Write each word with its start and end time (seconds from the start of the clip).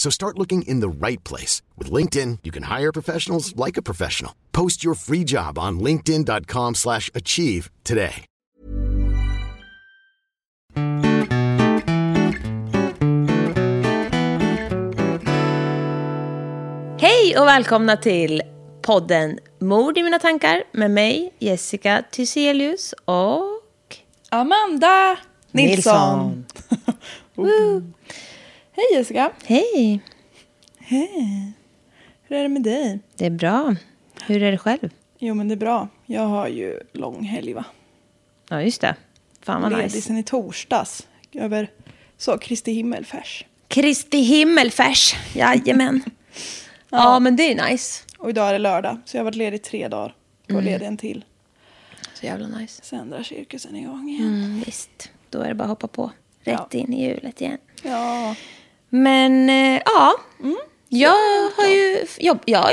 So 0.00 0.08
start 0.10 0.38
looking 0.38 0.62
in 0.62 0.80
the 0.80 1.06
right 1.06 1.22
place. 1.24 1.60
With 1.76 1.92
LinkedIn, 1.92 2.38
you 2.42 2.50
can 2.50 2.62
hire 2.62 2.90
professionals 2.90 3.54
like 3.54 3.76
a 3.76 3.82
professional. 3.82 4.32
Post 4.52 4.82
your 4.82 4.94
free 4.94 5.24
job 5.24 5.58
on 5.58 5.80
linkedin.com 5.80 6.74
slash 6.74 7.10
achieve 7.14 7.70
today. 7.84 8.24
Hej 16.98 17.38
och 17.38 17.46
välkomna 17.46 17.96
till 17.96 18.42
podden 18.82 19.38
Mord 19.58 19.98
i 19.98 20.02
mina 20.02 20.18
tankar 20.18 20.62
med 20.72 20.90
mig, 20.90 21.32
Jessica 21.38 22.04
Thyselius 22.10 22.94
och... 23.04 23.42
Amanda 24.30 25.16
Nilsson. 25.52 26.46
Woo. 27.34 27.82
Hej 28.80 28.98
Jessica. 28.98 29.32
Hej, 29.44 30.00
Hur 32.22 32.36
är 32.36 32.42
det 32.42 32.48
med 32.48 32.62
dig? 32.62 32.98
det 33.16 33.26
är 33.26 33.30
bra. 33.30 33.74
Hur 34.26 34.42
är 34.42 34.50
det 34.52 34.58
själv? 34.58 34.90
Jo 35.18 35.34
men 35.34 35.48
det 35.48 35.54
är 35.54 35.56
bra. 35.56 35.88
Jag 36.06 36.22
har 36.26 36.48
ju 36.48 36.80
lång 36.92 37.22
helg 37.24 37.52
va? 37.52 37.64
Ja, 38.48 38.62
just 38.62 38.80
det. 38.80 38.94
Fan 39.42 39.62
vad 39.62 39.70
Ledig 39.72 39.84
nice. 39.84 40.00
sen 40.00 40.16
i 40.18 40.22
torsdags. 40.22 41.06
Över 41.32 41.70
så 42.16 42.38
Kristi 42.38 42.72
himmelfärs. 42.72 43.44
Kristi 43.68 44.18
himmelfärs, 44.18 45.14
jajamän. 45.34 46.02
ja, 46.90 47.18
men 47.18 47.36
det 47.36 47.52
är 47.52 47.70
nice. 47.70 48.04
Och 48.18 48.30
idag 48.30 48.48
är 48.48 48.52
det 48.52 48.58
lördag. 48.58 48.98
Så 49.04 49.16
jag 49.16 49.20
har 49.20 49.24
varit 49.24 49.34
ledig 49.36 49.62
tre 49.62 49.88
dagar. 49.88 50.14
Och 50.44 50.50
Mm. 50.50 50.64
ledig 50.64 50.86
en 50.86 50.96
till. 50.96 51.24
Så 52.14 52.26
jävla 52.26 52.48
nice. 52.48 52.82
Sen 52.84 53.10
drar 53.10 53.22
cirkusen 53.22 53.76
igång 53.76 54.08
igen. 54.10 54.34
Mm, 54.34 54.62
visst, 54.66 55.10
då 55.30 55.40
är 55.40 55.48
det 55.48 55.54
bara 55.54 55.64
att 55.64 55.68
hoppa 55.70 55.86
på. 55.88 56.10
Rätt 56.44 56.60
Ja. 56.72 56.78
in 56.78 56.92
i 56.92 57.04
hjulet 57.08 57.40
igen. 57.40 57.58
Ja. 57.82 58.34
Men 58.90 59.50
eh, 59.50 59.82
ja, 59.84 60.12
Mm. 60.40 60.56
jag 60.88 61.50
har 61.56 61.66
ju 61.66 62.04
jobb, 62.18 62.38
jag 62.44 62.70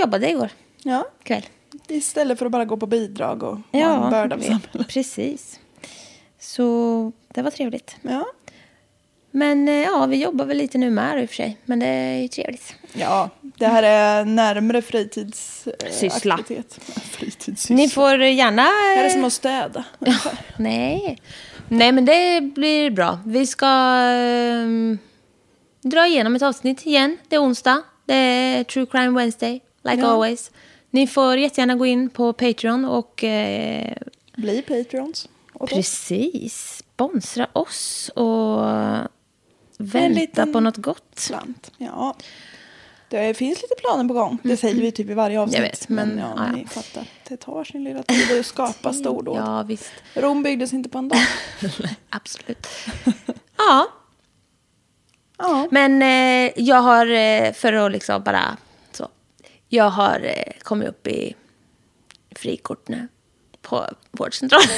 jobbade 0.00 0.30
igår 0.30 0.48
ja. 0.82 1.06
kväll. 1.22 1.46
Istället 1.88 2.38
för 2.38 2.46
att 2.46 2.52
bara 2.52 2.64
gå 2.64 2.76
på 2.76 2.86
bidrag 2.86 3.42
och 3.42 3.58
Ja, 3.70 3.88
vara 3.88 4.04
en 4.04 4.10
börda 4.10 4.38
för 4.38 4.44
samhället. 4.44 4.88
precis. 4.88 5.58
Så 6.40 7.12
det 7.34 7.42
var 7.42 7.50
trevligt. 7.50 7.96
Ja. 8.02 8.26
Men 9.30 9.68
eh, 9.68 9.74
ja, 9.74 10.06
vi 10.06 10.16
jobbar 10.22 10.44
väl 10.44 10.56
lite 10.56 10.78
nu 10.78 10.90
med 10.90 11.22
i 11.22 11.24
och 11.26 11.28
för 11.30 11.36
sig. 11.36 11.56
Men 11.64 11.78
det 11.78 11.86
är 11.86 12.18
ju 12.22 12.28
trevligt. 12.28 12.74
ja, 12.92 13.30
det 13.40 13.66
här 13.66 13.82
är 13.82 14.24
närmre 14.24 14.82
fritidsaktivitet. 14.82 15.94
Syssla. 15.94 16.38
Fritidssyssla. 17.10 17.76
Ni 17.76 17.88
får 17.88 18.22
gärna... 18.22 18.62
Det 18.96 19.06
är 19.06 19.10
som 19.10 19.24
att 19.24 19.32
städa. 19.32 19.84
Nej. 20.56 21.18
Nej, 21.68 21.92
men 21.92 22.04
det 22.04 22.40
blir 22.40 22.90
bra. 22.90 23.18
Vi 23.26 23.46
ska 23.46 23.66
ehm, 23.66 24.98
dra 25.80 26.06
igenom 26.06 26.34
ett 26.36 26.42
avsnitt 26.42 26.86
igen. 26.86 27.18
Det 27.28 27.36
är 27.36 27.42
onsdag. 27.42 27.82
Det 28.04 28.14
är 28.14 28.64
True 28.64 28.86
Crime 28.86 29.18
Wednesday, 29.20 29.60
like 29.82 30.00
Ja. 30.02 30.06
always. 30.10 30.50
Ni 30.90 31.06
får 31.06 31.36
jättegärna 31.36 31.74
gå 31.74 31.86
in 31.86 32.10
på 32.10 32.32
Patreon 32.32 32.84
och 32.84 33.24
eh, 33.24 33.96
Bli 34.36 34.62
Patreons. 34.62 35.28
precis 35.68 36.76
sponsra 36.78 37.46
oss 37.52 38.08
och 38.14 38.64
vänta 39.78 40.46
på 40.46 40.60
något 40.60 40.76
gott. 40.76 41.12
slant. 41.18 41.70
Ja. 41.78 42.16
Det 43.08 43.34
finns 43.34 43.62
lite 43.62 43.74
planer 43.78 44.04
på 44.08 44.14
gång. 44.14 44.38
Det 44.42 44.56
säger 44.56 44.74
vi 44.80 44.92
typ 44.92 45.10
i 45.10 45.14
varje 45.14 45.40
avsnitt. 45.40 45.60
Vet, 45.62 45.88
men, 45.88 46.18
ja, 46.18 46.32
ja, 46.36 46.46
ja. 46.46 46.52
ni 46.52 46.66
fattar. 46.66 47.04
Det 47.28 47.36
tar 47.36 47.64
sin 47.64 47.84
lilla 47.84 48.02
tid 48.02 48.38
att 48.40 48.46
skapa 48.46 48.92
stordåd. 49.00 49.36
Ja, 49.36 49.62
visst. 49.62 49.92
Rom 50.14 50.42
byggdes 50.42 50.72
inte 50.72 50.88
på 50.88 50.98
en 50.98 51.08
dag. 51.08 51.18
Absolut. 52.10 52.66
Ja, 53.56 53.86
Ja. 55.40 55.68
men 55.70 56.02
eh, 56.02 56.52
jag 56.56 56.76
har, 56.80 57.06
eh, 57.06 57.52
för 57.52 57.72
att 57.72 57.92
liksom 57.92 58.22
bara 58.22 58.56
så. 58.92 59.08
Jag 59.68 59.90
har 59.90 60.20
eh, 60.24 60.52
kommit 60.62 60.88
upp 60.88 61.06
i 61.06 61.34
frikort 62.36 62.88
nu 62.88 63.08
på 63.62 63.86
vårdcentralen. 64.10 64.68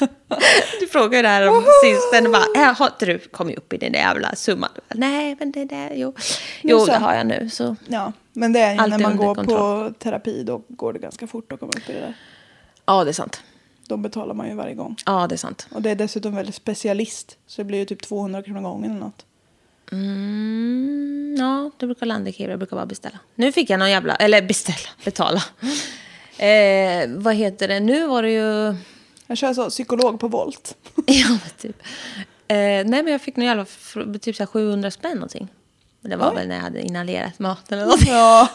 du 0.80 0.86
frågade 0.86 1.16
ju 1.16 1.22
det 1.22 1.28
här 1.28 1.48
om 1.48 1.64
sist. 1.84 2.32
Bara, 2.32 2.64
"Äh, 2.68 2.74
har 2.76 2.86
inte 2.86 3.06
du 3.06 3.18
kommit 3.18 3.58
upp 3.58 3.72
i 3.72 3.76
den 3.76 3.92
där 3.92 3.98
jävla 3.98 4.34
summan? 4.34 4.70
Nej, 4.94 5.36
men 5.38 5.52
det 5.52 5.64
där, 5.64 5.92
jo. 5.94 6.14
Jo, 6.62 6.78
så. 6.80 6.86
det 6.86 6.98
har 6.98 7.14
jag 7.14 7.26
nu. 7.26 7.50
Så. 7.50 7.76
ja, 7.88 8.12
men 8.32 8.52
det 8.52 8.60
är 8.60 8.70
ju 8.74 8.76
när 8.90 8.98
är 8.98 9.02
man 9.02 9.16
går 9.16 9.34
kontroll. 9.34 9.88
på 9.92 9.98
terapi 9.98 10.42
då 10.44 10.62
går 10.68 10.92
det 10.92 10.98
ganska 10.98 11.26
fort 11.26 11.52
att 11.52 11.60
komma 11.60 11.72
upp 11.76 11.88
i 11.90 11.92
det 11.92 12.00
där. 12.00 12.14
Ja, 12.86 13.04
det 13.04 13.10
är 13.10 13.12
sant. 13.12 13.42
Då 13.88 13.96
betalar 13.96 14.34
man 14.34 14.48
ju 14.48 14.54
varje 14.54 14.74
gång. 14.74 14.96
Ja, 15.06 15.26
det 15.26 15.34
är 15.34 15.36
sant. 15.36 15.66
Och 15.74 15.82
det 15.82 15.90
är 15.90 15.94
dessutom 15.94 16.34
väldigt 16.36 16.54
specialist. 16.54 17.36
Så 17.46 17.60
det 17.60 17.64
blir 17.64 17.78
ju 17.78 17.84
typ 17.84 18.02
200 18.02 18.42
kronor 18.42 18.60
gången 18.60 18.90
eller 18.90 19.00
något. 19.00 19.26
Mm, 19.92 21.36
ja, 21.38 21.70
det 21.76 21.86
brukar 21.86 22.06
landa 22.06 22.30
i 22.30 22.34
Jag 22.38 22.58
brukar 22.58 22.76
bara 22.76 22.86
beställa. 22.86 23.18
Nu 23.34 23.52
fick 23.52 23.70
jag 23.70 23.78
någon 23.78 23.90
jävla... 23.90 24.14
Eller 24.16 24.42
beställa, 24.42 24.88
betala. 25.04 25.42
Eh, 26.38 27.08
vad 27.08 27.34
heter 27.34 27.68
det? 27.68 27.80
Nu 27.80 28.06
var 28.06 28.22
det 28.22 28.30
ju... 28.30 28.74
Jag 29.26 29.38
kör 29.38 29.54
så 29.54 29.70
psykolog 29.70 30.20
på 30.20 30.28
Volt. 30.28 30.76
Ja, 31.06 31.28
men 31.28 31.40
typ. 31.58 31.82
Eh, 32.48 32.56
nej, 32.56 32.84
men 32.84 33.06
jag 33.06 33.20
fick 33.20 33.36
någon 33.36 33.46
jävla... 33.46 33.66
Typ 34.20 34.36
så 34.36 34.42
här 34.42 34.46
700 34.46 34.90
spänn 34.90 35.14
någonting. 35.14 35.48
Men 36.00 36.10
det 36.10 36.16
var 36.16 36.30
Oj. 36.30 36.34
väl 36.36 36.48
när 36.48 36.54
jag 36.54 36.62
hade 36.62 36.80
inhalerat 36.80 37.38
maten 37.38 37.78
eller 37.78 37.86
någonting. 37.86 38.12
Ja, 38.12 38.48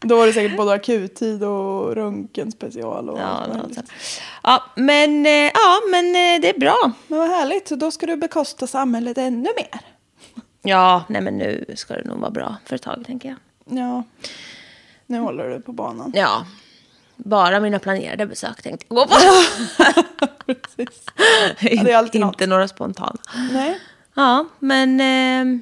då 0.00 0.16
var 0.16 0.26
det 0.26 0.32
säkert 0.32 0.56
både 0.56 0.72
akuttid 0.72 1.42
och 1.44 1.94
röntgenspecial. 1.94 3.10
Och 3.10 3.18
Ja, 3.18 3.46
något 3.46 3.78
ja, 4.42 4.62
men, 4.76 5.26
eh, 5.26 5.32
ja, 5.32 5.80
men 5.90 6.06
eh, 6.06 6.40
det 6.40 6.48
är 6.48 6.58
bra. 6.60 6.92
Men 7.06 7.18
vad 7.18 7.28
härligt, 7.28 7.70
då 7.70 7.90
ska 7.90 8.06
du 8.06 8.16
bekosta 8.16 8.66
samhället 8.66 9.18
ännu 9.18 9.48
mer. 9.56 9.80
Ja, 10.62 11.04
nej 11.08 11.20
men 11.20 11.38
nu 11.38 11.64
ska 11.74 11.94
det 11.94 12.04
nog 12.04 12.18
vara 12.18 12.30
bra 12.30 12.56
för 12.64 12.74
ett 12.74 12.82
tag, 12.82 13.02
tänker 13.06 13.28
jag. 13.28 13.38
Ja, 13.78 14.02
nu 15.06 15.18
håller 15.18 15.48
du 15.48 15.60
på 15.60 15.72
banan. 15.72 16.12
Ja, 16.14 16.46
bara 17.16 17.60
mina 17.60 17.78
planerade 17.78 18.26
besök 18.26 18.62
tänkte 18.62 18.86
jag 18.88 18.96
gå 18.96 19.06
på. 19.06 19.14
Precis. 20.46 21.04
Ja, 21.60 21.82
det 21.82 21.92
är 21.92 21.96
alltid 21.96 22.20
något. 22.20 22.34
Inte 22.34 22.46
några 22.46 22.68
spontana. 22.68 23.18
Nej. 23.52 23.80
Ja, 24.14 24.46
men 24.58 25.00
eh, 25.00 25.60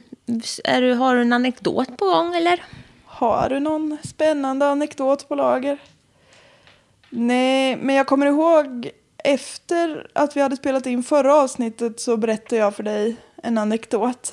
är 0.64 0.82
du, 0.82 0.94
har 0.94 1.14
du 1.14 1.22
en 1.22 1.32
anekdot 1.32 1.96
på 1.96 2.04
gång 2.04 2.34
eller? 2.34 2.64
Har 3.04 3.48
du 3.48 3.60
någon 3.60 3.98
spännande 4.04 4.66
anekdot 4.66 5.28
på 5.28 5.34
lager? 5.34 5.78
Nej, 7.10 7.76
men 7.76 7.94
jag 7.94 8.06
kommer 8.06 8.26
ihåg 8.26 8.90
efter 9.24 10.10
att 10.12 10.36
vi 10.36 10.40
hade 10.40 10.56
spelat 10.56 10.86
in 10.86 11.02
förra 11.02 11.34
avsnittet 11.34 12.00
så 12.00 12.16
berättade 12.16 12.56
jag 12.56 12.76
för 12.76 12.82
dig 12.82 13.16
en 13.42 13.58
anekdot. 13.58 14.30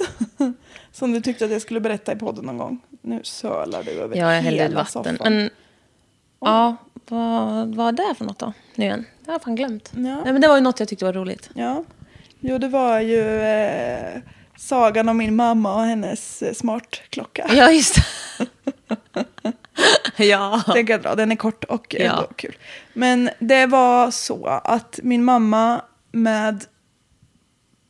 som 0.91 1.11
du 1.13 1.21
tyckte 1.21 1.45
att 1.45 1.51
jag 1.51 1.61
skulle 1.61 1.79
berätta 1.79 2.11
i 2.13 2.15
podden 2.15 2.45
någon 2.45 2.57
gång. 2.57 2.79
Nu 3.01 3.19
sölar 3.23 3.83
du 3.83 3.91
över 3.91 4.15
Ja, 4.17 4.33
jag 4.35 4.45
ut 4.45 4.51
hela 4.53 4.75
vatten. 4.75 4.85
soffan. 4.91 5.17
Men 5.33 5.49
Ja, 6.39 6.75
vad 7.09 7.75
var 7.75 7.91
det 7.91 8.15
för 8.17 8.25
något 8.25 8.39
då? 8.39 8.53
Nu 8.75 8.85
igen. 8.85 9.05
Det 9.25 9.31
har 9.31 9.33
jag 9.33 9.41
fan 9.41 9.55
glömt. 9.55 9.91
Ja. 9.93 9.99
Nej, 10.01 10.33
men 10.33 10.41
det 10.41 10.47
var 10.47 10.55
ju 10.55 10.61
något 10.61 10.79
jag 10.79 10.89
tyckte 10.89 11.05
var 11.05 11.13
roligt. 11.13 11.49
Ja. 11.53 11.83
Jo, 12.39 12.57
det 12.57 12.67
var 12.67 12.99
ju 12.99 13.41
eh, 13.41 14.19
sagan 14.57 15.09
om 15.09 15.17
min 15.17 15.35
mamma 15.35 15.75
och 15.75 15.81
hennes 15.81 16.41
eh, 16.41 16.53
smartklocka. 16.53 17.49
Ja, 17.53 17.71
just 17.71 17.95
det. 17.95 18.47
ja. 20.25 20.63
Den 20.73 20.85
kan 20.85 20.93
jag 20.93 21.01
dra, 21.01 21.15
den 21.15 21.31
är 21.31 21.35
kort 21.35 21.63
och 21.63 21.95
Ja. 21.99 22.03
ändå 22.11 22.27
kul. 22.35 22.55
Men 22.93 23.29
det 23.39 23.65
var 23.65 24.11
så 24.11 24.45
att 24.45 24.99
min 25.03 25.23
mamma 25.23 25.81
med 26.11 26.65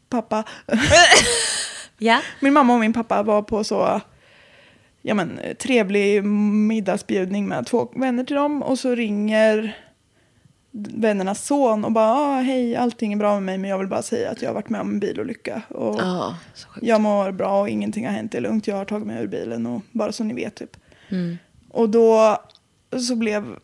pappa, 0.10 0.44
ja. 1.98 2.22
min 2.40 2.54
mamma 2.54 2.74
och 2.74 2.80
min 2.80 2.94
pappa 2.94 3.24
var 3.24 3.42
på 3.42 3.64
så 3.64 4.02
ja, 5.02 5.14
men, 5.14 5.40
trevlig 5.60 6.24
middagsbjudning 6.24 7.48
med 7.48 7.66
två 7.66 7.92
vänner 7.96 8.24
till 8.24 8.36
dem 8.36 8.64
och 8.64 8.80
så 8.80 8.96
ringer 8.96 9.78
vännernas 10.72 11.46
son 11.46 11.86
och 11.86 11.92
bara 11.92 12.12
ah, 12.12 12.42
hej 12.42 12.76
allting 12.76 13.14
är 13.14 13.18
bra 13.18 13.34
med 13.34 13.44
mig 13.44 13.58
men 13.58 13.70
jag 13.70 13.78
vill 13.78 13.88
bara 13.88 14.02
säga 14.02 14.32
att 14.32 14.42
jag 14.42 14.50
har 14.50 14.54
varit 14.54 14.70
med 14.70 14.82
om 14.82 14.90
en 14.90 15.00
bilolycka 15.00 15.62
och 15.70 16.00
sjukt. 16.00 16.68
jag 16.82 17.02
mår 17.02 17.32
bra 17.32 17.62
och 17.62 17.70
ingenting 17.70 18.06
har 18.06 18.14
hänt, 18.14 18.32
det 18.32 18.38
är 18.38 18.42
lugnt, 18.42 18.68
jag 18.68 18.76
har 18.76 18.86
tagit 18.86 19.08
mig 19.08 19.24
ur 19.24 19.28
bilen 19.28 19.66
och 19.66 19.82
bara 19.92 20.12
så 20.12 20.24
ni 20.24 20.34
vet 20.34 20.56
typ. 20.56 20.78
Mm. 21.10 21.38
Och 21.70 21.90
då 21.90 22.38
så 23.08 23.16
blev, 23.16 23.56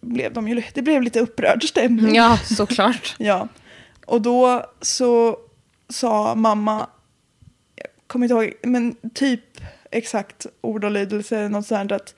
blev 0.00 0.32
de 0.32 0.48
ju, 0.48 0.62
det 0.74 0.82
blev 0.82 1.02
lite 1.02 1.20
upprörd 1.20 1.64
stämning. 1.64 2.14
Ja, 2.14 2.36
såklart. 2.36 3.16
Ja. 3.18 3.48
Och 4.06 4.22
då 4.22 4.64
så 4.80 5.36
sa 5.88 6.34
mamma, 6.34 6.86
jag 7.74 7.86
kommer 8.06 8.26
inte 8.26 8.34
ihåg, 8.34 8.52
men 8.62 8.96
typ 9.14 9.60
exakt 9.90 10.46
ord 10.60 10.84
och 10.84 10.90
lydelse, 10.90 11.48
något 11.48 11.66
sånt 11.66 11.92
att 11.92 12.14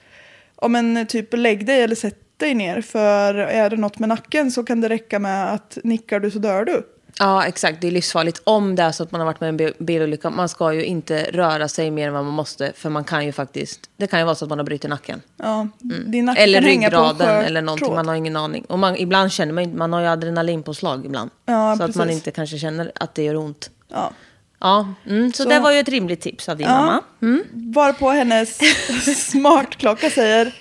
ja 0.60 0.68
men 0.68 1.06
typ 1.06 1.34
lägg 1.34 1.66
dig 1.66 1.82
eller 1.82 1.94
sätt 1.94 2.18
dig 2.36 2.54
ner 2.54 2.80
för 2.80 3.34
är 3.34 3.70
det 3.70 3.76
något 3.76 3.98
med 3.98 4.08
nacken 4.08 4.50
så 4.50 4.64
kan 4.64 4.80
det 4.80 4.88
räcka 4.88 5.18
med 5.18 5.52
att 5.52 5.78
nickar 5.84 6.20
du 6.20 6.30
så 6.30 6.38
dör 6.38 6.64
du. 6.64 6.82
Ja, 7.20 7.44
exakt. 7.46 7.80
Det 7.80 7.86
är 7.86 7.90
livsfarligt 7.90 8.40
om 8.44 8.76
det 8.76 8.82
är 8.82 8.92
så 8.92 9.02
att 9.02 9.12
man 9.12 9.20
har 9.20 9.26
varit 9.26 9.40
med 9.40 9.46
i 9.46 9.50
en 9.50 9.56
bil- 9.56 9.74
bilolycka. 9.78 10.30
Man 10.30 10.48
ska 10.48 10.72
ju 10.72 10.84
inte 10.84 11.22
röra 11.32 11.68
sig 11.68 11.90
mer 11.90 12.06
än 12.08 12.12
vad 12.12 12.24
man 12.24 12.34
måste. 12.34 12.72
För 12.76 12.90
man 12.90 13.04
kan 13.04 13.26
ju 13.26 13.32
faktiskt... 13.32 13.80
Det 13.96 14.06
kan 14.06 14.18
ju 14.18 14.24
vara 14.24 14.34
så 14.34 14.44
att 14.44 14.48
man 14.48 14.58
har 14.58 14.64
brutit 14.66 14.90
nacken. 14.90 15.22
Ja, 15.36 15.68
din 16.06 16.24
nacke 16.24 16.40
Eller 16.40 16.60
ryggraden 16.60 17.44
eller 17.44 17.62
någonting. 17.62 17.86
tråd. 17.86 17.96
Man 17.96 18.08
har 18.08 18.14
ingen 18.14 18.36
aning. 18.36 18.64
Och 18.64 18.78
man, 18.78 18.96
ibland 18.96 19.32
känner 19.32 19.52
man 19.52 19.76
man 19.76 19.92
har 19.92 20.00
ju 20.00 20.06
adrenalinpåslag 20.06 21.06
ibland. 21.06 21.30
Ja, 21.46 21.76
så 21.76 21.82
att 21.82 21.94
man 21.94 22.06
precis. 22.06 22.20
inte 22.20 22.30
kanske 22.30 22.58
känner 22.58 22.92
att 22.94 23.14
det 23.14 23.22
gör 23.22 23.36
ont. 23.36 23.70
Ja. 23.88 24.12
Ja, 24.60 24.94
mm, 25.06 25.32
så, 25.32 25.42
Så- 25.42 25.48
det 25.48 25.58
var 25.60 25.72
ju 25.72 25.78
ett 25.78 25.88
rimligt 25.88 26.20
tips 26.20 26.48
av 26.48 26.56
din 26.56 26.66
mamma. 26.68 27.00
Mm. 27.22 27.42
Varpå 27.52 28.10
hennes 28.10 28.58
smartklocka 29.30 30.10
säger 30.10 30.54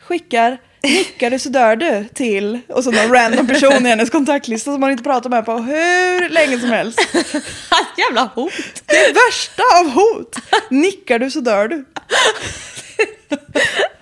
skickar 0.00 0.58
nickar 0.82 1.30
du 1.30 1.38
så 1.38 1.48
dör 1.48 1.76
du 1.76 2.04
till 2.14 2.58
och 2.68 2.84
så 2.84 2.90
någon 2.90 3.12
random 3.12 3.46
person 3.46 3.86
i 3.86 3.88
hennes 3.88 4.10
kontaktlista 4.10 4.72
som 4.72 4.80
man 4.80 4.90
inte 4.90 5.04
pratar 5.04 5.30
med 5.30 5.44
på 5.44 5.52
hur 5.52 6.28
länge 6.28 6.58
som 6.58 6.70
helst. 6.70 7.00
Jävla 7.96 8.24
hot! 8.34 8.52
Det 8.86 9.14
värsta 9.14 9.62
av 9.80 9.90
hot! 9.90 10.36
Nickar 10.70 11.18
du 11.18 11.30
så 11.30 11.40
dör 11.40 11.68
du. 11.68 11.84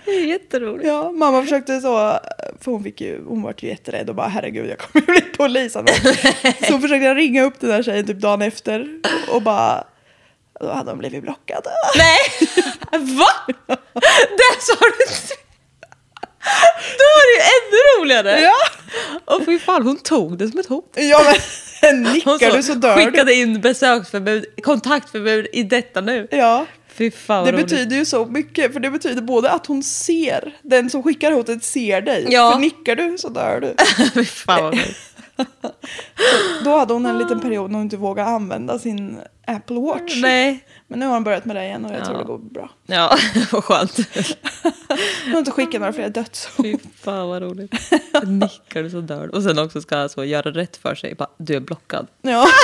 Det 0.04 0.12
är 0.12 0.24
jätteroligt. 0.26 0.86
Ja, 0.86 1.12
mamma 1.12 1.42
försökte 1.42 1.80
så, 1.80 2.18
för 2.60 2.70
hon, 2.70 2.82
fick 2.82 3.00
ju, 3.00 3.24
hon 3.24 3.42
var 3.42 3.54
ju 3.58 3.68
jätterädd 3.68 4.08
och 4.08 4.14
bara 4.14 4.28
herregud 4.28 4.70
jag 4.70 4.78
kommer 4.78 5.06
ju 5.06 5.12
bli 5.12 5.20
polisanmäld. 5.20 6.18
Så 6.66 6.72
hon 6.72 6.80
försökte 6.82 7.14
ringa 7.14 7.42
upp 7.42 7.60
den 7.60 7.70
där 7.70 7.82
tjejen 7.82 8.06
typ 8.06 8.18
dagen 8.20 8.42
efter 8.42 9.00
och 9.28 9.42
bara, 9.42 9.84
då 10.60 10.72
hade 10.72 10.90
hon 10.90 10.98
blivit 10.98 11.22
blockad. 11.22 11.66
Nej! 11.96 12.48
Va? 12.92 13.54
Det 14.36 14.60
sa 14.60 14.74
du 14.80 15.04
inte. 15.12 15.45
Då 16.98 17.04
var 17.14 17.22
det 17.26 17.34
ju 17.36 17.42
ännu 17.56 18.02
roligare. 18.04 18.40
Ja. 18.40 18.54
Och 19.34 19.44
fy 19.44 19.58
fan, 19.58 19.82
hon 19.82 19.96
tog 19.96 20.38
det 20.38 20.48
som 20.48 20.60
ett 20.60 20.66
hot. 20.66 20.92
Ja 20.94 21.34
men 21.82 22.02
nickar 22.12 22.50
så 22.50 22.56
du 22.56 22.62
så 22.62 22.74
dör 22.74 22.96
skickade 22.96 23.24
du. 23.24 23.34
in 23.34 23.60
besöksförbud, 23.60 24.44
kontaktförbud 24.62 25.46
i 25.52 25.62
detta 25.62 26.00
nu. 26.00 26.28
Ja. 26.30 26.66
Fy 26.94 27.10
fan 27.10 27.44
Det 27.46 27.52
roligt. 27.52 27.68
betyder 27.70 27.96
ju 27.96 28.04
så 28.04 28.26
mycket, 28.26 28.72
för 28.72 28.80
det 28.80 28.90
betyder 28.90 29.22
både 29.22 29.50
att 29.50 29.66
hon 29.66 29.82
ser, 29.82 30.56
den 30.62 30.90
som 30.90 31.02
skickar 31.02 31.32
hotet 31.32 31.64
ser 31.64 32.00
dig. 32.00 32.26
Ja. 32.30 32.52
För 32.52 32.58
nickar 32.60 32.96
du 32.96 33.18
så 33.18 33.28
dör 33.28 33.60
du. 33.60 33.74
Fy 34.14 34.24
fan 34.24 34.62
vad. 34.62 34.78
Då 36.64 36.78
hade 36.78 36.92
hon 36.92 37.06
en 37.06 37.18
liten 37.18 37.40
period 37.40 37.70
när 37.70 37.78
hon 37.78 37.84
inte 37.84 37.96
vågade 37.96 38.28
använda 38.28 38.78
sin 38.78 39.18
Apple 39.46 39.76
Watch. 39.80 40.16
Nej. 40.22 40.64
Men 40.86 40.98
nu 40.98 41.06
har 41.06 41.14
hon 41.14 41.24
börjat 41.24 41.44
med 41.44 41.56
det 41.56 41.64
igen 41.64 41.84
och 41.84 41.92
jag 41.92 42.00
Ja. 42.00 42.04
tror 42.04 42.18
det 42.18 42.24
går 42.24 42.38
bra. 42.38 42.70
Ja, 42.86 43.16
vad 43.52 43.64
skönt. 43.64 43.96
Hon 45.24 45.32
har 45.32 45.38
inte 45.38 45.50
skickat 45.50 45.80
några 45.80 45.92
fler 45.92 46.08
dödshot. 46.08 46.52
Fy 46.62 46.76
fan 47.02 47.28
vad 47.28 47.42
roligt. 47.42 47.72
Nickar 48.26 48.82
du 48.82 48.90
så 48.90 49.00
dör. 49.00 49.34
Och 49.34 49.42
sen 49.42 49.58
också 49.58 49.80
ska 49.80 49.96
alltså 49.98 50.24
göra 50.24 50.50
rätt 50.50 50.76
för 50.76 50.94
sig. 50.94 51.14
Bara, 51.14 51.30
du 51.38 51.54
är 51.56 51.60
blockad. 51.60 52.06
Ja. 52.22 52.46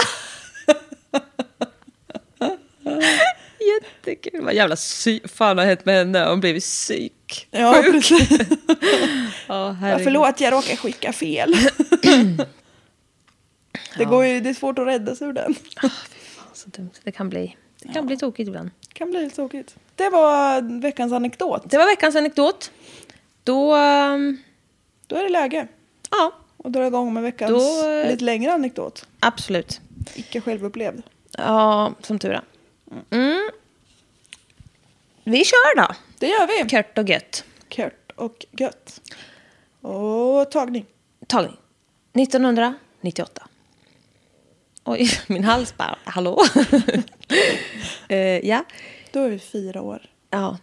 Jättekul. 3.83 4.41
Vad 4.45 4.55
jävla 4.55 4.77
sy... 4.77 5.21
fan 5.25 5.59
har 5.59 5.65
hänt 5.65 5.85
med 5.85 5.95
henne? 5.95 6.25
Hon 6.29 6.41
blivit 6.41 6.63
psyk. 6.63 7.49
Ja, 7.51 7.75
Sjuk. 7.75 7.93
precis. 7.93 8.39
Ja, 9.47 9.77
Ja, 9.83 9.99
förlåt, 9.99 10.41
jag 10.41 10.53
råkade 10.53 10.77
skicka 10.77 11.13
fel. 11.13 11.55
Det, 13.97 14.05
går 14.05 14.27
ju, 14.27 14.41
det 14.41 14.49
är 14.51 14.55
svårt 14.55 14.79
att 14.79 14.87
rädda 14.87 15.15
sig 15.15 15.29
ur 15.29 15.33
den. 15.33 15.55
Så 16.65 16.69
dumt. 16.69 16.91
Det 17.05 17.13
kan 17.13 17.29
bli, 17.29 17.57
det 17.83 17.93
kan 17.93 18.07
bli 18.07 18.17
tokigt 18.17 18.49
ibland. 18.49 18.71
kan 18.93 19.11
bli 19.11 19.31
tråkigt. 19.31 19.77
Det 19.97 20.09
var 20.11 20.63
veckans 20.81 21.13
anekdot. 21.13 21.63
Det 21.71 21.79
var 21.79 21.87
veckans 21.87 22.17
anekdot. 22.17 22.73
Då... 23.45 23.75
ehm, 23.75 24.37
Då 25.07 25.17
är 25.17 25.23
det 25.23 25.29
läge 25.29 25.69
Ja, 26.11 26.33
att 26.65 26.73
dra 26.73 26.87
igång 26.87 27.15
med 27.15 27.23
veckans 27.23 27.51
Då, 27.53 27.89
eh, 27.89 28.11
lite 28.11 28.25
längre 28.25 28.53
anekdot. 28.53 29.07
absolut. 29.21 29.81
Icke 30.15 30.41
självupplevd. 30.41 31.03
Ja, 31.39 31.93
som 32.01 32.19
tur 32.19 32.31
är. 32.31 32.43
Mm. 33.11 33.51
Vi 35.25 35.45
kör 35.45 35.77
då. 35.77 35.95
Det 36.19 36.27
gör 36.27 36.47
vi. 36.65 36.69
Kört 36.71 36.99
och 36.99 37.09
gött. 37.09 37.45
Kört 37.69 38.13
och 38.15 38.47
gött. 38.59 39.01
Och 39.81 40.51
tagning. 40.51 40.87
Tagning. 41.27 41.57
1998. 42.13 43.49
Oj, 44.85 45.09
min 45.27 45.45
hals 45.45 45.75
bara, 45.77 45.99
hallå? 46.05 46.39
Eh, 48.09 48.19
ja. 48.49 48.65
Då 49.13 49.21
är 49.21 49.29
vi 49.29 49.39
fyra 49.39 49.83
år. 49.83 50.03
ja. 50.31 50.59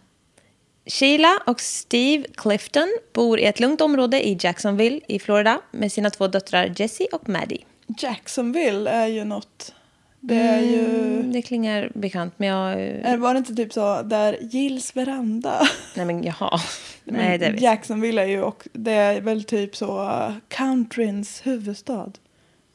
Sheila 0.86 1.38
och 1.46 1.60
Steve 1.60 2.24
Clifton 2.34 2.88
bor 3.12 3.40
i 3.40 3.44
ett 3.44 3.60
lugnt 3.60 3.80
område 3.80 4.28
i 4.28 4.38
Jacksonville 4.40 5.00
i 5.08 5.18
Florida 5.18 5.60
med 5.70 5.92
sina 5.92 6.10
två 6.10 6.26
döttrar 6.26 6.74
Jessie 6.76 7.06
och 7.12 7.28
Maddie. 7.28 7.64
Jacksonville 7.98 8.90
är 8.90 9.06
ju 9.06 9.24
något. 9.24 9.74
Det 10.20 10.34
är 10.34 10.60
ju... 10.60 10.84
Mm, 10.84 11.32
det 11.32 11.42
klingar 11.42 11.90
bekant, 11.94 12.34
men 12.36 12.48
jag... 12.48 12.80
Är- 12.82 13.16
Var 13.16 13.34
det 13.34 13.38
inte 13.38 13.54
typ 13.54 13.72
så 13.72 14.02
där 14.02 14.36
Gills 14.40 14.96
veranda? 14.96 15.68
Nej, 15.96 16.06
men 16.06 16.22
jaha. 16.24 16.60
Nej, 17.04 17.38
det 17.38 17.50
vet. 17.50 17.60
Jacksonville 17.62 18.22
är 18.22 18.26
ju 18.26 18.42
och 18.42 18.68
det 18.72 18.92
är 18.92 19.20
väl 19.20 19.44
typ 19.44 19.76
så 19.76 20.02
uh, 20.02 20.32
countryns 20.48 21.46
huvudstad. 21.46 22.12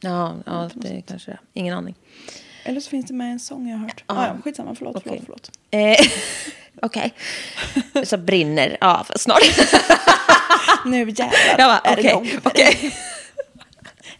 Ja, 0.06 0.36
ja, 0.46 0.70
det 0.74 1.02
kanske 1.08 1.32
det. 1.32 1.38
Ingen 1.54 1.78
aning. 1.78 1.96
Eller 2.64 2.82
så 2.82 2.90
finns 2.90 3.06
det 3.06 3.14
med 3.14 3.32
en 3.32 3.40
sång 3.40 3.70
jag 3.70 3.78
har 3.78 3.84
hört. 3.86 4.04
Ja. 4.08 4.16
Ah, 4.16 4.28
ja, 4.28 4.38
skitsamma, 4.44 4.76
förlåt, 4.78 4.96
Okej. 4.96 5.22
förlåt, 5.26 5.50
förlåt. 5.72 6.00
Eh, 6.00 6.06
Okej. 6.82 7.14
Så 8.04 8.18
brinner 8.18 8.78
av 8.82 9.08
snart. 9.16 9.42
Nu 10.86 10.98
jävlar 11.10 11.56
Jag 11.58 11.70
bara, 11.70 11.80
är 11.80 11.96
det 11.96 12.02
okej, 12.02 12.12
igång. 12.32 12.40
okej. 12.44 12.96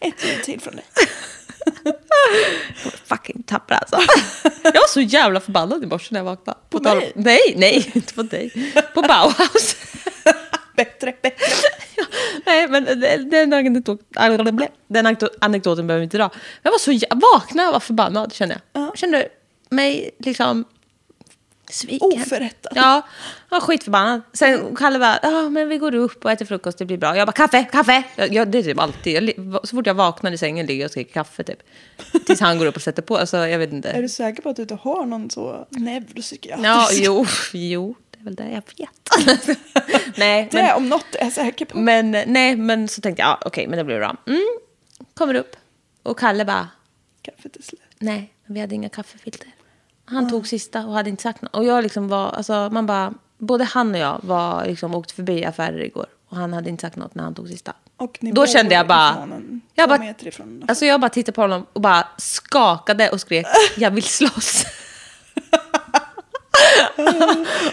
Ett 0.00 0.24
ljud 0.24 0.42
till 0.44 0.60
från 0.60 0.76
dig. 0.76 0.84
Fucking 3.04 3.42
tappar 3.42 3.74
alltså. 3.74 3.98
Jag 4.62 4.72
var 4.72 4.88
så 4.88 5.00
jävla 5.00 5.40
förbannad 5.40 5.82
i 5.82 5.86
morse 5.86 6.08
när 6.10 6.20
jag 6.20 6.24
vaknade. 6.24 6.58
På 6.70 6.78
tal- 6.78 6.96
mig? 6.96 7.12
Nej, 7.14 7.54
nej, 7.56 7.90
inte 7.94 8.14
på 8.14 8.22
dig. 8.22 8.72
På 8.94 9.02
Bauhaus. 9.02 9.76
Bättre, 10.76 11.12
bättre. 11.22 11.44
nej, 12.46 12.68
men 12.68 12.84
den, 12.84 13.30
den, 13.30 13.52
anekdot, 13.52 14.00
den 14.88 15.06
anekdot- 15.06 15.36
anekdoten 15.40 15.86
behöver 15.86 16.00
vi 16.00 16.04
inte 16.04 16.16
dra. 16.18 16.30
Jag 16.62 16.70
var 16.70 16.78
så 16.78 16.90
jä- 16.92 17.20
vaknade 17.32 17.66
och 17.68 17.72
var 17.72 17.80
förbannad 17.80 18.32
kände 18.32 18.54
jag. 18.72 18.82
Ja. 18.82 18.86
Jag 18.88 18.98
kände 18.98 19.28
mig 19.70 20.10
liksom 20.18 20.64
sviken. 21.70 22.08
Oförrättad. 22.22 22.72
Ja, 22.76 23.02
jag 23.50 23.56
var 23.56 23.60
skitförbannad. 23.60 24.20
Sen 24.32 24.76
Kalle 24.76 24.98
bara, 24.98 25.18
ja 25.22 25.48
men 25.48 25.68
vi 25.68 25.78
går 25.78 25.94
upp 25.94 26.24
och 26.24 26.30
äter 26.30 26.44
frukost, 26.46 26.78
det 26.78 26.84
blir 26.84 26.96
bra. 26.98 27.16
Jag 27.16 27.26
bara, 27.28 27.32
kaffe, 27.32 27.64
kaffe! 27.72 28.02
Jag, 28.16 28.34
jag, 28.34 28.48
det 28.48 28.58
är 28.58 28.62
typ 28.62 28.78
alltid, 28.80 29.14
jag, 29.36 29.68
så 29.68 29.76
fort 29.76 29.86
jag 29.86 29.94
vaknar 29.94 30.32
i 30.32 30.38
sängen 30.38 30.66
ligger 30.66 30.80
jag 30.80 30.88
och 30.88 30.90
skriker 30.90 31.12
kaffe 31.12 31.42
typ. 31.44 31.58
Tills 32.26 32.40
han 32.40 32.58
går 32.58 32.66
upp 32.66 32.76
och 32.76 32.82
sätter 32.82 33.02
på, 33.02 33.16
alltså 33.16 33.36
jag 33.36 33.58
vet 33.58 33.72
inte. 33.72 33.90
Är 33.90 34.02
du 34.02 34.08
säker 34.08 34.42
på 34.42 34.48
att 34.48 34.56
du 34.56 34.62
inte 34.62 34.74
har 34.74 35.06
någon 35.06 35.30
så 35.30 35.66
neuropsykiatrisk? 35.70 36.66
Ja, 36.66 36.88
jo, 36.92 37.26
jo, 37.52 37.94
det 38.16 38.20
är 38.20 38.24
väl 38.24 38.34
det 38.34 38.50
jag 38.50 38.62
vet. 38.78 39.58
nej, 40.16 40.48
Det 40.50 40.62
men, 40.62 40.76
om 40.76 40.88
något 40.88 41.14
är 41.14 41.24
jag 41.24 41.32
säker 41.32 41.64
på. 41.64 41.78
men, 41.78 42.10
nej, 42.26 42.56
men 42.56 42.88
så 42.88 43.00
tänkte 43.00 43.22
jag, 43.22 43.28
ja, 43.28 43.38
okej, 43.44 43.66
men 43.68 43.78
det 43.78 43.84
blir 43.84 43.98
bra. 43.98 44.16
Mm, 44.26 44.42
kommer 45.14 45.34
upp. 45.34 45.56
Och 46.02 46.18
Kalle 46.18 46.44
bara, 46.44 46.68
Kaffet 47.22 47.56
är 47.56 47.62
slut. 47.62 47.80
nej, 47.98 48.32
vi 48.46 48.60
hade 48.60 48.74
inga 48.74 48.88
kaffefilter. 48.88 49.48
Han 50.04 50.30
tog 50.30 50.46
sista 50.48 50.86
och 50.86 50.92
hade 50.92 51.10
inte 51.10 51.22
sagt 51.22 51.42
något. 51.42 51.54
Och 51.56 51.64
jag 51.64 51.82
liksom 51.82 52.08
var, 52.08 52.28
alltså 52.30 52.68
man 52.72 52.86
bara, 52.86 53.14
både 53.38 53.64
han 53.64 53.94
och 53.94 54.00
jag 54.00 54.20
var 54.22 54.64
liksom 54.66 54.94
åkt 54.94 55.10
förbi 55.12 55.44
affärer 55.44 55.84
igår. 55.84 56.06
Och 56.28 56.36
han 56.36 56.52
hade 56.52 56.70
inte 56.70 56.80
sagt 56.80 56.96
något 56.96 57.14
när 57.14 57.24
han 57.24 57.34
tog 57.34 57.48
sista. 57.48 57.72
Då 58.20 58.46
kände 58.46 58.74
jag 58.74 58.86
bara- 58.86 59.28
jag 59.74 59.88
bara-. 59.88 60.14
Alltså 60.68 60.84
jag 60.86 61.00
bara 61.00 61.08
tittade 61.08 61.34
på 61.34 61.40
honom 61.40 61.66
och 61.72 61.80
bara 61.80 62.08
skakade 62.18 63.10
och 63.10 63.20
skrek 63.20 63.46
jag 63.76 63.90
vill 63.90 64.02
slåss. 64.04 64.64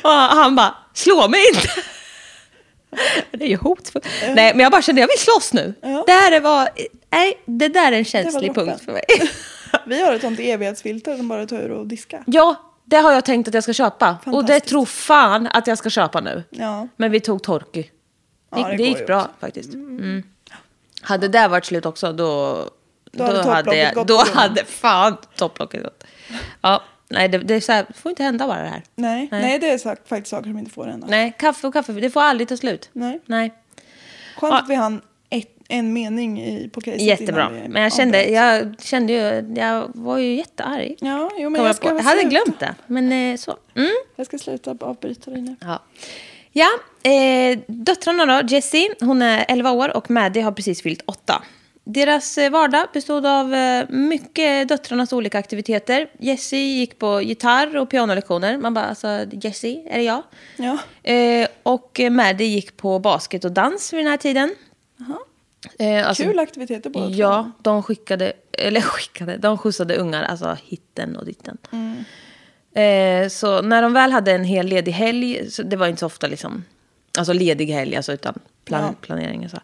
Och 0.01 0.09
han 0.11 0.55
bara 0.55 0.75
slå 0.93 1.27
mig 1.27 1.41
inte. 1.53 1.69
Det 3.31 3.45
är 3.45 3.49
ju 3.49 3.57
hotfullt. 3.57 4.05
Nej, 4.21 4.53
men 4.53 4.59
jag 4.59 4.71
bara 4.71 4.81
kände 4.81 5.01
jag 5.01 5.07
vill 5.07 5.19
slåss 5.19 5.53
nu. 5.53 5.73
Ja. 5.81 6.03
Det 6.07 6.11
här 6.11 6.39
var, 6.41 6.69
nej, 7.11 7.41
det 7.45 7.67
där 7.67 7.91
är 7.91 7.97
en 7.97 8.05
känslig 8.05 8.55
punkt 8.55 8.81
för 8.85 8.91
mig. 8.91 9.03
Vi 9.85 10.01
har 10.01 10.13
ett 10.13 10.21
sånt 10.21 10.39
evighetsfilter 10.39 11.17
som 11.17 11.27
bara 11.27 11.45
tar 11.45 11.57
ur 11.57 11.71
och 11.71 11.87
diska. 11.87 12.23
ja, 12.27 12.55
det 12.85 12.97
har 12.97 13.11
jag 13.11 13.25
tänkt 13.25 13.47
att 13.47 13.53
jag 13.53 13.63
ska 13.63 13.73
köpa. 13.73 14.17
Och 14.25 14.45
det 14.45 14.59
tror 14.59 14.85
fan 14.85 15.47
att 15.47 15.67
jag 15.67 15.77
ska 15.77 15.89
köpa 15.89 16.19
nu. 16.21 16.43
Ja. 16.49 16.87
Men 16.95 17.11
vi 17.11 17.19
tog 17.19 17.43
Torky. 17.43 17.83
Ja, 18.51 18.57
Gick, 18.57 18.67
det 18.67 18.77
det, 18.77 18.83
gick 18.83 19.07
bra 19.07 19.19
också. 19.21 19.31
faktiskt. 19.39 19.73
Mm. 19.73 20.23
Hade 21.01 21.27
det 21.27 21.47
varit 21.47 21.65
slut 21.65 21.85
också 21.85 22.13
då... 22.13 22.57
Då 23.11 23.23
hade 23.23 23.43
topplocket 23.43 23.93
jag, 23.95 24.07
Då 24.07 24.23
hade 24.33 24.65
fan 24.65 25.17
topplocket 25.35 25.83
gått. 25.83 26.03
Ja, 26.61 26.83
nej 27.13 27.29
det, 27.29 27.37
det 27.37 27.55
är 27.55 27.59
så 27.59 27.71
här, 27.71 27.85
får 27.95 28.09
inte 28.09 28.23
hända 28.23 28.47
bara 28.47 28.61
det 28.61 28.69
här. 28.69 28.83
Nej, 28.95 29.27
Nej. 29.31 29.41
nej. 29.41 29.59
det 29.59 29.69
är 29.69 29.77
sagt, 29.77 30.07
faktiskt 30.07 30.29
saker 30.29 30.49
som 30.49 30.59
inte 30.59 30.71
får 30.71 30.85
hända. 30.85 31.07
Nej, 31.09 31.33
kaffe 31.39 31.67
och 31.67 31.73
kaffe, 31.73 31.91
det 31.91 32.09
får 32.09 32.21
aldrig 32.21 32.47
ta 32.47 32.57
slut. 32.57 32.89
Nej. 32.93 33.19
Nej. 33.25 33.53
Skönt 34.37 34.53
att 34.53 34.69
vi 34.69 34.75
hann 34.75 35.01
ett, 35.29 35.57
en 35.69 35.93
mening 35.93 36.41
i, 36.41 36.69
på 36.69 36.81
caset 36.81 37.01
Jättebra. 37.01 37.49
vi 37.49 37.67
Men 37.67 37.83
jag 37.83 37.93
kände, 37.93 38.25
jag 38.25 38.81
kände 38.81 39.13
ju, 39.13 39.53
jag 39.55 39.91
var 39.93 40.17
ju 40.17 40.35
jättearg. 40.35 40.95
Ja, 40.99 41.31
jo, 41.37 41.49
men 41.49 41.59
Kom 41.59 41.65
jag, 41.65 41.69
jag, 41.69 41.75
ska 41.75 41.87
väl 41.87 41.97
jag 41.97 42.03
hade 42.03 42.23
glömt 42.23 42.59
det, 42.59 42.75
men 42.87 43.11
eh, 43.11 43.37
så. 43.37 43.57
Mm. 43.75 43.91
Jag 44.15 44.25
ska 44.25 44.37
sluta 44.37 44.75
avbryta 44.79 45.31
dig 45.31 45.41
nu. 45.41 45.55
Ja, 45.59 45.81
ja 46.51 46.69
eh, 47.11 47.59
döttrarna 47.67 48.25
då, 48.25 48.47
Jessie, 48.47 48.89
hon 48.99 49.21
är 49.21 49.45
11 49.47 49.71
år 49.71 49.97
och 49.97 50.11
Maddie 50.11 50.41
har 50.41 50.51
precis 50.51 50.81
fyllt 50.81 51.01
8. 51.05 51.43
Deras 51.85 52.37
eh, 52.37 52.49
vardag 52.51 52.87
bestod 52.93 53.25
av 53.25 53.53
eh, 53.53 53.89
mycket 53.89 54.67
döttrarnas 54.67 55.13
olika 55.13 55.39
aktiviteter. 55.39 56.07
Jessie 56.19 56.59
gick 56.79 56.99
på 56.99 57.21
gitarr 57.21 57.77
och 57.77 57.89
pianolektioner. 57.89 58.57
Man 58.57 58.73
bara, 58.73 58.85
alltså 58.85 59.25
Jessie, 59.31 59.83
är 59.89 59.97
det 59.97 60.03
jag? 60.03 60.23
Ja. 60.57 60.77
Eh, 61.11 61.47
och 61.63 61.99
eh, 61.99 62.09
Maddie 62.09 62.45
gick 62.45 62.77
på 62.77 62.99
basket 62.99 63.45
och 63.45 63.51
dans 63.51 63.93
vid 63.93 63.99
den 63.99 64.07
här 64.07 64.17
tiden. 64.17 64.55
Eh, 65.79 66.07
alltså, 66.07 66.23
Kul 66.23 66.39
aktiviteter 66.39 66.89
båda. 66.89 67.09
Ja, 67.09 67.51
de 67.61 67.83
skickade, 67.83 68.33
eller 68.51 68.81
skickade, 68.81 69.37
de 69.37 69.57
skjutsade 69.57 69.95
ungar, 69.95 70.23
alltså 70.23 70.57
hitten 70.63 71.15
och 71.17 71.25
ditten. 71.25 71.57
Eh, 72.75 73.27
så 73.29 73.61
när 73.61 73.81
de 73.81 73.93
väl 73.93 74.11
hade 74.11 74.31
en 74.31 74.43
hel 74.43 74.67
ledig 74.67 74.91
helg, 74.91 75.49
det 75.65 75.75
var 75.75 75.87
inte 75.87 75.99
så 75.99 76.05
ofta 76.05 76.27
liksom, 76.27 76.63
alltså 77.17 77.33
ledig 77.33 77.67
helg, 77.67 77.95
alltså 77.95 78.13
utan 78.13 78.39
plan, 78.65 78.81
Ja. 78.81 78.93
planering 79.01 79.45
och 79.45 79.51
så. 79.51 79.57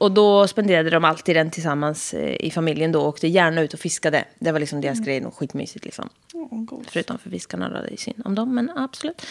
Och 0.00 0.12
då 0.12 0.48
spenderade 0.48 0.90
de 0.90 1.04
alltid 1.04 1.36
den 1.36 1.50
tillsammans 1.50 2.14
eh, 2.14 2.46
i 2.46 2.50
familjen 2.50 2.92
då, 2.92 3.00
och 3.00 3.08
åkte 3.08 3.28
gärna 3.28 3.60
ut 3.60 3.74
och 3.74 3.80
fiskade. 3.80 4.24
Det 4.38 4.52
var 4.52 4.60
liksom 4.60 4.80
deras 4.80 5.00
grej, 5.00 5.24
och 5.26 5.34
skitmysigt 5.36 5.84
liksom. 5.84 6.08
God. 6.50 6.86
Förutom 6.90 7.18
för 7.18 7.30
fiskarna, 7.30 7.68
då, 7.68 7.74
det 7.74 7.92
är 7.92 7.96
synd 7.96 8.22
om 8.24 8.34
dem, 8.34 8.54
men 8.54 8.70
absolut. 8.78 9.22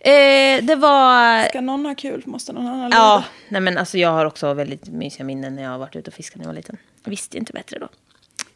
Eh, 0.00 0.64
det 0.64 0.74
var... 0.78 1.44
Ska 1.48 1.60
någon 1.60 1.86
ha 1.86 1.94
kul 1.94 2.22
måste 2.26 2.52
någon 2.52 2.66
annan 2.66 2.90
Ja, 2.90 3.16
lida. 3.16 3.24
nej 3.48 3.60
men 3.60 3.78
alltså 3.78 3.98
jag 3.98 4.10
har 4.10 4.26
också 4.26 4.54
väldigt 4.54 4.88
mysiga 4.88 5.24
minnen 5.24 5.56
när 5.56 5.62
jag 5.62 5.70
har 5.70 5.78
varit 5.78 5.96
ute 5.96 6.10
och 6.10 6.14
fiskat 6.14 6.36
när 6.36 6.44
jag 6.44 6.48
var 6.48 6.56
liten. 6.56 6.76
Jag 7.04 7.10
visste 7.10 7.38
inte 7.38 7.52
bättre 7.52 7.78
då. 7.78 7.88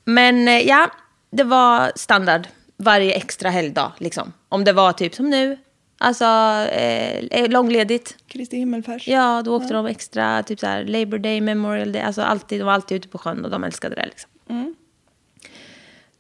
Men 0.04 0.48
eh, 0.48 0.58
ja, 0.60 0.90
det 1.30 1.44
var 1.44 1.92
standard 1.96 2.46
varje 2.76 3.12
extra 3.14 3.50
helgdag 3.50 3.92
liksom. 3.98 4.32
Om 4.48 4.64
det 4.64 4.72
var 4.72 4.92
typ 4.92 5.14
som 5.14 5.30
nu, 5.30 5.58
alltså 6.04 6.24
eh, 6.74 7.48
långledigt. 7.50 8.16
Kristi 8.26 8.56
himmelfärs. 8.56 9.08
Ja, 9.08 9.42
då 9.44 9.56
åkte 9.56 9.74
de 9.74 9.86
extra, 9.86 10.42
typ 10.42 10.60
så 10.60 10.66
här 10.66 10.84
Labor 10.84 11.18
Day, 11.18 11.40
Memorial 11.40 11.92
Day, 11.92 12.02
alltså 12.02 12.22
alltid, 12.22 12.60
de 12.60 12.64
var 12.64 12.72
alltid 12.72 12.96
ute 12.96 13.08
på 13.08 13.18
sjön 13.18 13.44
och 13.44 13.50
de 13.50 13.64
älskade 13.64 13.94
det 13.94 14.06
liksom. 14.06 14.30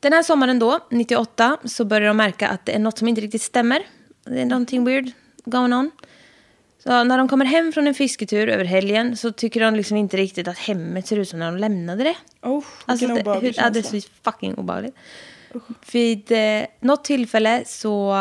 Den 0.00 0.12
här 0.12 0.22
sommaren 0.22 0.58
då, 0.58 0.80
98, 0.90 1.56
så 1.64 1.84
började 1.84 2.06
de 2.06 2.16
märka 2.16 2.48
att 2.48 2.66
det 2.66 2.74
är 2.74 2.78
något 2.78 2.98
som 2.98 3.08
inte 3.08 3.20
riktigt 3.20 3.42
stämmer. 3.42 3.82
Det 4.24 4.40
är 4.40 4.44
någonting 4.44 4.84
weird 4.84 5.10
going 5.44 5.72
on. 5.72 5.90
Så 6.82 7.04
när 7.04 7.18
de 7.18 7.28
kommer 7.28 7.44
hem 7.44 7.72
från 7.72 7.86
en 7.86 7.94
fisketur 7.94 8.48
över 8.48 8.64
helgen 8.64 9.16
så 9.16 9.32
tycker 9.32 9.60
de 9.60 9.74
liksom 9.74 9.96
inte 9.96 10.16
riktigt 10.16 10.48
att 10.48 10.58
hemmet 10.58 11.06
ser 11.06 11.18
ut 11.18 11.28
som 11.28 11.38
när 11.38 11.46
de 11.46 11.56
lämnade 11.56 12.04
det. 12.04 12.16
Oh, 12.42 12.64
Alltså, 12.86 13.06
det, 13.06 13.40
hur, 13.40 13.54
ja, 13.56 13.70
det 13.70 13.78
är 13.78 14.00
så 14.00 14.08
fucking 14.22 14.54
obehagligt. 14.54 14.96
Vid 15.92 16.32
eh, 16.32 16.66
något 16.80 17.04
tillfälle 17.04 17.62
så 17.66 18.14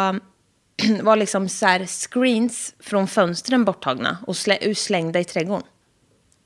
var 1.02 1.16
liksom 1.16 1.50
så 1.50 1.66
här 1.66 1.86
screens 1.86 2.74
från 2.80 3.08
fönstren 3.08 3.66
borttagna 3.66 4.18
och 4.28 4.38
slä, 4.38 4.76
slängda 4.76 5.20
i 5.20 5.24
trädgården. 5.24 5.68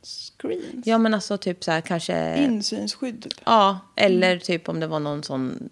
Screens. 0.04 0.88
Ja, 0.88 0.98
men 0.98 1.14
alltså 1.14 1.38
typ 1.38 1.64
så 1.64 1.72
här 1.72 1.82
kanske... 1.82 2.38
Insynsskydd 2.38 3.22
typ. 3.22 3.34
Ja, 3.46 3.80
eller 3.96 4.40
typ 4.40 4.70
om 4.70 4.80
det 4.80 4.88
var 4.88 5.00
någon 5.00 5.24
sån... 5.24 5.70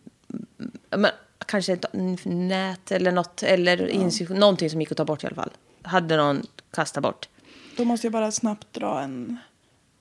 Men, 0.90 1.12
kanske 1.46 1.74
ett 1.74 1.86
nät 2.24 2.92
eller 2.92 3.12
något. 3.12 3.44
Eller 3.44 3.88
insyn, 3.88 4.28
någonting 4.28 4.70
som 4.70 4.82
gick 4.82 4.92
att 4.92 4.98
ta 4.98 5.06
bort 5.06 5.24
i 5.24 5.28
alla 5.28 5.36
fall. 5.36 5.52
Hade 5.82 6.18
någon 6.18 6.44
kastat 6.72 7.04
bort. 7.04 7.30
Då 7.78 7.86
måste 7.86 8.08
jag 8.08 8.12
bara 8.12 8.32
snabbt 8.32 8.74
dra 8.74 9.02
en 9.02 9.38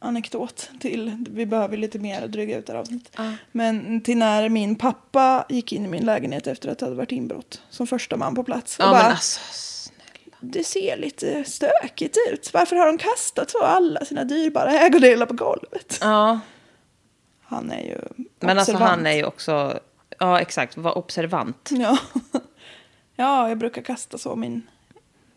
anekdot 0.05 0.71
till. 0.81 1.25
Vi 1.31 1.47
behöver 1.47 1.77
lite 1.77 1.99
mer 1.99 2.23
att 2.23 2.33
dryga 2.33 2.59
ut 2.59 2.67
det 2.67 2.73
här 2.73 2.81
avsnittet. 2.81 3.17
Men 3.53 4.01
till 4.01 4.19
när 4.19 4.49
min 4.49 4.77
pappa 4.77 5.47
gick 5.49 5.73
in 5.73 5.85
i 5.85 5.89
min 5.89 6.05
lägenhet 6.07 6.47
efter 6.47 6.69
att 6.69 6.79
det 6.79 6.87
hade 6.87 6.97
varit 6.97 7.13
inbrott. 7.13 7.63
Som 7.71 7.87
första 7.87 8.17
man 8.17 8.35
på 8.35 8.45
plats. 8.45 8.79
Och 8.79 8.85
Ja, 8.85 8.91
bara, 8.91 9.03
alltså... 9.03 9.41
det 10.41 10.65
ser 10.65 10.97
lite 10.97 11.45
stökigt 11.45 12.17
ut. 12.33 12.51
Varför 12.55 12.77
har 12.77 12.87
de 12.87 12.99
kastat 12.99 13.51
så 13.51 13.63
alla 13.63 14.05
sina 14.05 14.25
dyrbara 14.25 14.71
ägodelar 14.73 15.27
på 15.27 15.35
golvet? 15.35 15.99
Ja, 16.01 16.41
Han 17.43 17.71
är 17.71 17.83
ju 17.83 17.99
men 18.41 18.59
alltså 18.59 18.73
observant. 18.73 18.91
han 18.97 19.07
är 19.07 19.13
ju 19.17 19.25
också... 19.25 19.79
Ja, 20.19 20.41
exakt. 20.41 20.77
Var 20.77 20.99
observant. 20.99 21.71
Ja. 21.73 21.99
ja, 23.17 23.49
jag 23.49 23.59
brukar 23.59 23.83
kasta 23.83 24.19
så 24.19 24.37
min... 24.37 24.63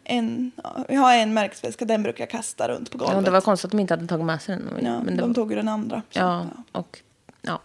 En, 0.09 0.51
ja, 0.63 0.85
jag 0.89 1.01
har 1.01 1.13
en 1.15 1.33
märkesväska, 1.33 1.85
den 1.85 2.03
brukar 2.03 2.21
jag 2.21 2.29
kasta 2.29 2.67
runt 2.67 2.91
på 2.91 2.97
golvet. 2.97 3.15
Ja, 3.15 3.21
det 3.21 3.31
var 3.31 3.41
konstigt 3.41 3.65
att 3.65 3.71
de 3.71 3.79
inte 3.79 3.93
hade 3.93 4.07
tagit 4.07 4.25
med 4.25 4.41
sig 4.41 4.55
den. 4.55 4.85
Ja, 4.85 4.99
men 5.03 5.17
de 5.17 5.27
var, 5.27 5.33
tog 5.33 5.49
ju 5.51 5.55
den 5.57 5.67
andra. 5.67 6.01
Så, 6.09 6.19
ja, 6.19 6.45
ja. 6.71 6.79
och... 6.79 6.99
Ja. 7.41 7.59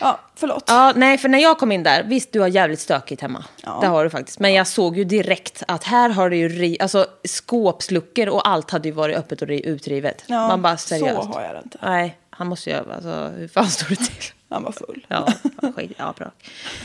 ja, 0.00 0.18
förlåt. 0.34 0.64
ja, 0.66 0.92
nej, 0.96 1.18
för 1.18 1.28
när 1.28 1.38
jag 1.38 1.58
kom 1.58 1.72
in 1.72 1.82
där, 1.82 2.02
visst 2.02 2.32
du 2.32 2.40
har 2.40 2.48
jävligt 2.48 2.80
stökigt 2.80 3.22
hemma. 3.22 3.44
Ja. 3.62 3.78
Det 3.80 3.86
har 3.86 4.04
du 4.04 4.10
faktiskt. 4.10 4.38
Men 4.38 4.52
jag 4.54 4.66
såg 4.66 4.96
ju 4.98 5.04
direkt 5.04 5.62
att 5.68 5.84
här 5.84 6.08
har 6.10 6.30
det 6.30 6.36
ju, 6.36 6.48
ri- 6.48 6.76
alltså 6.80 7.06
skåpsluckor 7.24 8.28
och 8.28 8.48
allt 8.48 8.70
hade 8.70 8.88
ju 8.88 8.94
varit 8.94 9.16
öppet 9.16 9.42
och 9.42 9.48
ri- 9.48 9.62
utrivet. 9.66 10.24
Ja, 10.26 10.48
Man 10.48 10.62
bara 10.62 10.76
så 10.76 10.88
seriöst. 10.88 11.28
har 11.34 11.42
jag 11.42 11.54
det 11.54 11.60
inte. 11.64 11.78
Nej, 11.82 12.18
han 12.30 12.46
måste 12.46 12.70
ju, 12.70 12.76
alltså 12.76 13.30
hur 13.36 13.48
fan 13.48 13.68
står 13.68 13.88
det 13.88 13.96
till? 13.96 14.32
Han 14.50 14.62
var 14.62 14.72
full. 14.72 15.06
Ja, 15.08 15.28
skit, 15.76 15.92
ja 15.98 16.14
bra. 16.18 16.30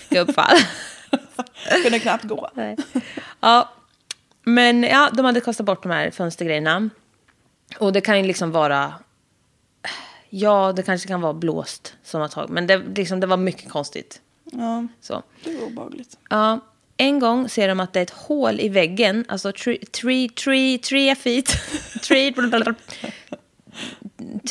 Gubbfall. 0.09 0.57
Kunde 1.83 1.99
knappt 1.99 2.23
gå. 2.23 2.49
Nej. 2.53 2.77
Ja, 3.39 3.69
men 4.43 4.83
ja, 4.83 5.09
de 5.13 5.25
hade 5.25 5.41
kastat 5.41 5.65
bort 5.65 5.83
de 5.83 5.91
här 5.91 6.11
fönstergrejerna. 6.11 6.89
Och 7.79 7.93
det 7.93 8.01
kan 8.01 8.19
ju 8.21 8.27
liksom 8.27 8.51
vara... 8.51 8.93
Ja, 10.29 10.73
det 10.75 10.83
kanske 10.83 11.07
kan 11.07 11.21
vara 11.21 11.33
blåst 11.33 11.95
som 12.03 12.21
har 12.21 12.27
tagit. 12.27 12.49
Men 12.49 12.67
det, 12.67 12.77
liksom, 12.95 13.19
det 13.19 13.27
var 13.27 13.37
mycket 13.37 13.69
konstigt. 13.71 14.21
Ja, 14.51 14.87
Så. 15.01 15.23
det 15.43 15.57
var 15.57 15.67
obehagligt. 15.67 16.17
Ja, 16.29 16.59
en 16.97 17.19
gång 17.19 17.49
ser 17.49 17.67
de 17.67 17.79
att 17.79 17.93
det 17.93 17.99
är 17.99 18.03
ett 18.03 18.09
hål 18.09 18.59
i 18.59 18.69
väggen. 18.69 19.25
Alltså 19.27 19.51
tre, 19.51 19.77
tre, 20.01 20.29
tre, 20.29 20.77
tre 20.77 21.15
feet. 21.15 21.45
tre, 22.07 22.33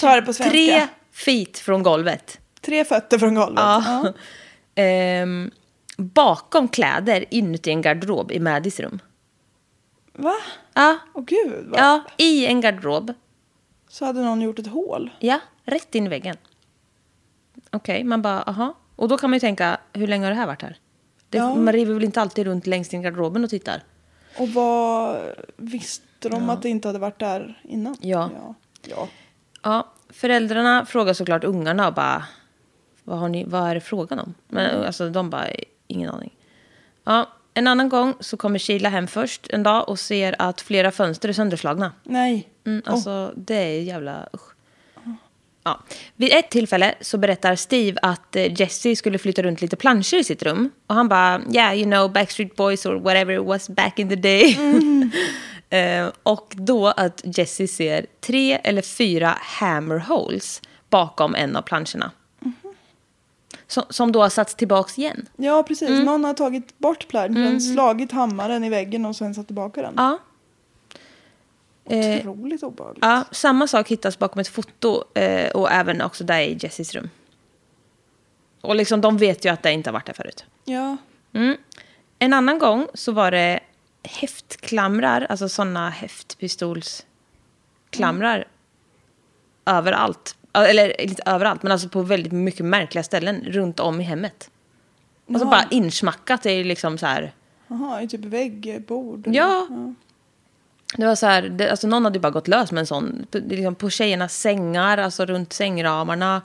Ta 0.01 0.15
det 0.15 0.23
på 0.23 0.33
svenska. 0.33 0.51
tre 0.51 0.67
Tre, 0.69 0.87
feet 1.13 1.59
från 1.59 1.83
golvet. 1.83 2.39
fötter 2.89 3.19
från 3.19 3.35
golvet. 3.35 3.65
Ja. 3.65 4.13
Ehm, 4.75 5.51
bakom 5.97 6.69
kläder 6.69 7.25
inuti 7.31 7.71
en 7.71 7.83
garderob 7.83 8.33
i 8.33 8.39
Maddies 8.39 8.81
rum. 8.81 8.99
Va? 10.13 10.35
Ja, 10.75 10.99
Åh 11.15 11.25
gud. 11.25 11.67
Va? 11.67 11.77
ja, 11.79 12.03
i 12.17 12.47
en 12.47 12.61
garderob. 12.61 13.13
Så 13.89 14.05
hade 14.05 14.21
någon 14.21 14.41
gjort 14.41 14.59
ett 14.59 14.67
hål. 14.67 15.11
Ja, 15.19 15.41
rätt 15.65 15.95
in 15.95 16.07
i 16.07 16.09
väggen. 16.09 16.37
Okej, 17.71 18.05
man 18.05 18.23
bara, 18.23 18.43
aha. 18.43 18.75
Och 18.97 19.09
då 19.09 19.19
kan 19.19 19.31
man 19.31 19.37
ju 19.37 19.41
tänka, 19.41 19.79
hur 19.93 20.07
länge 20.07 20.25
har 20.27 20.31
det 20.31 20.37
här 20.37 20.47
varit 20.47 20.63
här? 20.63 20.77
Det, 21.29 21.39
Ja. 21.39 21.55
Man 21.55 21.73
river 21.73 21.95
väl 21.95 22.05
inte 22.05 22.21
alltid 22.21 22.47
runt 22.47 22.67
längst 22.67 22.93
in 22.93 23.01
i 23.01 23.03
garderoben 23.05 23.45
och 23.45 23.51
tittar? 23.51 23.83
Och 24.39 24.49
vad 24.49 25.21
visste 25.57 26.29
de 26.29 26.51
att 26.51 26.63
det 26.63 26.69
inte 26.69 26.89
hade 26.89 26.99
varit 26.99 27.19
där 27.19 27.61
innan? 27.65 27.97
Ja. 28.01 28.31
Ja. 28.35 28.55
ja. 28.89 29.09
Ja, 29.63 29.93
föräldrarna 30.09 30.87
frågar 30.87 31.13
såklart 31.13 31.45
ungarna 31.45 31.89
och 31.89 31.95
bara, 31.95 32.25
vad, 33.05 33.19
har 33.19 33.29
ni, 33.29 33.45
vad 33.45 33.71
är 33.71 33.75
det 33.75 33.81
frågan 33.81 34.19
om? 34.19 34.35
Men 34.49 34.85
alltså 34.85 35.11
de 35.11 35.31
bara, 35.31 35.47
ingen 35.87 36.11
aning. 36.11 36.37
Ja, 37.05 37.29
en 37.55 37.67
annan 37.67 37.89
gång 37.89 38.15
så 38.21 38.37
kommer 38.37 38.59
Sheila 38.59 38.89
hem 38.89 39.07
först 39.07 39.47
en 39.51 39.63
dag 39.63 39.89
och 39.89 39.99
ser 39.99 40.35
att 40.39 40.61
flera 40.61 40.91
fönster 40.91 41.29
är 41.29 41.33
sönderslagna. 41.33 41.93
Nej. 42.05 42.49
Mm, 42.67 42.83
alltså 42.87 43.33
det 43.37 43.55
är 43.55 43.81
jävla 43.81 44.29
usch. 44.35 44.53
Ja. 45.65 45.81
Vid 46.17 46.33
ett 46.33 46.51
tillfälle 46.51 46.95
så 47.01 47.19
berättar 47.19 47.57
Steve 47.57 47.99
att 48.03 48.37
eh, 48.37 48.61
Jesse 48.61 48.97
skulle 48.97 49.19
flytta 49.19 49.43
runt 49.43 49.61
lite 49.61 49.77
planscher 49.77 50.15
i 50.15 50.25
sitt 50.25 50.43
rum. 50.43 50.71
Och 50.87 50.95
han 50.95 51.09
bara, 51.09 51.41
yeah 51.55 51.77
you 51.77 51.85
know 51.85 52.13
Backstreet 52.13 52.57
Boys 52.57 52.87
or 52.87 52.95
whatever 52.95 53.35
it 53.35 53.47
was 53.47 53.69
back 53.69 53.99
in 53.99 54.09
the 54.09 54.17
day. 54.17 54.59
Eh, 55.73 56.09
och 56.23 56.55
då 56.57 56.87
att 56.87 57.23
Jesse 57.25 57.69
ser 57.69 58.07
tre 58.21 58.61
eller 58.65 58.83
fyra 58.83 59.37
hammer 59.41 59.99
holes 59.99 60.63
bakom 60.91 61.35
en 61.35 61.57
av 61.57 61.63
planscherna. 61.63 62.11
Som, 63.73 63.85
som 63.91 64.13
då 64.13 64.23
har 64.23 64.29
satts 64.29 64.55
tillbaks 64.55 64.99
igen. 64.99 65.29
Ja, 65.37 65.63
precis. 65.63 65.89
Mm. 65.89 66.05
Någon 66.05 66.25
har 66.25 66.35
tagit 66.35 66.79
bort 66.79 67.09
planschen, 67.09 67.61
slagit 67.61 68.13
hammaren 68.13 68.65
i 68.65 68.71
väggen 68.71 69.05
och 69.05 69.17
sen 69.17 69.35
satt 69.35 69.47
tillbaka 69.47 69.83
den. 69.83 69.95
Ja. 69.97 70.19
Eh, 71.85 72.19
Otroligt 72.19 72.63
obehagligt. 72.63 73.05
ja, 73.05 73.25
samma 73.31 73.67
sak 73.67 73.89
hittas 73.89 74.19
bakom 74.19 74.41
ett 74.41 74.49
foto 74.49 75.05
eh, 75.15 75.51
och 75.53 75.73
även 75.73 76.03
också 76.03 76.25
där 76.25 76.41
i 76.41 76.59
Jessys 76.61 76.95
rum. 76.95 77.11
Och 78.61 78.77
liksom 78.77 79.01
de 79.01 79.17
vet 79.17 79.45
ju 79.45 79.49
att 79.49 79.63
det 79.63 79.73
inte 79.73 79.91
har 79.91 79.93
varit 79.93 80.07
där 80.07 80.15
förut. 80.15 80.45
Ja. 80.65 80.97
Mm. 81.33 81.57
En 82.19 82.33
annan 82.33 82.59
gång 82.59 82.87
så 82.95 83.13
var 83.13 83.31
det 83.31 83.61
häftklamrar, 84.03 85.27
alltså 85.29 85.49
sådana 85.49 85.91
häftpistolsklamrar 85.91 88.45
överallt. 89.67 90.37
Eller 90.53 91.01
inte 91.01 91.23
överallt, 91.27 91.63
men 91.63 91.73
alltså 91.73 91.89
på 91.89 92.03
väldigt 92.03 92.33
mycket 92.33 92.67
märkliga 92.67 93.03
ställen 93.03 93.45
runt 93.47 93.81
om 93.81 94.01
i 94.01 94.05
hemmet. 94.05 94.51
Alltså 95.29 95.45
Jaha. 95.47 95.51
bara 95.51 95.69
insmackat, 95.71 96.47
är 96.47 96.65
liksom 96.65 96.99
så 96.99 97.07
här... 97.07 97.33
Jaha, 97.69 98.03
i 98.03 98.09
typ 98.09 98.21
vägg, 98.25 98.85
bord. 98.89 99.27
Ja. 99.27 99.69
Det 100.97 101.07
var 101.07 101.15
så 101.15 101.27
här, 101.27 101.43
det, 101.43 101.71
alltså 101.71 101.87
någon 101.87 102.05
hade 102.05 102.17
ju 102.17 102.21
bara 102.21 102.31
gått 102.31 102.49
lös 102.49 102.73
med 102.73 102.81
en 102.81 102.87
sån. 102.87 103.27
På, 103.31 103.39
liksom 103.39 103.75
på 103.75 103.91
tjejernas 103.91 104.37
sängar, 104.41 104.99
alltså 104.99 105.25
runt 105.27 105.53
sängramarna. 105.53 106.43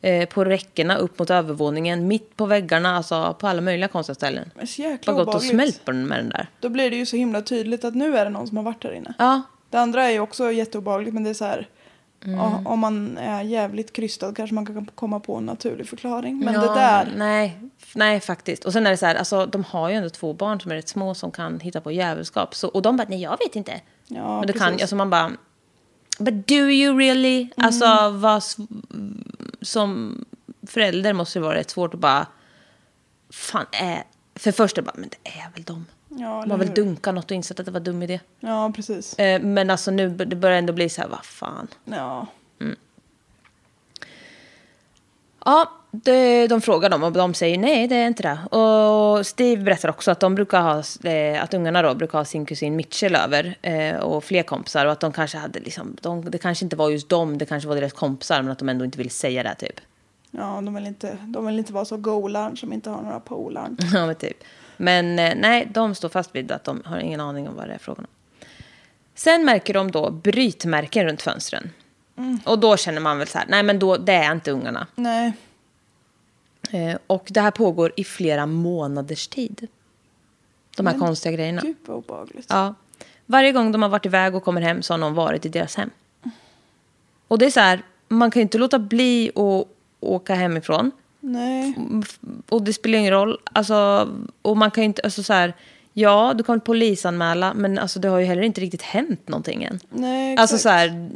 Eh, 0.00 0.28
på 0.28 0.44
räckena 0.44 0.96
upp 0.96 1.18
mot 1.18 1.30
övervåningen, 1.30 2.08
mitt 2.08 2.36
på 2.36 2.46
väggarna, 2.46 2.96
alltså 2.96 3.36
på 3.40 3.46
alla 3.48 3.60
möjliga 3.60 3.88
konstiga 3.88 4.14
ställen. 4.14 4.50
Men 4.54 4.66
så 4.66 4.82
jäkla 4.82 5.12
Bara 5.12 5.24
gått 5.24 5.34
och 5.34 5.34
obehagligt. 5.34 5.50
smält 5.50 5.84
på 5.84 5.90
den 5.92 6.06
med 6.06 6.18
den 6.18 6.28
där. 6.28 6.46
Då 6.60 6.68
blir 6.68 6.90
det 6.90 6.96
ju 6.96 7.06
så 7.06 7.16
himla 7.16 7.42
tydligt 7.42 7.84
att 7.84 7.94
nu 7.94 8.16
är 8.16 8.24
det 8.24 8.30
någon 8.30 8.46
som 8.46 8.56
har 8.56 8.64
varit 8.64 8.82
där 8.82 8.92
inne. 8.92 9.14
Ja, 9.18 9.42
Det 9.70 9.78
andra 9.78 10.04
är 10.04 10.10
ju 10.10 10.20
också 10.20 10.52
jätteobehagligt 10.52 11.14
men 11.14 11.24
det 11.24 11.30
är 11.30 11.34
så 11.34 11.44
här. 11.44 11.68
Mm. 12.24 12.66
Om 12.66 12.78
man 12.78 13.18
är 13.18 13.42
jävligt 13.42 13.92
krystad 13.92 14.34
kanske 14.34 14.54
man 14.54 14.66
kan 14.66 14.86
komma 14.94 15.20
på 15.20 15.36
en 15.36 15.46
naturlig 15.46 15.88
förklaring. 15.88 16.38
Men 16.38 16.54
ja, 16.54 16.60
det 16.60 16.66
där. 16.66 17.12
Nej, 17.16 17.60
nej, 17.94 18.20
faktiskt. 18.20 18.64
Och 18.64 18.72
sen 18.72 18.86
är 18.86 18.90
det 18.90 18.96
så 18.96 19.06
här, 19.06 19.14
alltså, 19.14 19.46
de 19.46 19.64
har 19.64 19.88
ju 19.88 19.94
ändå 19.94 20.10
två 20.10 20.32
barn 20.32 20.60
som 20.60 20.70
är 20.70 20.76
rätt 20.76 20.88
små 20.88 21.14
som 21.14 21.30
kan 21.30 21.60
hitta 21.60 21.80
på 21.80 21.92
djävulskap. 21.92 22.54
Så, 22.54 22.68
och 22.68 22.82
de 22.82 22.96
bara, 22.96 23.06
nej 23.08 23.22
jag 23.22 23.38
vet 23.38 23.56
inte. 23.56 23.80
Ja, 24.06 24.38
Men 24.38 24.46
det 24.46 24.52
kan, 24.52 24.72
alltså 24.72 24.96
man 24.96 25.10
bara, 25.10 25.32
but 26.18 26.46
do 26.46 26.54
you 26.54 26.98
really? 26.98 27.48
Alltså 27.56 28.10
vad, 28.10 28.42
som 29.62 30.24
förälder 30.66 31.12
måste 31.12 31.38
det 31.38 31.42
vara 31.42 31.54
rätt 31.54 31.70
svårt 31.70 31.94
att 31.94 32.00
bara, 32.00 32.26
fan 33.30 33.66
är, 33.72 34.02
för 34.34 34.52
först 34.52 34.78
är 34.78 34.82
det 34.82 34.86
bara, 34.86 34.96
men 35.00 35.08
det 35.08 35.30
är 35.30 35.50
väl 35.54 35.62
de. 35.62 35.86
Ja, 36.08 36.44
väl 36.48 36.68
hur? 36.68 36.74
dunkat 36.74 37.14
något 37.14 37.24
och 37.24 37.32
insett 37.32 37.60
att 37.60 37.66
det 37.66 37.72
var 37.72 37.80
dum 37.80 38.02
idé. 38.02 38.20
Ja, 38.40 38.72
precis. 38.76 39.18
Eh, 39.18 39.42
men 39.42 39.70
alltså 39.70 39.90
nu 39.90 40.08
det 40.08 40.36
börjar 40.36 40.58
ändå 40.58 40.72
bli 40.72 40.88
så 40.88 41.00
här, 41.00 41.08
vad 41.08 41.24
fan. 41.24 41.68
Ja. 41.84 42.26
Ja, 45.44 45.70
det, 45.90 46.46
de 46.46 46.60
frågar 46.60 46.90
dem 46.90 47.02
och 47.02 47.12
de 47.12 47.34
säger 47.34 47.58
nej, 47.58 47.88
det 47.88 47.94
är 47.96 48.06
inte 48.06 48.22
det. 48.22 48.56
Och 48.58 49.26
Steve 49.26 49.62
berättar 49.62 49.88
också 49.88 50.10
att 50.10 50.20
de 50.20 50.34
brukar 50.34 50.60
ha, 50.60 50.82
eh, 51.10 51.42
att 51.42 51.54
ungarna 51.54 51.82
då 51.82 51.94
brukar 51.94 52.18
ha 52.18 52.24
sin 52.24 52.46
kusin 52.46 52.76
Mitchell 52.76 53.14
över 53.14 53.56
eh, 53.62 53.96
och 53.96 54.24
fler 54.24 54.42
kompisar 54.42 54.86
och 54.86 54.92
att 54.92 55.00
de 55.00 55.12
kanske 55.12 55.38
hade 55.38 55.60
liksom, 55.60 55.96
de, 56.00 56.30
det 56.30 56.38
kanske 56.38 56.64
inte 56.64 56.76
var 56.76 56.90
just 56.90 57.08
dem, 57.08 57.38
det 57.38 57.46
kanske 57.46 57.68
var 57.68 57.76
deras 57.76 57.92
kompisar 57.92 58.42
men 58.42 58.52
att 58.52 58.58
de 58.58 58.68
ändå 58.68 58.84
inte 58.84 58.98
vill 58.98 59.10
säga 59.10 59.42
det 59.42 59.54
typ. 59.54 59.80
Ja, 60.30 60.60
de 60.64 60.74
vill 60.74 60.86
inte, 60.86 61.18
de 61.26 61.46
vill 61.46 61.58
inte 61.58 61.72
vara 61.72 61.84
så 61.84 61.96
golarn 61.96 62.56
som 62.56 62.72
inte 62.72 62.90
har 62.90 63.02
några 63.02 63.20
polarn. 63.20 63.76
Ja, 63.94 64.06
men 64.06 64.14
typ. 64.14 64.44
Men 64.80 65.18
eh, 65.18 65.34
nej, 65.36 65.68
de 65.74 65.94
står 65.94 66.08
fast 66.08 66.34
vid 66.34 66.52
att 66.52 66.64
de 66.64 66.82
har 66.84 66.98
ingen 66.98 67.20
aning 67.20 67.48
om 67.48 67.56
vad 67.56 67.68
det 67.68 67.74
är 67.74 67.78
frågan 67.78 68.04
om. 68.04 68.10
Sen 69.14 69.44
märker 69.44 69.74
de 69.74 69.90
då 69.90 70.10
brytmärken 70.10 71.04
runt 71.04 71.22
fönstren. 71.22 71.70
Och 72.44 72.58
då 72.58 72.76
känner 72.76 73.00
man 73.00 73.18
väl 73.18 73.28
så 73.28 73.38
här, 73.38 73.46
nej 73.48 73.62
men 73.62 73.78
då, 73.78 73.96
det 73.96 74.12
är 74.12 74.32
inte 74.32 74.50
ungarna. 74.50 74.86
Nej. 74.94 75.32
Eh, 76.70 76.98
och 77.06 77.26
det 77.30 77.40
här 77.40 77.50
pågår 77.50 77.92
i 77.96 78.04
flera 78.04 78.46
månaders 78.46 79.28
tid. 79.28 79.68
De 80.76 80.86
här 80.86 80.98
konstiga 80.98 81.32
grejerna. 81.32 81.62
Gud 81.62 81.76
vad 81.86 81.96
obehagligt. 81.96 82.46
Ja. 82.48 82.74
Varje 83.26 83.52
gång 83.52 83.72
de 83.72 83.82
har 83.82 83.88
varit 83.88 84.06
iväg 84.06 84.34
och 84.34 84.44
kommer 84.44 84.60
hem 84.60 84.82
så 84.82 84.92
har 84.92 84.98
någon 84.98 85.14
varit 85.14 85.46
i 85.46 85.48
deras 85.48 85.76
hem. 85.76 85.90
Och 87.28 87.38
det 87.38 87.46
är 87.46 87.50
så 87.50 87.60
här, 87.60 87.82
man 88.08 88.30
kan 88.30 88.40
ju 88.40 88.42
inte 88.42 88.58
låta 88.58 88.78
bli 88.78 89.30
att 89.34 89.68
åka 90.00 90.34
hemifrån. 90.34 90.90
Nej. 91.20 91.74
Och 92.48 92.62
det 92.62 92.72
spelar 92.72 92.98
ingen 92.98 93.12
roll. 93.12 93.38
Alltså, 93.52 94.08
och 94.42 94.56
man 94.56 94.70
kan 94.70 94.82
ju 94.82 94.86
inte, 94.86 95.02
alltså 95.02 95.22
så 95.22 95.32
här, 95.32 95.54
ja 95.92 96.34
du 96.36 96.44
kan 96.44 96.60
polisanmäla 96.60 97.54
men 97.54 97.78
alltså 97.78 98.00
det 98.00 98.08
har 98.08 98.18
ju 98.18 98.24
heller 98.26 98.42
inte 98.42 98.60
riktigt 98.60 98.82
hänt 98.82 99.28
någonting 99.28 99.64
än. 99.64 99.80
Nej, 99.90 100.32
exakt. 100.32 100.40
Alltså 100.42 100.58
så 100.58 100.68
här, 100.68 101.10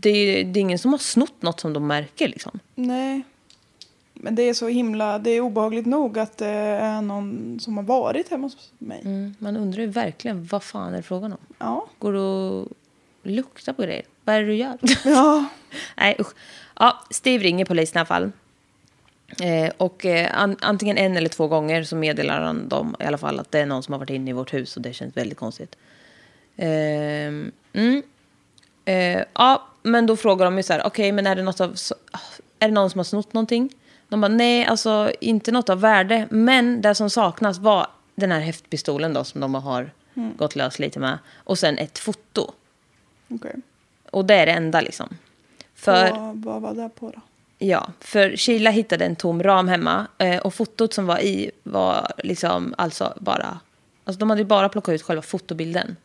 det, 0.00 0.10
är- 0.10 0.44
det 0.44 0.58
är 0.58 0.60
ingen 0.60 0.78
som 0.78 0.90
har 0.92 0.98
snott 0.98 1.42
något 1.42 1.60
som 1.60 1.72
de 1.72 1.86
märker 1.86 2.28
liksom. 2.28 2.58
Nej. 2.74 3.22
Men 4.16 4.34
det 4.34 4.42
är 4.42 4.54
så 4.54 4.68
himla, 4.68 5.18
det 5.18 5.30
är 5.30 5.40
obehagligt 5.40 5.86
nog 5.86 6.18
att 6.18 6.36
det 6.38 6.46
är 6.46 7.00
någon 7.02 7.60
som 7.60 7.76
har 7.76 7.84
varit 7.84 8.30
hemma 8.30 8.46
hos 8.46 8.72
mig. 8.78 9.00
Mm, 9.04 9.34
man 9.38 9.56
undrar 9.56 9.80
ju 9.80 9.86
verkligen 9.86 10.44
vad 10.46 10.62
fan 10.62 10.92
är 10.92 10.96
det 10.96 11.02
frågan 11.02 11.32
om. 11.32 11.38
Ja. 11.58 11.86
Går 11.98 12.12
du 12.12 12.18
och 12.20 12.68
luktar 13.22 13.72
på 13.72 13.82
grejer? 13.82 14.02
Vad 14.24 14.36
är 14.36 14.40
det 14.40 14.46
du 14.46 14.54
gör? 14.54 14.78
Ja. 15.04 15.44
Nej 15.96 16.16
usch. 16.20 16.32
Ja, 16.78 17.04
Steve 17.10 17.44
ringer 17.44 17.64
polisen 17.64 17.96
i 17.96 17.98
alla 17.98 18.06
fall. 18.06 18.32
Eh, 19.40 19.72
och 19.76 20.06
eh, 20.06 20.38
an, 20.38 20.56
antingen 20.60 20.98
en 20.98 21.16
eller 21.16 21.28
två 21.28 21.48
gånger 21.48 21.84
så 21.84 21.96
meddelar 21.96 22.40
han 22.40 22.68
dem 22.68 22.96
i 23.00 23.04
alla 23.04 23.18
fall 23.18 23.40
att 23.40 23.50
det 23.50 23.60
är 23.60 23.66
någon 23.66 23.82
som 23.82 23.92
har 23.92 23.98
varit 23.98 24.10
inne 24.10 24.30
i 24.30 24.32
vårt 24.32 24.54
hus 24.54 24.76
och 24.76 24.82
det 24.82 24.92
känns 24.92 25.16
väldigt 25.16 25.38
konstigt. 25.38 25.76
Ehm, 26.56 27.52
mm. 27.72 28.02
Eh, 28.84 29.24
ja, 29.34 29.68
men 29.82 30.06
då 30.06 30.16
frågar 30.16 30.44
de 30.44 30.56
ju 30.56 30.62
så 30.62 30.72
här, 30.72 30.86
okej, 30.86 31.12
men 31.12 31.26
är 31.26 31.36
det 31.36 31.42
något 31.42 31.60
av, 31.60 31.76
är 32.58 32.68
det 32.68 32.74
någon 32.74 32.90
som 32.90 32.98
har 32.98 33.04
snott 33.04 33.32
någonting? 33.32 33.74
De 34.08 34.20
bara, 34.20 34.28
nej, 34.28 34.64
alltså 34.64 35.12
inte 35.20 35.52
något 35.52 35.68
av 35.68 35.80
värde, 35.80 36.26
men 36.30 36.80
det 36.80 36.94
som 36.94 37.10
saknas 37.10 37.58
var 37.58 37.86
den 38.14 38.32
här 38.32 38.40
häftpistolen 38.40 39.12
då 39.12 39.24
som 39.24 39.40
de 39.40 39.54
har 39.54 39.90
gått 40.14 40.56
lös 40.56 40.78
lite 40.78 40.98
med. 41.00 41.18
Och 41.34 41.58
sen 41.58 41.78
ett 41.78 41.98
foto. 41.98 42.52
Okej. 43.28 43.54
Och 44.10 44.24
det 44.24 44.34
är 44.34 44.46
det 44.46 44.52
enda 44.52 44.80
liksom. 44.80 45.08
För, 45.74 46.10
Vad, 46.10 46.36
vad 46.36 46.62
var 46.62 46.74
det 46.74 46.88
på 46.88 47.10
då? 47.10 47.20
Ja, 47.68 47.88
för 48.00 48.36
Sheila 48.36 48.70
hittade 48.70 49.04
en 49.04 49.16
tom 49.16 49.42
ram 49.42 49.68
hemma 49.68 50.06
eh, 50.18 50.38
och 50.38 50.54
fotot 50.54 50.94
som 50.94 51.06
var 51.06 51.18
i 51.18 51.50
var 51.62 52.12
liksom 52.18 52.74
alltså 52.78 53.14
bara... 53.20 53.58
Alltså 54.04 54.18
de 54.18 54.30
hade 54.30 54.42
ju 54.42 54.46
bara 54.46 54.68
plockat 54.68 54.92
ut 54.92 55.02
själva 55.02 55.22
fotobilden. 55.22 55.96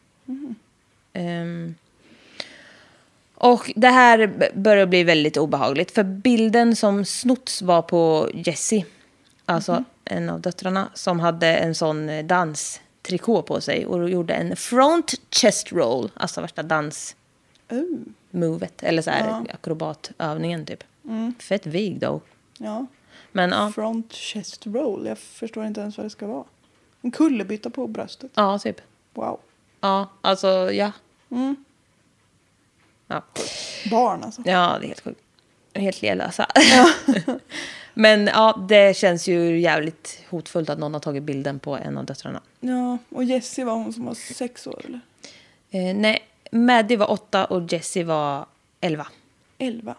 Ehm, 1.14 1.76
och 3.36 3.72
det 3.76 3.88
här 3.88 4.50
börjar 4.56 4.86
bli 4.86 5.04
väldigt 5.04 5.38
obehagligt. 5.38 5.92
För 5.92 6.04
bilden 6.04 6.76
som 6.76 7.06
snotts 7.06 7.62
var 7.62 7.82
på 7.82 8.30
Jessie. 8.34 8.86
Alltså 9.46 9.84
en 10.06 10.30
av 10.30 10.42
döttrarna. 10.42 10.90
Som 10.94 11.20
hade 11.20 11.48
en 11.48 11.76
sån 11.76 12.10
eh, 12.10 12.26
danstrikå 12.26 13.42
på 13.42 13.62
sig. 13.62 13.86
Och 13.86 14.10
gjorde 14.10 14.34
en 14.34 14.56
front 14.56 15.14
chest 15.32 15.72
roll. 15.72 16.12
Alltså 16.14 16.42
värsta 16.42 16.64
dans 16.64 17.16
Uh, 17.72 17.84
movet. 18.32 18.84
Eller 18.84 19.02
så 19.02 19.10
här 19.12 19.28
Ja. 19.28 19.44
akrobatövningen 19.54 20.66
typ. 20.66 20.84
Fett 21.40 21.66
vig 21.66 22.00
då. 22.00 22.22
ja. 22.58 22.86
Men 23.32 23.50
ja, 23.50 23.72
Front 23.76 24.14
chest 24.14 24.68
roll. 24.68 25.06
Jag 25.06 25.18
förstår 25.18 25.66
inte 25.66 25.82
ens 25.82 25.98
vad 25.98 26.06
det 26.06 26.10
ska 26.10 26.28
vara. 26.28 26.44
En 27.02 27.12
kullerbytta 27.12 27.70
på 27.70 27.88
bröstet. 27.88 28.32
ja 28.36 28.60
typ. 28.60 28.82
Wow. 29.14 29.40
Ja, 29.82 30.08
alltså 30.22 30.72
ja. 30.72 30.92
Mm. 31.32 31.56
Ja, 33.08 33.24
Barn 33.92 34.24
alltså. 34.24 34.42
ja 34.46 34.78
det 34.80 34.86
är 34.86 34.88
helt 34.88 35.02
sjukt. 35.02 35.22
Helt 35.74 36.02
lelösa. 36.02 36.48
Men 37.94 38.28
ja, 38.28 38.66
det 38.70 38.98
känns 38.98 39.28
ju 39.28 39.60
jävligt 39.60 40.22
hotfullt 40.30 40.70
att 40.70 40.80
någon 40.80 40.94
har 40.94 41.02
tagit 41.02 41.24
bilden 41.24 41.60
på 41.60 41.78
en 41.78 41.98
av 41.98 42.06
döttrarna. 42.06 42.42
Ja, 42.60 42.98
och 43.10 43.24
Jessie 43.24 43.66
var 43.66 43.74
hon 43.74 43.94
som 43.94 44.06
var 44.06 44.14
sex 44.14 44.68
år 44.68 44.82
eller? 44.86 45.00
Eh, 45.72 45.96
nej, 45.96 46.20
Maddie 46.52 46.96
var 46.98 47.12
åtta 47.12 47.46
och 47.46 47.74
Jessie 47.74 48.04
var 48.04 48.46
elva. 48.82 49.08
Elva. 49.58 49.96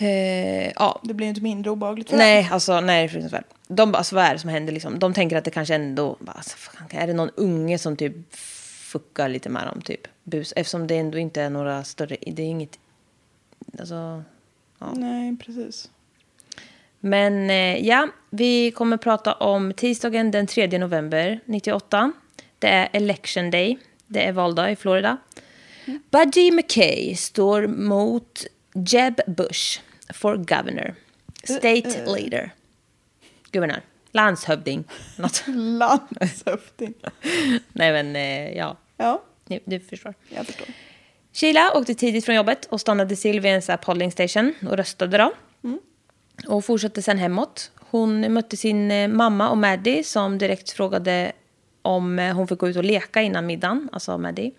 Eh, 0.00 0.72
ja, 0.76 1.00
Det 1.04 1.14
blir 1.14 1.26
inte 1.26 1.40
mindre 1.40 1.70
obehagligt 1.70 2.10
för 2.10 2.16
Nej, 2.16 2.48
alltså 2.52 2.80
nej, 2.80 3.08
fruktansvärt. 3.08 3.44
De 3.68 3.92
bara, 3.92 3.98
alltså, 3.98 4.14
vad 4.16 4.24
är 4.24 4.32
det 4.32 4.38
som 4.38 4.50
händer 4.50 4.72
liksom? 4.72 4.98
De 4.98 5.14
tänker 5.14 5.36
att 5.36 5.44
det 5.44 5.50
kanske 5.50 5.74
ändå, 5.74 6.16
bara, 6.20 6.32
alltså, 6.32 6.56
fan, 6.56 6.86
är 6.90 7.06
det 7.06 7.12
någon 7.12 7.30
unge 7.36 7.78
som 7.78 7.96
typ 7.96 8.36
fuckar 8.36 9.28
lite 9.28 9.48
med 9.48 9.66
dem, 9.66 9.80
typ? 9.80 10.00
Bus, 10.24 10.52
eftersom 10.56 10.86
det 10.86 10.96
ändå 10.98 11.18
inte 11.18 11.42
är 11.42 11.50
några 11.50 11.84
större, 11.84 12.16
det 12.26 12.42
är 12.42 12.46
inget, 12.46 12.78
alltså. 13.78 14.22
dem. 14.78 14.94
Nej, 14.94 15.36
precis. 15.36 15.90
Men 17.00 17.50
eh, 17.50 17.86
ja, 17.86 18.08
vi 18.30 18.70
kommer 18.70 18.96
prata 18.96 19.32
om 19.32 19.72
tisdagen 19.72 20.30
den 20.30 20.46
3 20.46 20.78
november 20.78 21.40
98. 21.44 22.12
Det 22.58 22.68
är 22.68 22.88
election 22.92 23.50
day, 23.50 23.78
det 24.06 24.26
är 24.26 24.32
valdag 24.32 24.70
i 24.70 24.76
Florida. 24.76 25.16
Budgie 26.10 26.52
McKay 26.52 27.14
står 27.14 27.66
mot 27.66 28.46
Jeb 28.74 29.20
Bush 29.26 29.80
for 30.12 30.36
governor, 30.36 30.94
state 31.44 32.04
leader. 32.06 32.50
Guvernör. 33.50 33.80
Landshövding. 34.12 34.84
Något. 35.16 35.44
Landshövding. 35.46 36.94
Nej 37.72 37.92
men 37.92 38.16
eh, 38.16 38.56
ja, 38.56 38.76
Ja, 38.96 39.22
du, 39.44 39.58
du 39.64 39.80
förstår. 39.80 40.14
jag 40.28 40.46
förstår. 40.46 40.66
Sheila 41.32 41.72
åkte 41.74 41.94
tidigt 41.94 42.24
från 42.24 42.34
jobbet 42.34 42.66
och 42.66 42.80
stannade 42.80 43.16
till 43.16 43.40
vid 43.40 43.52
en 43.52 43.78
polling 43.78 44.12
station 44.12 44.54
och 44.68 44.76
röstade 44.76 45.18
då. 45.18 45.32
Och 46.48 46.64
fortsatte 46.64 47.02
sen 47.02 47.18
hemåt. 47.18 47.70
Hon 47.76 48.32
mötte 48.32 48.56
sin 48.56 48.90
eh, 48.90 49.08
mamma 49.08 49.50
och 49.50 49.58
Maddie 49.58 50.04
som 50.04 50.38
direkt 50.38 50.70
frågade 50.70 51.32
om 51.82 52.18
eh, 52.18 52.34
hon 52.34 52.48
fick 52.48 52.58
gå 52.58 52.68
ut 52.68 52.76
och 52.76 52.84
leka 52.84 53.22
innan 53.22 53.46
middagen, 53.46 53.88
alltså 53.92 54.18
Maddie. 54.18 54.52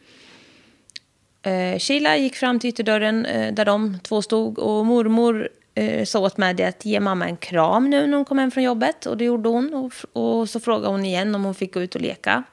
Eh, 1.42 1.80
Sheila 1.80 2.18
gick 2.18 2.36
fram 2.36 2.60
till 2.60 2.70
ytterdörren 2.70 3.26
eh, 3.26 3.54
där 3.54 3.66
de 3.66 4.00
två 4.00 4.22
stod 4.22 4.60
och 4.60 4.86
mormor 4.86 5.50
eh, 5.76 6.06
sa 6.06 6.20
åt 6.20 6.38
Maddie 6.38 6.64
att 6.64 6.86
ge 6.86 7.00
mamma 7.00 7.26
en 7.26 7.38
kram 7.38 7.90
nu 7.90 8.08
när 8.08 8.18
hon 8.18 8.26
kom 8.26 8.38
hem 8.38 8.52
från 8.52 8.64
jobbet. 8.64 9.06
Och 9.06 9.18
det 9.18 9.26
gjorde 9.26 9.50
hon. 9.50 9.74
Och, 9.74 9.94
och 10.14 10.50
så 10.50 10.60
frågade 10.60 10.88
hon 10.88 11.06
igen 11.06 11.36
om 11.36 11.44
hon 11.44 11.56
fick 11.56 11.74
gå 11.74 11.82
ut 11.82 11.96
och 11.96 12.02
leka. 12.02 12.44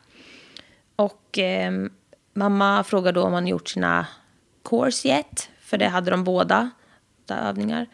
Och 0.96 1.38
eh, 1.38 1.72
mamma 2.34 2.84
frågade 2.84 3.20
då 3.20 3.26
om 3.26 3.32
han 3.32 3.46
gjort 3.46 3.68
sina 3.68 4.06
course 4.64 5.08
yet. 5.08 5.50
För 5.60 5.78
det 5.78 5.88
hade 5.88 6.10
de 6.10 6.24
båda, 6.24 6.70
där 7.26 7.48
övningar. 7.48 7.86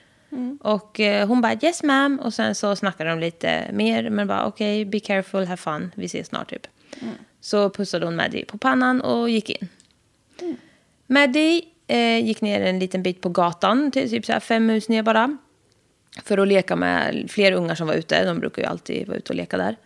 Och 0.60 1.00
eh, 1.00 1.28
hon 1.28 1.40
bara 1.40 1.52
yes 1.52 1.82
ma'am. 1.82 2.18
Och 2.20 2.34
sen 2.34 2.54
så 2.54 2.76
snackade 2.76 3.10
de 3.10 3.18
lite 3.18 3.70
mer. 3.72 4.10
Men 4.10 4.26
bara 4.26 4.46
okej, 4.46 4.84
be 4.84 5.00
careful, 5.00 5.46
have 5.46 5.56
fun. 5.56 5.92
Vi 5.94 6.04
ses 6.06 6.26
snart 6.26 6.50
typ. 6.50 6.66
Så 7.40 7.70
pussade 7.70 8.04
hon 8.06 8.16
Maddie 8.16 8.44
på 8.44 8.58
pannan 8.58 9.00
och 9.00 9.30
gick 9.30 9.50
in. 9.50 9.68
Maddie 11.14 11.62
eh, 11.86 12.26
gick 12.26 12.40
ner 12.40 12.60
en 12.60 12.78
liten 12.78 13.02
bit 13.02 13.20
på 13.20 13.28
gatan, 13.28 13.90
till 13.90 14.10
typ 14.10 14.26
så 14.26 14.32
här 14.32 14.40
fem 14.40 14.68
hus 14.68 14.88
ner 14.88 15.02
bara. 15.02 15.36
För 16.24 16.38
att 16.38 16.48
leka 16.48 16.76
med 16.76 17.30
fler 17.30 17.52
ungar 17.52 17.74
som 17.74 17.86
var 17.86 17.94
ute. 17.94 18.24
De 18.24 18.38
brukar 18.38 18.62
ju 18.62 18.68
alltid 18.68 19.08
vara 19.08 19.18
ute 19.18 19.32
och 19.32 19.36
leka 19.36 19.56
där. 19.56 19.76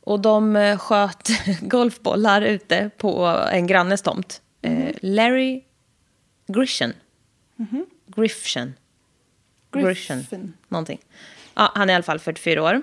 Och 0.00 0.20
de 0.20 0.56
eh, 0.56 0.78
sköt 0.78 1.28
golfbollar 1.60 2.42
ute 2.42 2.90
på 2.96 3.26
en 3.52 3.66
grannes 3.66 4.02
tomt. 4.02 4.42
Eh, 4.62 4.94
Larry 5.00 5.62
Grishen. 6.46 6.92
Griffchen. 8.06 8.74
Grishen. 9.72 10.18
Griffin. 10.18 10.52
Någonting. 10.68 11.00
Ja, 11.54 11.72
han 11.74 11.90
är 11.90 11.92
i 11.92 11.96
alla 11.96 12.02
fall 12.02 12.18
44 12.18 12.62
år. 12.62 12.82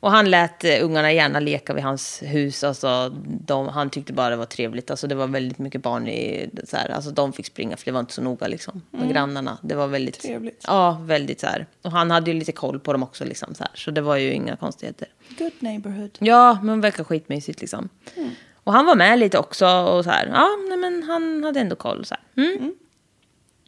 Och 0.00 0.10
han 0.10 0.30
lät 0.30 0.64
eh, 0.64 0.84
ungarna 0.84 1.12
gärna 1.12 1.40
leka 1.40 1.74
vid 1.74 1.84
hans 1.84 2.22
hus. 2.22 2.64
Alltså, 2.64 3.08
de, 3.24 3.68
han 3.68 3.90
tyckte 3.90 4.12
bara 4.12 4.30
det 4.30 4.36
var 4.36 4.46
trevligt. 4.46 4.90
Alltså, 4.90 5.06
det 5.06 5.14
var 5.14 5.26
väldigt 5.26 5.58
mycket 5.58 5.82
barn 5.82 6.08
i... 6.08 6.50
Så 6.64 6.76
här, 6.76 6.88
alltså, 6.88 7.10
de 7.10 7.32
fick 7.32 7.46
springa 7.46 7.76
för 7.76 7.84
det 7.84 7.92
var 7.92 8.00
inte 8.00 8.12
så 8.12 8.22
noga 8.22 8.46
liksom, 8.46 8.82
med 8.90 9.10
grannarna. 9.10 9.58
Det 9.62 9.74
var 9.74 9.86
väldigt... 9.86 10.20
Trevligt. 10.20 10.64
Ja, 10.66 11.00
väldigt 11.02 11.40
så 11.40 11.46
här. 11.46 11.66
Och 11.82 11.92
han 11.92 12.10
hade 12.10 12.30
ju 12.30 12.38
lite 12.38 12.52
koll 12.52 12.80
på 12.80 12.92
dem 12.92 13.02
också. 13.02 13.24
Liksom, 13.24 13.54
så, 13.54 13.64
här, 13.64 13.72
så 13.74 13.90
det 13.90 14.00
var 14.00 14.16
ju 14.16 14.32
inga 14.32 14.56
konstigheter. 14.56 15.08
Good 15.38 15.52
neighborhood. 15.58 16.10
Ja, 16.18 16.58
men 16.62 16.80
verkar 16.80 17.04
skitmysigt 17.04 17.60
liksom. 17.60 17.88
Och 18.64 18.72
han 18.72 18.86
var 18.86 18.94
med 18.94 19.18
lite 19.18 19.38
också 19.38 19.66
och 19.66 20.04
så 20.04 20.10
här. 20.10 20.26
Ja, 20.26 20.48
nej, 20.68 20.78
men 20.78 21.02
han 21.02 21.44
hade 21.44 21.60
ändå 21.60 21.76
koll 21.76 22.04
så 22.04 22.14
här. 22.14 22.44
Mm. 22.46 22.74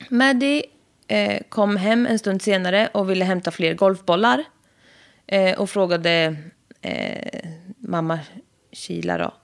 Maddie 0.09 0.65
eh, 1.09 1.43
kom 1.49 1.77
hem 1.77 2.07
en 2.07 2.19
stund 2.19 2.43
senare 2.43 2.89
och 2.95 3.11
ville 3.11 3.25
hämta 3.25 3.51
fler 3.51 3.75
golfbollar. 3.75 4.45
Eh, 5.33 5.61
och 5.61 5.71
frågade 5.71 6.37
eh, 6.81 7.51
mamma 7.79 8.19
Sheila 8.73 9.19
då, 9.19 9.35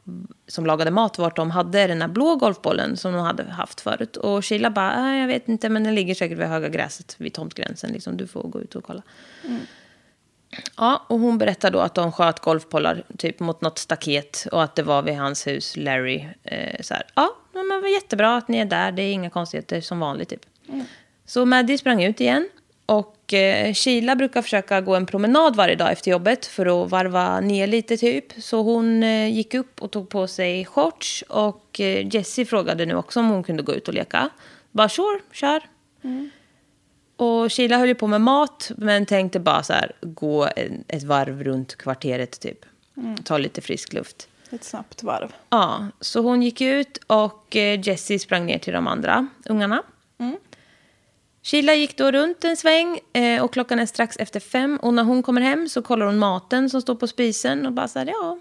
som 0.46 0.66
lagade 0.66 0.90
mat, 0.90 1.18
vart 1.18 1.36
de 1.36 1.50
hade 1.50 1.86
den 1.86 2.00
här 2.00 2.08
blå 2.08 2.36
golfbollen 2.36 2.96
som 2.96 3.12
de 3.12 3.20
hade 3.20 3.44
haft 3.44 3.80
förut. 3.80 4.16
Och 4.16 4.44
Sheila 4.44 4.70
bara, 4.70 4.96
ah, 4.96 5.14
jag 5.14 5.26
vet 5.26 5.48
inte, 5.48 5.68
men 5.68 5.84
den 5.84 5.94
ligger 5.94 6.14
säkert 6.14 6.38
vid 6.38 6.46
höga 6.46 6.68
gräset 6.68 7.14
vid 7.18 7.32
tomtgränsen. 7.34 7.92
Liksom, 7.92 8.16
du 8.16 8.26
får 8.26 8.42
gå 8.42 8.60
ut 8.60 8.74
och 8.74 8.84
kolla. 8.84 9.02
Ja, 10.76 11.06
och 11.08 11.18
hon 11.18 11.38
berättar 11.38 11.70
då 11.70 11.80
att 11.80 11.94
de 11.94 12.12
sköt 12.12 12.40
golfbollar 12.40 13.04
typ 13.18 13.40
mot 13.40 13.60
något 13.60 13.78
staket 13.78 14.46
och 14.52 14.62
att 14.62 14.74
det 14.74 14.82
var 14.82 15.02
vid 15.02 15.14
hans 15.14 15.46
hus, 15.46 15.76
Larry. 15.76 16.28
Eh, 16.42 16.80
så 16.80 16.94
här, 16.94 17.02
ja, 17.14 17.36
men 17.52 17.68
det 17.68 17.80
var 17.80 17.88
jättebra 17.88 18.36
att 18.36 18.48
ni 18.48 18.58
är 18.58 18.64
där, 18.64 18.92
det 18.92 19.02
är 19.02 19.12
inga 19.12 19.30
konstigheter 19.30 19.80
som 19.80 20.00
vanligt 20.00 20.28
typ. 20.28 20.46
Så 21.26 21.44
Maddie 21.44 21.78
sprang 21.78 22.04
ut 22.04 22.20
igen 22.20 22.48
och 22.86 23.34
eh, 23.34 23.74
Sheila 23.74 24.16
brukar 24.16 24.42
försöka 24.42 24.80
gå 24.80 24.94
en 24.94 25.06
promenad 25.06 25.56
varje 25.56 25.74
dag 25.74 25.92
efter 25.92 26.10
jobbet 26.10 26.46
för 26.46 26.84
att 26.84 26.90
varva 26.90 27.40
ner 27.40 27.66
lite 27.66 27.96
typ. 27.96 28.24
Så 28.38 28.62
hon 28.62 29.02
eh, 29.02 29.34
gick 29.34 29.54
upp 29.54 29.82
och 29.82 29.90
tog 29.90 30.08
på 30.08 30.26
sig 30.26 30.64
shorts 30.64 31.24
och 31.28 31.80
eh, 31.80 32.14
Jessie 32.14 32.44
frågade 32.44 32.86
nu 32.86 32.94
också 32.94 33.20
om 33.20 33.28
hon 33.28 33.42
kunde 33.42 33.62
gå 33.62 33.74
ut 33.74 33.88
och 33.88 33.94
leka. 33.94 34.30
Bara 34.70 34.88
sure, 34.88 35.20
kör. 35.32 35.62
Och 37.16 37.52
Sheila 37.52 37.78
höll 37.78 37.88
ju 37.88 37.94
på 37.94 38.06
med 38.06 38.20
mat, 38.20 38.70
men 38.76 39.06
tänkte 39.06 39.40
bara 39.40 39.62
så 39.62 39.72
här, 39.72 39.92
gå 40.00 40.48
en, 40.56 40.84
ett 40.88 41.02
varv 41.02 41.44
runt 41.44 41.76
kvarteret 41.76 42.40
typ. 42.40 42.58
Ta 43.24 43.38
lite 43.38 43.60
frisk 43.60 43.92
luft. 43.92 44.28
Ett 44.50 44.64
snabbt 44.64 45.02
varv. 45.02 45.32
Ja, 45.50 45.86
så 46.00 46.20
hon 46.20 46.42
gick 46.42 46.60
ut 46.60 46.98
och 47.06 47.56
eh, 47.56 47.80
Jessie 47.80 48.18
sprang 48.18 48.46
ner 48.46 48.58
till 48.58 48.72
de 48.72 48.86
andra 48.86 49.28
ungarna. 49.44 49.82
Sheila 51.46 51.74
gick 51.74 51.96
då 51.96 52.10
runt 52.10 52.44
en 52.44 52.56
sväng 52.56 53.00
eh, 53.12 53.42
och 53.42 53.52
klockan 53.52 53.78
är 53.78 53.86
strax 53.86 54.16
efter 54.16 54.40
fem. 54.40 54.76
Och 54.82 54.94
när 54.94 55.02
hon 55.04 55.22
kommer 55.22 55.40
hem 55.40 55.68
så 55.68 55.82
kollar 55.82 56.06
hon 56.06 56.18
maten 56.18 56.70
som 56.70 56.82
står 56.82 56.94
på 56.94 57.06
spisen 57.06 57.66
och 57.66 57.72
bara 57.72 57.88
så 57.88 57.98
här, 57.98 58.06
ja, 58.06 58.38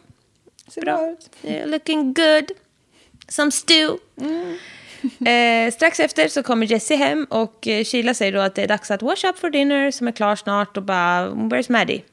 Ser 0.68 0.82
Bra. 0.82 1.10
ut. 1.12 1.30
Eh, 1.44 1.68
Looking 1.68 2.14
good. 2.14 2.52
Some 3.28 3.52
stew. 3.52 3.98
eh, 5.30 5.72
strax 5.74 6.00
efter 6.00 6.28
så 6.28 6.44
kommer 6.44 6.66
Jessie 6.66 6.98
hem 6.98 7.28
och 7.30 7.68
eh, 7.68 7.84
Sheila 7.84 8.14
säger 8.14 8.32
då 8.32 8.40
att 8.40 8.56
det 8.56 8.64
är 8.64 8.68
dags 8.68 8.92
att 8.92 9.02
wash 9.02 9.26
up 9.26 9.38
for 9.40 9.50
dinner 9.50 9.92
som 9.92 10.08
är 10.08 10.12
klar 10.12 10.36
snart 10.36 10.78
och 10.78 10.84
bara 10.84 11.30
Where's 11.30 11.72
Maddie? 11.72 12.04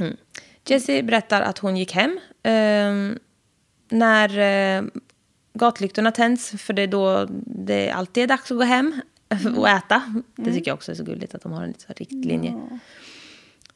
Mm. 0.00 0.16
Jessie 0.64 1.02
berättar 1.02 1.42
att 1.42 1.58
hon 1.58 1.76
gick 1.76 1.92
hem 1.92 2.20
ehm, 2.42 3.18
när 3.88 4.38
eh, 4.38 4.84
gatlyktorna 5.54 6.12
tänds 6.12 6.50
för 6.62 6.72
det 6.72 6.82
är 6.82 6.86
då 6.86 7.26
det 7.46 7.90
alltid 7.90 8.22
är 8.22 8.26
dags 8.26 8.50
att 8.50 8.56
gå 8.56 8.64
hem 8.64 9.00
och 9.56 9.68
äta. 9.68 10.22
Det 10.36 10.52
tycker 10.52 10.70
jag 10.70 10.74
också 10.74 10.92
är 10.92 10.96
så 10.96 11.04
gulligt 11.04 11.34
att 11.34 11.42
de 11.42 11.52
har 11.52 11.62
en 11.62 11.68
liten 11.68 11.94
riktlinje. 11.96 12.54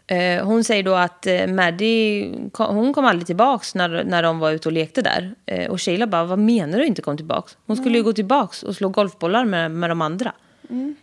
Eh, 0.07 0.45
hon 0.45 0.65
säger 0.65 0.83
då 0.83 0.95
att 0.95 1.27
eh, 1.27 1.47
Maddie, 1.47 2.33
hon 2.53 2.93
kom 2.95 3.05
aldrig 3.05 3.27
tillbaks 3.27 3.75
när, 3.75 4.05
när 4.05 4.23
de 4.23 4.39
var 4.39 4.51
ute 4.51 4.69
och 4.69 4.73
lekte 4.73 5.03
där. 5.03 5.35
Eh, 5.47 5.71
och 5.71 5.83
Sheila 5.83 6.07
bara, 6.07 6.25
vad 6.25 6.39
menar 6.39 6.79
du 6.79 6.87
inte 6.87 7.03
kom 7.03 7.17
tillbaks? 7.17 7.57
Hon 7.67 7.77
skulle 7.77 7.99
ju 7.99 8.05
gå 8.05 8.13
tillbaks 8.13 8.63
och 8.63 8.77
slå 8.77 8.89
golfbollar 8.89 9.45
med, 9.45 9.71
med 9.71 9.91
de 9.91 10.01
andra. 10.01 10.33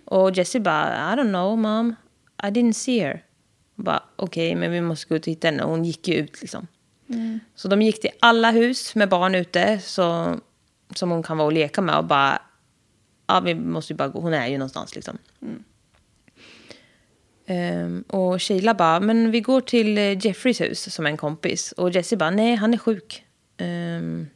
Och 0.06 0.32
Jessie 0.32 0.62
bara, 0.62 1.14
I 1.14 1.16
don't 1.16 1.30
know 1.30 1.58
mom, 1.58 1.96
I 2.44 2.46
didn't 2.46 2.74
see 2.74 3.00
her. 3.00 3.24
Hon 3.76 3.86
bara, 3.86 4.04
okej 4.16 4.56
men 4.56 4.72
vi 4.72 4.82
måste 4.82 5.10
gå 5.10 5.16
ut 5.16 5.22
och 5.22 5.32
hitta 5.32 5.48
henne. 5.48 5.64
Och 5.64 5.70
hon 5.70 5.86
gick 5.86 6.08
ju 6.08 6.16
ut 6.16 6.42
liksom. 6.42 6.68
Så 7.56 7.68
de 7.68 7.82
gick 7.82 8.02
till 8.02 8.12
alla 8.20 8.52
hus 8.52 8.96
med 8.96 9.10
barn 9.10 9.36
ute 9.36 9.80
så, 9.80 10.36
som 10.96 11.12
hon 11.12 11.24
kan 11.24 11.38
vara 11.38 11.46
och 11.46 11.54
leka 11.54 11.82
med 11.82 11.98
och 11.98 12.06
bara, 12.06 12.42
ja 13.28 13.40
vi 13.40 13.56
måste 13.56 13.94
ju 13.94 13.98
bara 13.98 14.08
gå, 14.08 14.20
hon 14.20 14.34
är 14.34 14.48
ju 14.48 14.58
någonstans 14.58 14.96
liksom. 14.96 15.18
Ehm, 17.46 18.02
och 18.08 18.42
Sheila 18.42 18.74
bara, 18.74 19.00
men 19.00 19.32
vi 19.32 19.42
går 19.42 19.62
till 19.62 19.98
eh, 19.98 20.26
Jeffreys 20.26 20.62
hus 20.62 20.94
som 20.94 21.06
en 21.06 21.18
kompis. 21.18 21.72
Och 21.72 21.90
Jessie 21.90 22.18
bara, 22.18 22.30
nej 22.30 22.56
han 22.56 22.74
är 22.74 22.78
sjuk. 22.78 23.26
Ehm, 23.58 24.28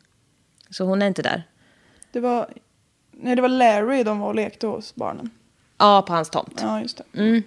så 0.69 0.85
hon 0.85 1.01
är 1.01 1.07
inte 1.07 1.21
där. 1.21 1.43
Det 2.11 2.19
var, 2.19 2.53
nej, 3.11 3.35
det 3.35 3.41
var 3.41 3.49
Larry 3.49 4.03
de 4.03 4.19
var 4.19 4.27
och 4.27 4.35
lekte 4.35 4.67
hos 4.67 4.95
barnen. 4.95 5.29
Ja, 5.77 6.03
på 6.07 6.13
hans 6.13 6.29
tomt. 6.29 6.59
Ja, 6.61 6.81
just 6.81 6.97
det. 6.97 7.19
Mm. 7.19 7.43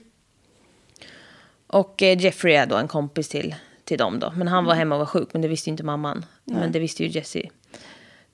Och 1.67 2.03
eh, 2.03 2.21
Jeffrey 2.21 2.55
är 2.55 2.67
då 2.67 2.77
en 2.77 2.89
kompis 2.89 3.29
till, 3.29 3.55
till 3.85 3.99
dem 3.99 4.19
då. 4.19 4.33
Men 4.37 4.49
han 4.49 4.65
var 4.65 4.75
hemma 4.75 4.95
och 4.95 4.99
var 4.99 5.07
sjuk, 5.07 5.29
men 5.33 5.43
det 5.43 5.49
visste 5.49 5.71
ju 5.71 5.73
inte 5.73 5.85
mamman. 5.85 6.25
Men 6.45 6.73
det 6.73 6.79
visste 6.79 7.05
ju 7.05 7.09
Jessie. 7.09 7.51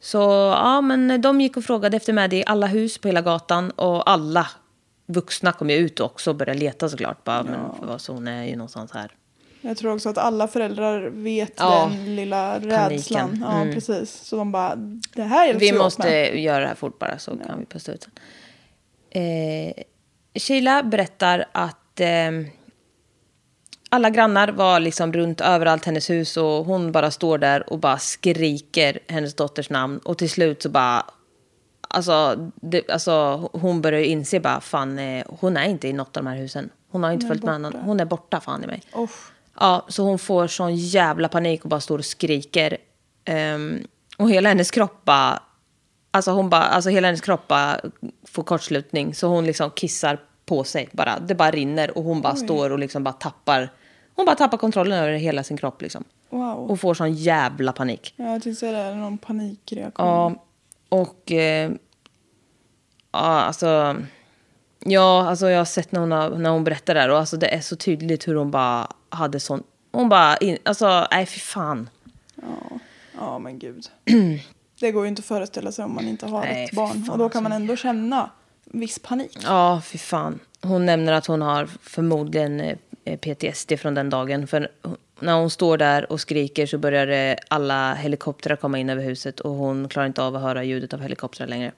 Så 0.00 0.18
ja, 0.56 0.80
men 0.80 1.20
de 1.20 1.40
gick 1.40 1.56
och 1.56 1.64
frågade 1.64 1.96
efter 1.96 2.12
Maddie 2.12 2.38
i 2.38 2.44
alla 2.46 2.66
hus 2.66 2.98
på 2.98 3.08
hela 3.08 3.22
gatan. 3.22 3.70
Och 3.70 4.10
alla 4.10 4.46
vuxna 5.06 5.52
kom 5.52 5.70
ju 5.70 5.76
ut 5.76 6.00
och 6.00 6.06
också 6.06 6.32
började 6.34 6.60
leta 6.60 6.88
såklart. 6.88 7.24
Bara, 7.24 7.42
men 7.42 7.60
vad, 7.82 8.00
så 8.00 8.12
hon 8.12 8.28
är 8.28 8.44
ju 8.44 8.56
någonstans 8.56 8.92
här. 8.92 9.10
Jag 9.60 9.76
tror 9.76 9.94
också 9.94 10.08
att 10.08 10.18
alla 10.18 10.48
föräldrar 10.48 11.00
vet 11.10 11.52
Ja, 11.56 11.90
den 11.92 12.16
lilla 12.16 12.52
paniken. 12.60 12.90
rädslan. 12.90 13.44
Ja, 13.48 13.60
Mm. 13.60 13.74
precis. 13.74 14.10
Så 14.10 14.36
de 14.36 14.52
bara, 14.52 14.76
det 15.14 15.22
här 15.22 15.46
hjälps 15.46 15.62
Vi 15.62 15.72
måste 15.72 16.02
med. 16.02 16.38
göra 16.40 16.60
det 16.60 16.66
här 16.66 16.74
fort 16.74 16.98
bara 16.98 17.18
så 17.18 17.30
kan 17.46 17.58
vi 17.58 17.66
pusta 17.66 17.92
ut 17.92 18.02
sen. 18.02 18.12
Eh, 19.10 19.72
Sheila 20.34 20.82
berättar 20.82 21.44
att 21.52 22.00
eh, 22.00 22.06
alla 23.92 24.11
grannar 24.11 24.48
var 24.48 24.81
liksom 24.81 25.12
runt 25.12 25.40
överallt 25.40 25.85
hennes 25.85 26.11
hus 26.11 26.37
och 26.37 26.64
hon 26.64 26.92
bara 26.92 27.11
står 27.11 27.38
där 27.38 27.72
och 27.72 27.79
bara 27.79 27.98
skriker 27.98 28.98
hennes 29.09 29.35
dotters 29.35 29.70
namn 29.70 29.98
och 29.98 30.18
till 30.18 30.31
slut 30.31 30.62
så 30.62 30.68
bara 30.68 31.05
Alltså, 31.92 32.50
det, 32.55 32.90
alltså 32.90 33.48
hon 33.53 33.83
börjar 33.83 34.00
inse 34.00 34.40
bara 34.40 34.61
fan 34.61 34.98
eh, 34.98 35.24
hon 35.40 35.57
är 35.57 35.68
inte 35.68 35.88
i 35.88 35.92
något 35.92 36.16
av 36.16 36.24
de 36.24 36.31
här 36.31 36.37
husen. 36.37 36.70
Hon 36.90 37.03
har 37.03 37.12
inte 37.12 37.26
följt 37.26 37.42
med 37.42 37.61
någon. 37.61 37.72
Hon 37.72 38.00
är 38.00 38.05
borta 38.05 38.40
fan 38.40 38.64
i 38.64 38.66
mig. 38.66 38.83
Uff. 38.94 39.33
Ja, 39.61 39.87
så 39.88 40.03
hon 40.03 40.18
får 40.18 40.46
sån 40.46 40.76
jävla 40.76 41.29
panik 41.29 41.62
och 41.64 41.70
bara 41.70 41.81
står 41.81 41.98
och 41.98 42.05
skriker. 42.05 42.76
Ehm, 43.24 43.87
och 44.16 44.31
hela 44.31 44.48
hennes 44.48 44.70
kropp 44.70 45.05
bara... 45.05 45.42
Alltså, 46.11 46.31
hon 46.31 46.50
bara, 46.50 46.62
alltså 46.62 46.90
hela 46.90 47.09
hennes 47.09 47.20
kropp 47.20 47.48
bara 47.48 47.81
får 48.29 48.42
kortslutning. 48.42 49.14
Så 49.14 49.26
hon 49.26 49.44
liksom 49.46 49.70
kissar 49.70 50.18
på 50.46 50.64
sig 50.64 50.88
bara. 50.92 51.18
Det 51.18 51.35
bara 51.35 51.50
rinner 51.50 51.98
och 51.98 52.05
hon 52.05 52.20
bara 52.20 52.37
står 52.37 52.70
och 52.70 52.79
liksom 52.79 53.05
bara 53.05 53.14
tappar... 53.14 53.72
Hon 54.20 54.26
bara 54.26 54.37
tappar 54.37 54.59
kontrollen 54.59 54.98
över 54.98 55.12
hela 55.12 55.42
sin 55.42 55.56
kropp 55.56 55.83
liksom. 55.83 56.04
Wow. 56.30 56.70
Och 56.70 56.80
får 56.80 56.94
sån 56.94 57.12
jävla 57.14 57.72
panik. 57.72 58.14
Ja, 58.16 58.24
jag 58.24 58.42
tänkte 58.42 58.61
säga 58.61 58.72
det, 58.72 58.78
är 58.78 58.94
någon 58.94 59.18
panikreaktion. 59.18 60.06
Ja, 60.06 60.35
och... 60.88 61.33
Eh, 61.33 61.70
ja, 63.12 63.18
alltså... 63.18 63.96
Ja, 64.85 65.28
alltså 65.28 65.50
jag 65.50 65.59
har 65.59 65.64
sett 65.64 65.92
när 65.92 66.00
hon, 66.00 66.12
har, 66.12 66.30
när 66.30 66.50
hon 66.50 66.64
berättar 66.64 66.94
det 66.94 67.00
här 67.00 67.09
och 67.11 67.18
alltså 67.18 67.37
det 67.37 67.46
är 67.54 67.61
så 67.61 67.76
tydligt 67.76 68.28
hur 68.28 68.35
hon 68.35 68.50
bara 68.50 68.88
hade 69.09 69.40
sån... 69.40 69.62
Hon 69.92 70.09
bara... 70.09 70.37
In, 70.37 70.59
alltså, 70.62 71.06
nej 71.11 71.26
fy 71.26 71.40
fan. 71.40 71.90
Ja, 73.18 73.38
men 73.38 73.59
gud. 73.59 73.87
det 74.80 74.92
går 74.92 75.04
ju 75.04 75.09
inte 75.09 75.20
att 75.20 75.26
föreställa 75.26 75.72
sig 75.72 75.85
om 75.85 75.94
man 75.94 76.09
inte 76.09 76.26
har 76.26 76.40
Nej, 76.40 76.64
ett 76.64 76.72
barn. 76.72 77.04
fan, 77.04 77.11
Och 77.11 77.18
då 77.18 77.28
kan 77.28 77.42
man 77.42 77.52
alltså. 77.52 77.62
ändå 77.62 77.76
känna 77.76 78.30
viss 78.64 78.98
panik. 78.98 79.38
Ja, 79.44 79.83
fy 79.85 79.98
fan. 79.98 80.38
Hon 80.62 80.87
nämner 80.87 81.12
att 81.12 81.26
hon 81.26 81.42
har 81.42 81.66
förmodligen 81.66 82.61
eh, 82.61 82.76
PTSD 83.04 83.72
från 83.78 83.94
den 83.94 84.10
dagen. 84.10 84.46
För 84.46 84.68
när 85.20 85.34
hon 85.34 85.50
står 85.50 85.78
där 85.78 86.12
och 86.12 86.20
skriker 86.20 86.66
så 86.66 86.78
börjar 86.78 87.06
eh, 87.06 87.36
alla 87.48 87.94
helikoptrar 87.94 88.56
komma 88.56 88.78
in 88.78 88.90
över 88.90 89.02
huset 89.02 89.40
och 89.40 89.50
hon 89.50 89.88
klarar 89.88 90.06
inte 90.06 90.22
av 90.22 90.36
att 90.36 90.42
höra 90.42 90.64
ljudet 90.64 90.94
av 90.94 91.00
helikoptrar 91.00 91.46
längre. 91.46 91.72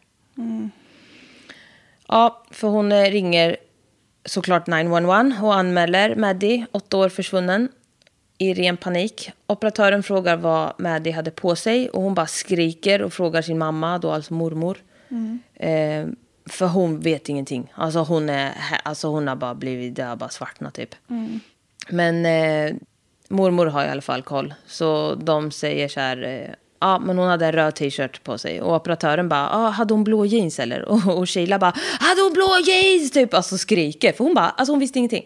Ja, 2.09 2.43
för 2.51 2.69
hon 2.69 2.93
eh, 2.93 3.11
ringer 3.11 3.57
såklart 4.25 4.67
911 4.67 5.33
och 5.43 5.55
anmäler 5.55 6.17
Maddie, 6.17 6.67
åtta 6.73 6.97
år 6.97 7.09
försvunnen, 7.09 7.69
i 8.39 8.55
ren 8.55 8.77
panik. 8.77 9.31
Operatören 9.47 10.03
frågar 10.03 10.37
vad 10.37 10.73
Maddie 10.79 11.11
hade 11.11 11.31
på 11.31 11.57
sig 11.57 11.91
och 11.91 12.03
hon 12.03 12.15
bara 12.15 12.27
skriker 12.27 13.03
och 13.03 13.13
frågar 13.13 13.43
sin 13.43 13.59
mamma, 13.59 13.99
då 13.99 14.11
alltså 14.11 14.35
mormor. 14.35 14.79
Eh, 15.55 16.07
för 16.47 16.67
hon 16.67 17.01
vet 17.01 17.29
ingenting. 17.29 17.73
Alltså 17.75 17.99
hon, 17.99 18.29
är, 18.29 18.55
alltså 18.83 19.09
hon 19.09 19.29
har 19.29 19.37
bara 19.37 19.55
blivit, 19.55 19.97
det 19.97 20.03
har 20.03 20.17
bara 20.17 20.29
svartnat 20.31 20.75
typ. 20.75 20.95
Men 21.89 22.27
eh, 22.27 22.75
mormor 23.29 23.67
har 23.67 23.85
i 23.85 23.89
alla 23.89 24.03
fall 24.03 24.23
koll. 24.23 24.55
Så 24.67 25.15
de 25.15 25.51
säger 25.51 25.89
så 25.89 26.01
här, 26.01 26.23
eh, 26.23 26.55
ja 26.81 26.99
men 26.99 27.19
hon 27.19 27.29
hade 27.29 27.47
en 27.47 27.53
röd 27.53 27.75
t-shirt 27.75 28.25
på 28.25 28.39
sig. 28.39 28.61
Och 28.63 28.75
operatören 28.75 29.29
bara, 29.29 29.51
ah, 29.51 29.71
hade 29.71 29.95
hon 29.95 30.05
blå 30.05 30.25
jeans 30.27 30.59
eller? 30.59 30.83
Och, 30.89 31.19
och 31.19 31.31
Sheila 31.31 31.59
bara, 31.59 31.75
hade 32.01 32.23
hon 32.23 32.33
blå 32.33 32.59
jeans? 32.67 33.11
Typ, 33.11 33.35
alltså 33.35 33.59
skriker. 33.59 34.13
För 34.13 34.25
hon 34.25 34.35
bara, 34.35 34.51
alltså 34.51 34.73
hon 34.73 34.81
visste 34.81 34.99
ingenting. 34.99 35.25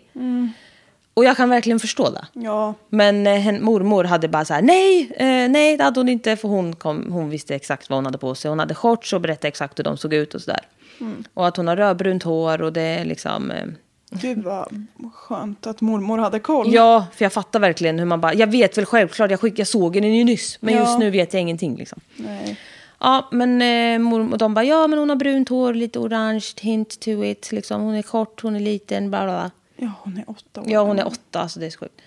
Och 1.14 1.24
jag 1.24 1.36
kan 1.36 1.50
verkligen 1.50 1.80
förstå 1.80 2.10
det. 2.10 2.26
Ja, 2.32 2.74
Men 2.88 3.26
eh, 3.26 3.52
mormor 3.60 4.04
hade 4.04 4.28
bara 4.28 4.44
så 4.44 4.54
här, 4.54 4.62
nej, 4.62 5.12
eh, 5.16 5.48
nej 5.50 5.76
det 5.76 5.84
hade 5.84 6.00
hon 6.00 6.08
inte. 6.08 6.36
För 6.36 6.48
hon, 6.48 6.76
kom, 6.76 7.12
hon 7.12 7.30
visste 7.30 7.54
exakt 7.54 7.90
vad 7.90 7.96
hon 7.96 8.04
hade 8.04 8.18
på 8.18 8.34
sig. 8.34 8.48
Hon 8.48 8.58
hade 8.58 8.74
shorts 8.74 9.12
och 9.12 9.20
berättade 9.20 9.48
exakt 9.48 9.78
hur 9.78 9.84
de 9.84 9.96
såg 9.96 10.14
ut 10.14 10.34
och 10.34 10.40
sådär. 10.40 10.60
Och 11.34 11.46
att 11.46 11.56
hon 11.56 11.68
har 11.68 11.76
rödbrunt 11.76 12.22
hår 12.22 12.62
och 12.62 12.72
det 12.72 12.80
är 12.82 13.04
liksom... 13.04 13.50
Eh, 13.50 13.64
gud 14.10 14.42
vad 14.44 14.68
skönt 15.14 15.66
att 15.66 15.80
mormor 15.80 16.18
hade 16.18 16.38
koll. 16.38 16.74
Ja, 16.74 17.06
för 17.14 17.24
jag 17.24 17.32
fattar 17.32 17.60
verkligen 17.60 17.98
hur 17.98 18.06
man 18.06 18.20
bara... 18.20 18.34
Jag 18.34 18.46
vet 18.50 18.78
väl 18.78 18.86
självklart, 18.86 19.30
jag, 19.30 19.40
skick, 19.40 19.58
jag 19.58 19.66
såg 19.66 19.92
den 19.92 20.14
ju 20.14 20.24
nyss. 20.24 20.58
Men 20.60 20.74
Ja. 20.74 20.80
just 20.80 20.98
nu 20.98 21.10
vet 21.10 21.32
jag 21.34 21.40
ingenting 21.40 21.76
liksom. 21.76 22.00
Nej. 22.16 22.58
Ja, 23.00 23.28
men 23.32 23.62
eh, 23.62 23.98
mor, 23.98 24.32
och 24.32 24.38
de 24.38 24.54
bara, 24.54 24.64
ja 24.64 24.86
men 24.86 24.98
hon 24.98 25.08
har 25.08 25.16
brunt 25.16 25.48
hår, 25.48 25.74
lite 25.74 25.98
orange, 25.98 26.44
hint 26.60 27.00
to 27.00 27.24
it. 27.24 27.52
Liksom. 27.52 27.82
Hon 27.82 27.94
är 27.94 28.02
kort, 28.02 28.42
hon 28.42 28.56
är 28.56 28.60
liten, 28.60 29.10
bla 29.10 29.24
bla 29.24 29.32
bla. 29.32 29.50
Ja, 29.76 29.90
hon 30.00 30.16
är 30.18 30.24
åtta 30.30 30.60
år 30.60 30.66
Ja, 30.68 30.80
hon 30.82 30.98
är 30.98 31.06
åtta, 31.06 31.48
så 31.48 31.60
det 31.60 31.66
är 31.66 31.70
så 31.70 31.78
sjukt. 31.78 32.00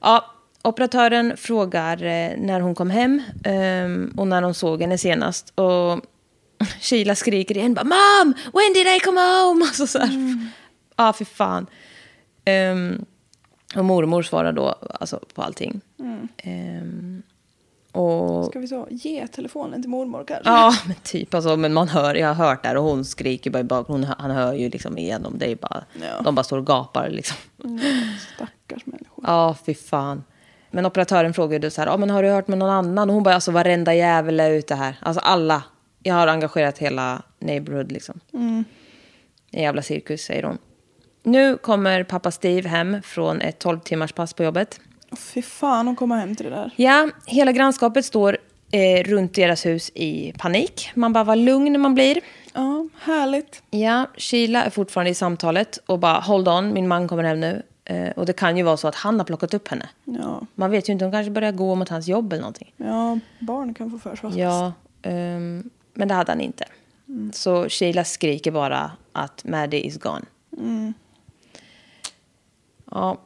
Ja, 0.00 0.24
operatören 0.62 1.36
frågar 1.36 2.02
eh, 2.02 2.30
när 2.38 2.60
hon 2.60 2.74
kom 2.74 2.90
hem 2.90 3.22
ehm, 3.44 4.12
och 4.16 4.26
när 4.26 4.42
hon 4.42 4.54
såg 4.54 4.80
henne 4.82 4.98
senast. 4.98 5.52
Och 5.54 6.00
Sheila 6.80 7.14
skriker 7.14 7.56
igen 7.56 7.74
bara 7.74 7.84
Mom, 7.84 8.34
when 8.52 8.72
did 8.74 8.86
I 8.86 9.00
come 9.00 9.20
home? 9.20 9.64
Alltså 9.66 9.86
så 9.86 9.98
här. 9.98 10.50
Ja, 10.96 11.12
för 11.12 11.24
fan. 11.24 11.66
Ehm, 12.44 13.04
och 13.76 13.84
mormor 13.84 14.22
svarar 14.22 14.52
då 14.52 14.68
alltså, 15.00 15.20
på 15.34 15.42
allting. 15.42 15.80
Ehm, 16.36 17.22
och... 17.92 18.46
Ska 18.46 18.58
vi 18.58 18.68
så 18.68 18.86
ge 18.90 19.26
telefonen 19.26 19.82
till 19.82 19.90
mormor 19.90 20.24
kanske? 20.26 20.50
Ja, 20.50 20.74
men 20.86 20.96
typ. 21.02 21.34
Alltså, 21.34 21.56
men 21.56 21.72
man 21.74 21.88
hör, 21.88 22.14
jag 22.14 22.34
har 22.34 22.46
hört 22.46 22.62
där 22.62 22.76
och 22.76 22.84
hon 22.84 23.04
skriker 23.04 23.50
bara 23.50 23.60
i 23.60 23.64
bakgrunden. 23.64 24.14
Han 24.18 24.30
hör 24.30 24.52
ju 24.52 24.68
liksom 24.68 24.98
igenom. 24.98 25.38
Det 25.38 25.50
är 25.50 25.56
bara, 25.56 25.84
Ja. 26.00 26.22
De 26.24 26.34
bara 26.34 26.44
står 26.44 26.58
och 26.58 26.66
gapar 26.66 27.10
liksom. 27.10 27.36
Stackars 28.34 28.86
människor. 28.86 29.24
Ja, 29.26 29.56
fy 29.66 29.74
fan. 29.74 30.24
Men 30.70 30.86
operatören 30.86 31.34
frågade 31.34 31.70
så 31.70 31.80
här, 31.80 31.88
ja, 31.88 31.96
men 31.96 32.10
har 32.10 32.22
du 32.22 32.28
hört 32.30 32.48
med 32.48 32.58
någon 32.58 32.70
annan? 32.70 33.08
Och 33.10 33.14
hon 33.14 33.22
bara, 33.22 33.34
alltså 33.34 33.50
varenda 33.50 33.94
jävel 33.94 34.40
är 34.40 34.50
ute 34.50 34.74
här. 34.74 34.96
Alltså 35.00 35.20
alla. 35.20 35.62
Jag 36.02 36.14
har 36.14 36.26
engagerat 36.26 36.78
hela 36.78 37.22
neighborhood 37.38 37.92
liksom. 37.92 38.20
En 39.52 39.62
jävla 39.62 39.82
cirkus, 39.82 40.20
säger 40.20 40.42
hon. 40.42 40.58
Nu 41.22 41.56
kommer 41.56 42.04
pappa 42.04 42.30
Steve 42.30 42.68
hem 42.68 43.02
från 43.02 43.40
ett 43.40 43.58
12 43.58 43.80
timmars 43.80 44.12
pass 44.12 44.34
på 44.34 44.44
jobbet. 44.44 44.80
Fy 45.16 45.42
fan 45.42 45.88
att 45.88 45.96
komma 45.96 46.16
hem 46.16 46.36
till 46.36 46.44
det 46.46 46.50
där. 46.56 46.70
Ja, 46.76 47.08
hela 47.26 47.52
grannskapet 47.52 48.04
står 48.04 48.38
eh, 48.70 49.04
runt 49.04 49.34
deras 49.34 49.66
hus 49.66 49.90
i 49.94 50.32
panik. 50.38 50.90
Man 50.94 51.12
bara, 51.12 51.24
vad 51.24 51.38
lugn 51.38 51.80
man 51.80 51.94
blir. 51.94 52.20
Ja, 52.54 52.88
härligt. 53.00 53.62
Ja, 53.70 54.06
Sheila 54.16 54.64
är 54.64 54.70
fortfarande 54.70 55.10
i 55.10 55.14
samtalet 55.14 55.78
och 55.86 55.98
bara, 55.98 56.20
hold 56.20 56.48
on, 56.48 56.72
min 56.72 56.88
man 56.88 57.08
kommer 57.08 57.24
hem 57.24 57.40
nu. 57.40 57.62
Eh, 57.84 58.10
och 58.10 58.26
det 58.26 58.32
kan 58.32 58.56
ju 58.56 58.62
vara 58.62 58.76
så 58.76 58.88
att 58.88 58.94
han 58.94 59.18
har 59.18 59.24
plockat 59.24 59.54
upp 59.54 59.68
henne. 59.68 59.88
Ja, 60.04 60.40
Man 60.54 60.70
vet 60.70 60.88
ju 60.88 60.92
inte, 60.92 61.04
hon 61.04 61.12
kanske 61.12 61.30
börjar 61.30 61.52
gå 61.52 61.74
mot 61.74 61.88
hans 61.88 62.08
jobb 62.08 62.32
eller 62.32 62.42
någonting. 62.42 62.72
ja 62.76 63.18
barn 63.38 63.74
kan 63.74 63.90
få 63.90 63.98
för 63.98 64.16
sig 64.16 64.40
Ja, 64.40 64.72
ehm, 65.02 65.70
men 65.94 66.08
det 66.08 66.14
hade 66.14 66.32
han 66.32 66.40
inte. 66.40 66.64
Så 67.32 67.68
Sheila 67.68 68.04
skriker 68.04 68.50
bara 68.50 68.90
att 69.12 69.44
Maddie 69.44 69.86
is 69.86 69.98
gone. 69.98 70.24
Ja, 72.90 73.20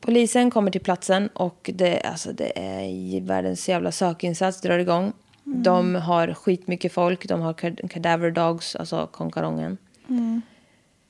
polisen 0.00 0.50
kommer 0.50 0.70
till 0.70 0.80
platsen 0.80 1.28
och 1.28 1.70
det, 1.74 2.00
alltså 2.00 2.32
det 2.32 2.58
är 2.58 3.20
världens 3.20 3.68
jävla 3.68 3.92
sökinsats 3.92 4.60
drar 4.60 4.78
igång. 4.78 5.12
De 5.44 5.94
har 5.94 6.34
skitmycket 6.34 6.92
folk, 6.92 7.28
de 7.28 7.40
har 7.40 7.52
cadaver 7.88 8.30
dogs, 8.30 8.76
alltså 8.76 9.06
konkarongen. 9.06 9.78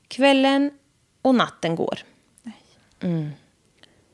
Kvällen 0.09 0.71
och 1.23 1.35
natten 1.35 1.77
går. 1.77 1.99
Mm. 3.01 3.31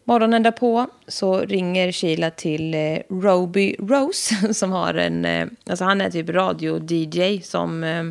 Morgonen 0.05 0.43
därpå 0.43 0.87
så 1.09 1.41
ringer 1.41 1.93
Sheila 1.93 2.31
till 2.31 2.75
eh, 2.75 2.99
Roby 3.11 3.77
Rose 3.79 4.55
som 4.55 4.73
har 4.73 4.95
en, 4.95 5.25
eh, 5.25 5.47
alltså 5.67 5.85
han 5.85 6.01
är 6.01 6.11
typ 6.11 6.29
radio-DJ 6.29 7.41
som, 7.41 7.85
eh, 7.85 8.05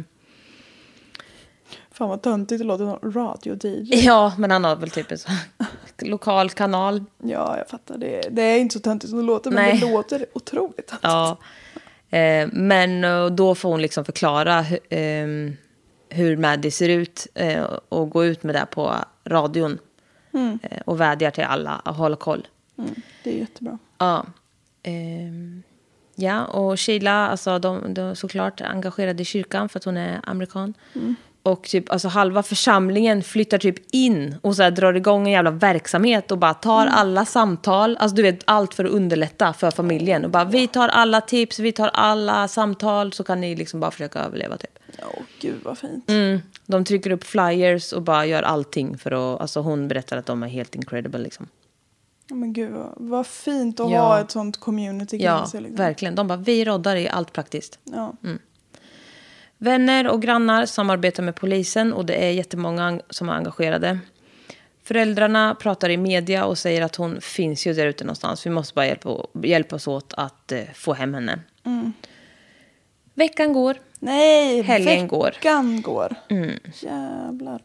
Fan 1.92 2.10
vad 2.10 2.22
töntigt 2.22 2.60
det 2.60 2.66
låter 2.66 2.86
radio-DJ. 3.12 3.90
ja 4.06 4.34
men 4.38 4.52
han 4.52 4.64
har 4.64 4.76
väl 4.76 4.90
typ 4.90 5.12
en 5.12 5.18
sån 5.18 5.34
lokal 6.02 6.50
kanal. 6.50 7.04
Ja, 7.24 7.58
jag 7.58 7.68
fattar. 7.70 7.98
Det, 7.98 8.22
det 8.32 8.42
är 8.42 8.58
inte 8.60 8.74
så 8.74 8.80
töntigt 8.80 9.10
som 9.10 9.20
det 9.20 9.26
låter, 9.26 9.52
men 9.52 9.64
Nej. 9.64 9.80
det 9.80 9.92
låter 9.92 10.26
otroligt 10.34 10.88
töntigt. 10.88 11.00
Ja. 11.02 11.38
Men 12.52 13.02
då 13.36 13.56
får 13.56 13.70
hon 13.70 13.82
liksom 13.82 14.06
förklara 14.06 14.62
hu- 14.62 15.54
hur 16.10 16.38
Maddie 16.38 16.72
ser 16.72 16.90
ut 16.90 17.28
och 17.90 18.10
gå 18.10 18.26
ut 18.26 18.44
med 18.44 18.56
det 18.56 18.66
på 18.72 18.96
radion. 19.26 19.78
Eh, 20.34 20.82
och 20.86 21.00
vädjar 21.00 21.32
till 21.32 21.44
alla 21.44 21.82
att 21.86 21.98
hålla 21.98 22.16
koll. 22.16 22.48
Det 23.24 23.30
är 23.30 23.38
jättebra. 23.38 23.78
Ja. 23.98 24.26
Ehm, 24.84 25.64
ja, 26.16 26.46
och 26.46 26.80
Sheila, 26.80 27.28
alltså 27.28 27.60
de, 27.60 27.94
de 27.94 28.16
såklart 28.16 28.62
engagerade 28.62 29.22
i 29.22 29.26
kyrkan 29.26 29.70
för 29.70 29.80
att 29.80 29.84
hon 29.84 29.98
är 29.98 30.22
amerikan. 30.24 30.74
Och 31.44 31.64
typ, 31.64 31.92
alltså 31.92 32.08
halva 32.08 32.44
församlingen 32.44 33.24
flyttar 33.24 33.58
typ 33.58 33.76
in 33.92 34.36
och 34.42 34.56
så 34.56 34.64
här 34.64 34.72
drar 34.72 34.94
igång 34.94 35.28
en 35.28 35.32
jävla 35.34 35.52
verksamhet 35.52 36.32
och 36.32 36.38
bara 36.38 36.54
tar 36.54 36.88
alla 36.88 37.26
samtal. 37.26 37.98
Alltså 38.00 38.16
du 38.16 38.22
vet, 38.22 38.40
allt 38.46 38.74
för 38.74 38.86
att 38.86 38.92
underlätta 38.92 39.54
för 39.54 39.72
familjen. 39.72 40.26
Och 40.26 40.32
bara, 40.32 40.44
vi 40.46 40.68
tar 40.68 40.88
alla 40.90 41.22
tips, 41.22 41.60
vi 41.60 41.72
tar 41.72 41.88
alla 41.88 42.48
samtal 42.48 43.14
så 43.14 43.24
kan 43.24 43.42
ni 43.42 43.56
liksom 43.56 43.80
bara 43.80 43.92
försöka 43.92 44.20
överleva 44.20 44.58
typ. 44.58 44.80
Ja, 45.00 45.06
gud 45.40 45.56
vad 45.64 45.78
fint. 45.78 46.10
Mm. 46.10 46.40
De 46.66 46.86
trycker 46.86 47.12
upp 47.12 47.24
flyers 47.24 47.94
och 47.94 48.02
bara 48.02 48.26
gör 48.26 48.44
allting 48.44 48.98
för 48.98 49.12
att, 49.36 49.42
alltså 49.42 49.60
hon 49.62 49.88
berättar 49.88 50.18
att 50.18 50.26
de 50.26 50.44
är 50.44 50.48
helt 50.48 50.76
incredible 50.76 51.20
liksom. 51.20 51.48
Ja, 52.28 52.36
Men 52.36 52.54
gud 52.54 52.72
vad, 52.72 52.94
vad 52.98 53.28
fint 53.28 53.80
att 53.80 53.92
Ja. 53.92 54.00
ha 54.02 54.20
ett 54.20 54.32
sånt 54.32 54.60
community 54.60 55.18
kring 55.18 55.26
Ja, 55.28 55.46
sig. 55.48 55.62
Liksom. 55.62 55.78
verkligen. 55.78 56.16
De 56.16 56.28
bara, 56.28 56.38
vi 56.38 56.66
roddar 56.66 56.96
i 56.96 57.10
allt 57.10 57.34
praktiskt. 57.34 57.80
Ja. 57.84 58.14
Vänner 59.64 60.08
och 60.08 60.22
grannar 60.22 60.66
samarbetar 60.66 61.24
med 61.24 61.36
polisen 61.36 61.94
och 61.94 62.06
det 62.06 62.14
är 62.26 62.32
jättemånga 62.32 63.00
som 63.10 63.30
är 63.30 63.34
engagerade. 63.34 64.00
Föräldrarna 64.84 65.56
pratar 65.56 65.90
i 65.90 65.98
media 65.98 66.46
och 66.46 66.58
säger 66.58 66.82
att 66.82 66.96
hon 66.96 67.22
finns 67.22 67.68
ju 67.68 67.74
där 67.74 67.88
ute 67.88 68.04
någonstans. 68.04 68.46
Vi 68.46 68.50
måste 68.50 68.74
bara 68.74 68.86
hjälpa, 68.88 69.18
hjälpa 69.44 69.76
oss 69.76 69.88
åt 69.88 70.14
att 70.18 70.52
eh, 70.52 70.64
få 70.74 70.94
hem 70.94 71.14
henne. 71.14 71.40
Veckan 73.14 73.54
går. 73.54 73.78
Nej, 74.00 74.62
Helgen 74.62 75.08
går. 75.08 75.28
Mm. 75.28 75.34
veckan 75.34 75.82
går. 75.82 76.16
Jävlar. 76.82 77.62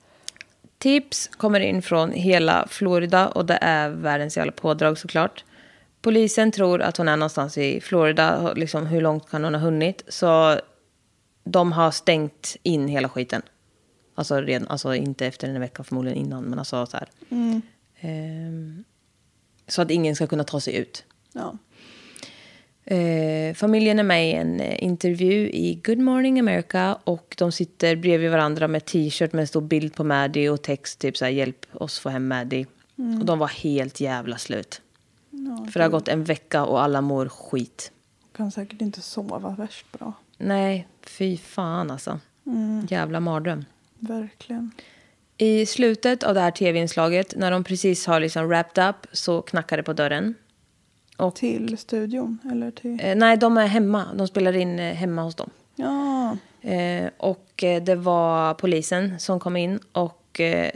Tips 0.78 1.26
kommer 1.26 1.60
in 1.60 1.82
från 1.82 2.12
hela 2.12 2.66
Florida 2.70 3.28
och 3.28 3.46
det 3.46 3.58
är 3.60 3.88
världens 3.88 4.36
jävla 4.36 4.52
pådrag 4.52 4.98
såklart. 4.98 5.44
Polisen 6.02 6.52
tror 6.52 6.82
att 6.82 6.96
hon 6.96 7.08
är 7.08 7.16
någonstans 7.16 7.58
i 7.58 7.80
Florida. 7.80 8.52
Liksom, 8.52 8.86
hur 8.86 9.00
långt 9.00 9.30
kan 9.30 9.44
hon 9.44 9.54
ha 9.54 9.60
hunnit? 9.60 10.02
Så 10.08 10.60
de 11.46 11.72
har 11.72 11.90
stängt 11.90 12.56
in 12.62 12.88
hela 12.88 13.08
skiten. 13.08 13.42
Alltså, 14.14 14.40
redan, 14.40 14.68
alltså 14.68 14.94
inte 14.94 15.26
efter 15.26 15.48
en 15.48 15.60
vecka 15.60 15.84
förmodligen 15.84 16.18
innan, 16.18 16.44
men 16.44 16.58
alltså 16.58 16.86
så 16.86 16.96
här. 16.96 17.08
Ehm, 18.00 18.84
Så 19.68 19.82
att 19.82 19.90
ingen 19.90 20.16
ska 20.16 20.26
kunna 20.26 20.44
ta 20.44 20.60
sig 20.60 20.76
ut. 20.76 21.04
Ja. 21.32 21.58
Eh, 22.84 23.54
familjen 23.54 23.98
är 23.98 24.02
med 24.02 24.30
i 24.30 24.32
en 24.32 24.60
eh, 24.60 24.84
intervju 24.84 25.50
i 25.50 25.80
Good 25.84 25.98
Morning 25.98 26.40
America 26.40 26.98
och 27.04 27.34
de 27.38 27.52
sitter 27.52 27.96
bredvid 27.96 28.30
varandra 28.30 28.68
med 28.68 28.84
t-shirt 28.84 29.32
med 29.32 29.40
en 29.40 29.46
stor 29.46 29.60
bild 29.60 29.94
på 29.94 30.04
Maddie 30.04 30.48
och 30.48 30.62
text 30.62 30.98
typ 30.98 31.16
så 31.16 31.24
här, 31.24 31.32
hjälp 31.32 31.66
oss 31.72 31.98
få 31.98 32.08
hem 32.08 32.28
Maddie. 32.28 32.66
Och 33.20 33.24
de 33.26 33.38
var 33.38 33.46
helt 33.48 34.00
jävla 34.00 34.38
slut. 34.38 34.80
För 35.72 35.78
det 35.80 35.84
har 35.84 35.90
gått 35.90 36.08
en 36.08 36.24
vecka 36.24 36.64
och 36.64 36.82
alla 36.82 37.00
mår 37.00 37.28
skit. 37.28 37.92
Kan 38.36 38.50
säkert 38.50 38.80
inte 38.80 39.00
sova 39.00 39.50
värst 39.58 39.92
bra. 39.92 40.12
Nej, 40.38 40.88
fy 41.08 41.36
fan 41.36 41.90
alltså. 41.90 42.20
Jävla 42.88 43.20
mardröm. 43.20 43.64
Verkligen. 43.98 44.70
I 45.38 45.66
slutet 45.66 46.22
av 46.22 46.34
det 46.34 46.40
här 46.40 46.50
tv-inslaget, 46.50 47.34
när 47.36 47.50
de 47.50 47.64
precis 47.64 48.06
har 48.06 48.20
liksom 48.20 48.48
wrapped 48.48 48.88
up, 48.88 48.96
så 49.12 49.42
knackar 49.42 49.76
det 49.76 49.82
på 49.82 49.92
dörren. 49.92 50.34
Till 51.34 51.78
studion? 51.78 52.38
Eller 52.50 52.70
till... 52.70 53.00
Eh, 53.02 53.16
nej, 53.16 53.36
de 53.36 53.56
är 53.56 53.66
hemma. 53.66 54.14
De 54.14 54.28
spelar 54.28 54.56
in 54.56 54.78
eh, 54.78 54.94
hemma 54.94 55.22
hos 55.22 55.34
dem. 55.34 55.50
Ja. 55.74 56.36
Eh, 56.60 57.10
och 57.16 57.64
eh, 57.64 57.82
det 57.82 57.94
var 57.94 58.54
polisen 58.54 59.20
som 59.20 59.40
kom 59.40 59.56
in 59.56 59.80
och 59.92 60.40
eh, 60.40 60.70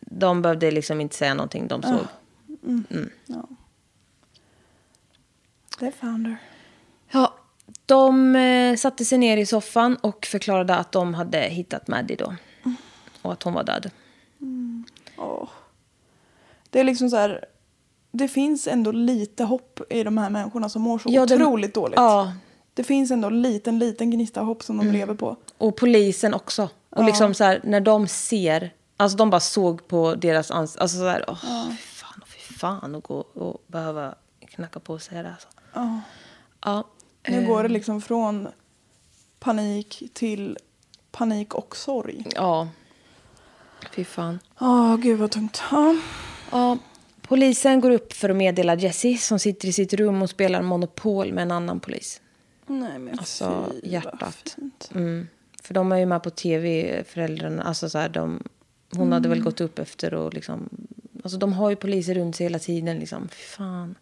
de 0.00 0.42
behövde 0.42 0.70
liksom 0.70 1.00
inte 1.00 1.16
säga 1.16 1.34
någonting. 1.34 1.68
De 1.68 1.82
såg. 1.82 2.06
Det 5.78 5.86
är 5.86 5.90
Founder. 5.90 6.36
Ja, 7.10 7.34
de 7.86 8.36
eh, 8.36 8.76
satte 8.76 9.04
sig 9.04 9.18
ner 9.18 9.36
i 9.36 9.46
soffan 9.46 9.96
och 9.96 10.26
förklarade 10.26 10.74
att 10.74 10.92
de 10.92 11.14
hade 11.14 11.38
hittat 11.40 11.88
Maddie 11.88 12.16
då. 12.16 12.34
Och 13.22 13.32
att 13.32 13.42
hon 13.42 13.54
var 13.54 13.64
död. 13.64 13.90
Åh. 15.16 15.48
Det 16.70 16.80
är 16.80 16.84
liksom 16.84 17.10
så 17.10 17.16
här. 17.16 17.44
Det 18.12 18.28
finns 18.28 18.66
ändå 18.66 18.92
lite 18.92 19.44
hopp 19.44 19.80
i 19.90 20.02
de 20.04 20.18
här 20.18 20.30
människorna 20.30 20.68
som 20.68 20.82
mår 20.82 20.98
så 20.98 21.08
Ja, 21.12 21.22
otroligt 21.22 21.74
dåligt. 21.74 21.96
Ja, 21.96 22.32
Det 22.74 22.84
finns 22.84 23.10
ändå 23.10 23.28
en 23.28 23.42
liten, 23.42 23.78
liten 23.78 24.10
gnista 24.10 24.40
hopp 24.40 24.62
som 24.62 24.76
de 24.78 24.92
lever 24.92 25.14
på. 25.14 25.36
och 25.58 25.76
polisen 25.76 26.34
också. 26.34 26.68
Och 26.90 27.04
liksom 27.04 27.34
så 27.34 27.44
här, 27.44 27.60
när 27.64 27.80
de 27.80 28.08
ser, 28.08 28.74
alltså 28.96 29.16
de 29.16 29.30
bara 29.30 29.40
såg 29.40 29.88
på 29.88 30.14
deras 30.14 30.50
ansikten, 30.50 30.82
alltså 30.82 30.96
så 30.98 31.08
här, 31.08 31.24
åh, 31.28 31.68
fy 31.70 31.76
fan, 31.76 32.20
och 32.22 32.28
fy 32.28 32.54
fan, 32.54 32.94
och 32.94 33.02
gå 33.04 33.14
och 33.18 33.64
behöva 33.66 34.14
knacka 34.48 34.80
på 34.80 34.98
sig 34.98 35.22
det 35.22 35.30
alltså. 35.30 35.48
Ja. 36.64 36.84
Nu 37.28 37.46
går 37.46 37.62
det 37.62 37.68
liksom 37.68 38.00
från 38.00 38.48
panik 39.38 40.02
till 40.12 40.58
panik 41.10 41.54
och 41.54 41.76
sorg. 41.76 42.26
Ja. 42.34 42.68
Fy 43.92 44.04
fan. 44.04 44.38
Ja, 44.58 44.98
gud 45.02 45.18
vad 45.18 45.30
tungt. 45.30 45.62
Ja. 45.70 45.96
Ja, 46.50 46.78
polisen 47.22 47.80
går 47.80 47.90
upp 47.90 48.12
för 48.12 48.28
att 48.28 48.36
meddela 48.36 48.74
Jessie 48.74 49.18
som 49.18 49.38
sitter 49.38 49.68
i 49.68 49.72
sitt 49.72 49.92
rum 49.92 50.22
och 50.22 50.30
spelar 50.30 50.62
Monopol 50.62 51.32
med 51.32 51.42
en 51.42 51.50
annan 51.50 51.80
polis. 51.80 52.20
Nej 52.66 52.98
men 52.98 53.18
Alltså, 53.18 53.72
fy, 53.82 53.88
hjärtat. 53.88 54.56
Mm. 54.94 55.28
För 55.62 55.74
de 55.74 55.92
är 55.92 55.96
ju 55.96 56.06
med 56.06 56.22
på 56.22 56.30
tv, 56.30 57.04
föräldrarna. 57.04 57.62
Alltså 57.62 57.90
så 57.90 57.98
här, 57.98 58.08
de, 58.08 58.42
hon 58.96 59.12
hade 59.12 59.28
väl 59.28 59.42
gått 59.42 59.60
upp 59.60 59.78
efter 59.78 60.14
och 60.14 60.34
liksom... 60.34 60.68
Alltså 61.22 61.38
de 61.38 61.52
har 61.52 61.70
ju 61.70 61.76
poliser 61.76 62.14
runt 62.14 62.36
sig 62.36 62.46
hela 62.46 62.58
tiden 62.58 62.98
liksom. 62.98 63.28
Fy 63.28 63.42
fan. 63.42 63.94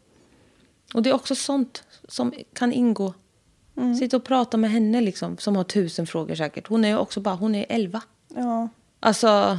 Och 0.95 1.03
det 1.03 1.11
är 1.11 1.15
också 1.15 1.35
sånt 1.35 1.85
som 2.09 2.33
kan 2.53 2.73
ingå. 2.73 3.15
Sitta 3.99 4.17
och 4.17 4.25
prata 4.25 4.57
med 4.57 4.71
henne 4.71 5.01
liksom, 5.01 5.39
som 5.39 5.57
har 5.57 5.65
tusen 5.65 6.07
frågor 6.07 6.35
säkert. 6.35 6.69
Hon 6.69 6.85
är 6.85 6.89
ju 6.89 6.97
också 6.97 7.21
bara, 7.21 7.35
hon 7.35 7.55
är 7.55 7.67
elva. 7.69 8.03
Ja, 8.35 8.69
Alltså, 9.01 9.59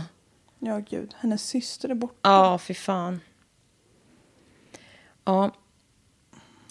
ja 0.59 0.77
gud. 0.89 1.15
Hennes 1.19 1.47
syster 1.47 1.89
är 1.89 1.93
borta. 1.93 2.15
ja 2.21 2.57
fy 2.57 2.73
fan. 2.73 3.19
Ja. 5.25 5.51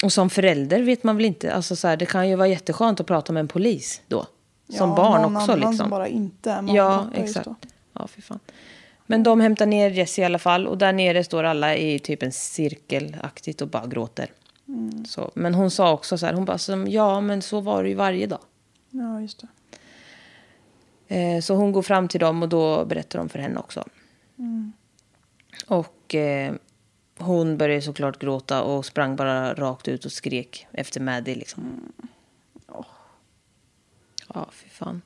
Och 0.05 0.13
som 0.13 0.31
förälder 0.31 0.83
vet 0.83 1.05
man 1.05 1.17
väl 1.17 1.25
inte, 1.27 1.53
alltså 1.55 1.77
så 1.77 1.89
här, 1.89 1.97
det 1.97 2.07
kan 2.07 2.29
ju 2.29 2.37
vara 2.37 2.49
jätteskönt 2.49 3.01
att 3.01 3.07
prata 3.07 3.33
med 3.33 3.41
en 3.41 3.49
polis 3.49 4.01
då. 4.09 4.27
Som 4.69 4.91
Ja, 4.91 4.97
barn 4.97 5.23
någon 5.23 5.37
också 5.37 5.53
annan 5.53 5.59
liksom. 5.59 5.77
som 5.77 5.91
bara 5.91 6.09
inte 6.09 6.51
är 6.51 6.63
mamma 6.63 6.77
Ja, 6.77 7.07
exakt. 7.15 7.49
Ja, 7.93 8.07
fy 8.07 8.23
fan. 8.23 8.39
Men 9.07 9.23
de 9.23 9.41
hämtar 9.41 9.67
ner 9.67 9.91
Jessie 9.91 10.23
i 10.23 10.27
alla 10.27 10.39
fall. 10.39 10.67
Och 10.67 10.79
där 10.79 10.93
nere 10.93 11.25
står 11.25 11.45
alla 11.45 11.77
i 11.77 11.99
typ 11.99 12.23
en 12.23 12.33
cirkelaktigt 12.33 13.63
och 13.63 13.69
bara 13.69 13.87
gråter. 13.87 14.31
Mm. 14.73 15.05
Så, 15.05 15.31
men 15.35 15.55
hon 15.55 15.71
sa 15.71 15.93
också 15.93 16.19
så 16.19 16.27
här, 16.27 16.33
hon 16.33 16.45
bara, 16.45 16.89
ja 16.89 17.21
men 17.21 17.43
så 17.43 17.61
var 17.61 17.83
det 17.83 17.89
ju 17.89 17.95
varje 17.95 18.27
dag. 18.27 18.41
Ja, 18.91 19.21
just 19.21 19.41
det. 19.41 19.49
Eh, 21.17 21.41
så 21.41 21.55
hon 21.55 21.73
går 21.73 21.83
fram 21.83 22.09
till 22.09 22.21
dem 22.21 22.43
och 22.43 22.49
då 22.49 22.85
berättar 22.85 23.19
de 23.19 23.29
för 23.29 23.39
henne 23.39 23.61
också. 23.61 23.85
Mm. 24.39 24.73
Och 25.67 26.15
eh, 26.15 26.55
hon 27.19 27.57
började 27.57 27.83
såklart 27.83 28.19
gråta 28.19 28.63
och 28.63 28.87
sprang 28.87 29.17
bara 29.17 29.55
rakt 29.55 29.89
ut 29.89 30.05
och 30.05 30.13
skrek 30.13 30.67
efter 30.73 31.01
Maddie 31.01 31.35
liksom. 31.35 31.63
Mm. 31.63 31.93
Ja, 34.35 34.49
fy 34.53 34.69
fan. 34.69 35.03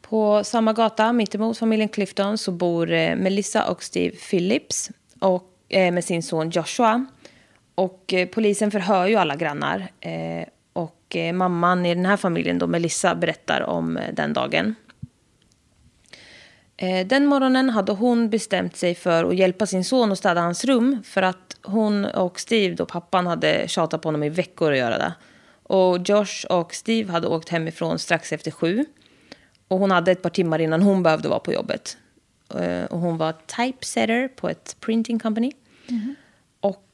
På 0.00 0.44
samma 0.44 0.72
gata, 0.72 1.12
mittemot 1.12 1.58
familjen 1.58 1.88
Clifton, 1.88 2.38
så 2.38 2.52
bor 2.52 2.92
eh, 2.92 3.16
Melissa 3.16 3.70
och 3.70 3.82
Steve 3.82 4.16
Phillips 4.16 4.90
och, 5.18 5.54
eh, 5.68 5.92
med 5.92 6.04
sin 6.04 6.22
son 6.22 6.50
Joshua. 6.50 7.06
Och 7.80 8.12
eh, 8.12 8.28
polisen 8.28 8.70
förhör 8.70 9.06
ju 9.06 9.16
alla 9.16 9.36
grannar. 9.36 9.90
Eh, 10.00 10.48
och 10.72 11.16
eh, 11.16 11.32
mamman 11.32 11.86
i 11.86 11.94
den 11.94 12.06
här 12.06 12.16
familjen, 12.16 12.58
då 12.58 12.66
Melissa, 12.66 13.14
berättar 13.14 13.60
om 13.60 13.96
eh, 13.96 14.14
den 14.14 14.32
dagen. 14.32 14.74
Eh, 16.76 17.06
den 17.06 17.26
morgonen 17.26 17.70
hade 17.70 17.92
hon 17.92 18.30
bestämt 18.30 18.76
sig 18.76 18.94
för 18.94 19.24
att 19.24 19.36
hjälpa 19.36 19.66
sin 19.66 19.84
son 19.84 20.12
att 20.12 20.18
städa 20.18 20.40
hans 20.40 20.64
rum 20.64 21.02
för 21.04 21.22
att 21.22 21.56
hon 21.62 22.04
och 22.04 22.40
Steve, 22.40 22.74
då 22.74 22.86
pappan, 22.86 23.26
hade 23.26 23.68
tjatat 23.68 24.02
på 24.02 24.08
honom 24.08 24.22
i 24.22 24.28
veckor 24.28 24.72
att 24.72 24.78
göra 24.78 24.98
det. 24.98 25.12
Och 25.62 25.98
Josh 26.08 26.46
och 26.50 26.74
Steve 26.74 27.12
hade 27.12 27.28
åkt 27.28 27.48
hemifrån 27.48 27.98
strax 27.98 28.32
efter 28.32 28.50
sju. 28.50 28.84
Och 29.68 29.78
hon 29.78 29.90
hade 29.90 30.12
ett 30.12 30.22
par 30.22 30.30
timmar 30.30 30.58
innan 30.58 30.82
hon 30.82 31.02
behövde 31.02 31.28
vara 31.28 31.40
på 31.40 31.52
jobbet. 31.52 31.96
Eh, 32.58 32.84
och 32.84 32.98
hon 32.98 33.16
var 33.18 33.32
typesetter 33.32 34.28
på 34.28 34.48
ett 34.48 34.76
printing 34.80 35.18
company. 35.18 35.52
Mhm. 35.86 36.14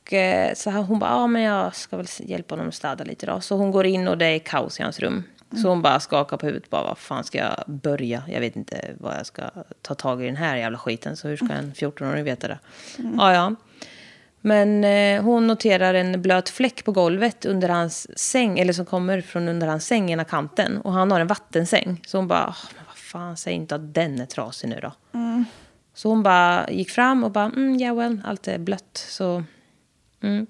Och 0.07 0.13
eh, 0.13 0.55
så 0.55 0.71
här, 0.71 0.83
hon 0.83 0.99
bara, 0.99 1.11
ja 1.11 1.27
men 1.27 1.43
jag 1.43 1.75
ska 1.75 1.97
väl 1.97 2.07
hjälpa 2.19 2.55
honom 2.55 2.69
att 2.69 2.75
städa 2.75 3.05
lite 3.05 3.27
då. 3.27 3.41
Så 3.41 3.57
hon 3.57 3.71
går 3.71 3.87
in 3.87 4.09
och 4.09 4.19
det 4.19 4.27
är 4.27 4.39
kaos 4.39 4.81
i 4.81 4.83
hans 4.83 5.01
rum. 5.01 5.23
Så 5.63 5.69
hon 5.69 5.83
bara 5.83 6.01
skakar 6.01 6.37
på 6.37 6.47
huvudet, 6.47 6.71
bara 6.71 6.83
vad 6.83 6.99
fan 6.99 7.25
ska 7.25 7.39
jag 7.39 7.65
börja? 7.67 8.23
Jag 8.29 8.41
vet 8.41 8.57
inte 8.57 8.91
vad 9.01 9.15
jag 9.15 9.27
ska 9.27 9.43
ta 9.83 9.95
tag 9.95 10.23
i 10.23 10.27
den 10.27 10.37
här 10.37 10.57
jävla 10.57 10.79
skiten. 10.79 11.17
Så 11.17 11.29
hur 11.29 11.37
ska 11.37 11.47
en 11.53 11.73
14-åring 11.73 12.25
veta 12.25 12.49
det? 12.49 12.59
Ja, 13.19 13.35
ja. 13.35 13.55
Men 14.41 14.85
eh, 14.85 15.23
hon 15.23 15.47
noterar 15.47 15.95
en 15.95 16.23
blöt 16.23 16.49
fläck 16.49 16.85
på 16.85 16.93
golvet 16.93 17.45
under 17.45 17.69
hans 17.69 18.19
säng, 18.19 18.59
eller 18.59 18.73
som 18.73 18.87
kommer 18.87 19.21
från 19.21 19.49
under 19.49 19.67
hans 19.67 19.87
säng, 19.87 20.11
ena 20.11 20.25
kanten. 20.25 20.81
Och 20.81 20.93
han 20.93 21.11
har 21.11 21.21
en 21.21 21.27
vattensäng. 21.27 22.01
Så 22.07 22.19
hon 22.19 22.29
bara, 22.29 22.47
"Åh, 22.49 22.71
men 22.77 22.85
vad 22.87 22.97
fan, 22.97 23.37
säg 23.37 23.53
inte 23.53 23.75
att 23.75 23.95
den 23.95 24.21
är 24.21 24.27
trasig 24.27 24.69
nu 24.69 24.79
då. 24.83 24.93
Så 25.95 26.09
hon 26.09 26.23
bara 26.23 26.71
gick 26.71 26.91
fram 26.91 27.25
och 27.25 27.31
bara, 27.31 27.45
mm, 27.45 27.79
ja 27.79 27.95
well, 27.95 28.21
allt 28.25 28.49
är 28.49 28.59
blött. 28.59 29.05
Så 29.09 29.45
mm. 30.27 30.47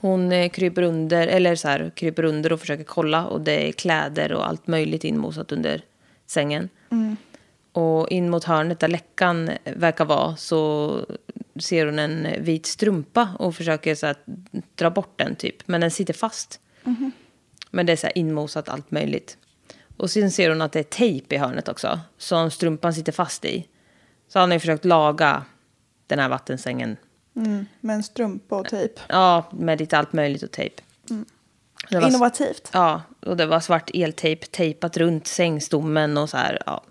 hon 0.00 0.32
eh, 0.32 0.48
kryper 0.48 0.82
under, 0.82 1.26
eller 1.26 1.54
så 1.54 1.68
här, 1.68 1.92
kryper 1.96 2.24
under 2.24 2.52
och 2.52 2.60
försöker 2.60 2.84
kolla. 2.84 3.26
Och 3.26 3.40
det 3.40 3.68
är 3.68 3.72
kläder 3.72 4.32
och 4.32 4.48
allt 4.48 4.66
möjligt 4.66 5.04
inmosat 5.04 5.52
under 5.52 5.84
sängen. 6.26 6.68
Och 7.72 8.08
in 8.08 8.30
mot 8.30 8.44
hörnet 8.44 8.80
där 8.80 8.88
läckan 8.88 9.50
verkar 9.64 10.04
vara 10.04 10.36
så 10.36 11.00
ser 11.60 11.86
hon 11.86 11.98
en 11.98 12.26
vit 12.38 12.66
strumpa 12.66 13.28
och 13.38 13.54
försöker 13.54 13.94
så 13.94 14.06
här, 14.06 14.16
dra 14.74 14.90
bort 14.90 15.18
den 15.18 15.36
typ. 15.36 15.68
Men 15.68 15.80
den 15.80 15.90
sitter 15.90 16.14
fast. 16.14 16.60
Men 17.70 17.86
det 17.86 17.92
är 17.92 17.96
så 17.96 18.06
här 18.06 18.18
inmosat 18.18 18.68
allt 18.68 18.90
möjligt. 18.90 19.38
Och 19.96 20.10
sen 20.10 20.30
ser 20.30 20.50
hon 20.50 20.62
att 20.62 20.72
det 20.72 20.78
är 20.78 20.82
tejp 20.82 21.34
i 21.34 21.38
hörnet 21.38 21.68
också. 21.68 22.00
Som 22.18 22.50
strumpan 22.50 22.94
sitter 22.94 23.12
fast 23.12 23.44
i. 23.44 23.66
Så 24.28 24.38
han 24.38 24.48
har 24.48 24.54
ju 24.54 24.60
försökt 24.60 24.84
laga 24.84 25.44
den 26.06 26.18
här 26.18 26.28
vattensängen. 26.28 26.96
Mm. 27.36 27.66
Med 27.80 27.94
en 27.96 28.02
strumpa 28.02 28.56
och 28.56 28.68
tejp. 28.68 29.00
Ja, 29.08 29.44
med 29.52 29.80
lite 29.80 29.98
allt 29.98 30.12
möjligt 30.12 30.42
och 30.42 30.50
tejp. 30.50 30.82
Det 31.90 31.98
var- 32.00 32.08
Innovativt. 32.08 32.70
Ja, 32.72 33.02
och 33.26 33.36
det 33.36 33.46
var 33.46 33.60
svart 33.60 33.90
eltejp 33.94 34.46
tejpat 34.46 34.96
runt 34.96 35.26
sängstommen 35.26 36.18
och 36.18 36.30
så 36.30 36.36
här. 36.36 36.62
Ja. 36.66 36.84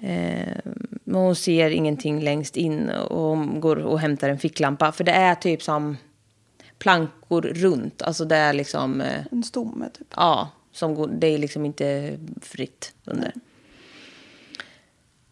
Eh, 0.00 0.56
men 1.04 1.14
hon 1.20 1.36
ser 1.36 1.70
ingenting 1.70 2.20
längst 2.20 2.56
in 2.56 2.88
och 2.90 3.20
hon 3.22 3.60
går 3.60 3.76
och 3.76 4.00
hämtar 4.00 4.28
en 4.28 4.38
ficklampa. 4.38 4.92
För 4.92 5.04
det 5.04 5.12
är 5.12 5.34
typ 5.34 5.62
som 5.62 5.96
plankor 6.78 7.42
runt. 7.42 8.02
Alltså 8.02 8.24
det 8.24 8.36
är 8.36 8.52
liksom, 8.52 9.00
eh, 9.00 9.24
En 9.30 9.42
stomme 9.44 9.88
typ. 9.98 10.06
ja, 10.16 10.48
som 10.72 10.94
går, 10.94 11.08
det 11.08 11.26
är 11.26 11.38
liksom 11.38 11.66
inte 11.66 12.18
fritt 12.40 12.92
under. 13.04 13.32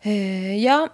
Eh, 0.00 0.56
ja, 0.64 0.88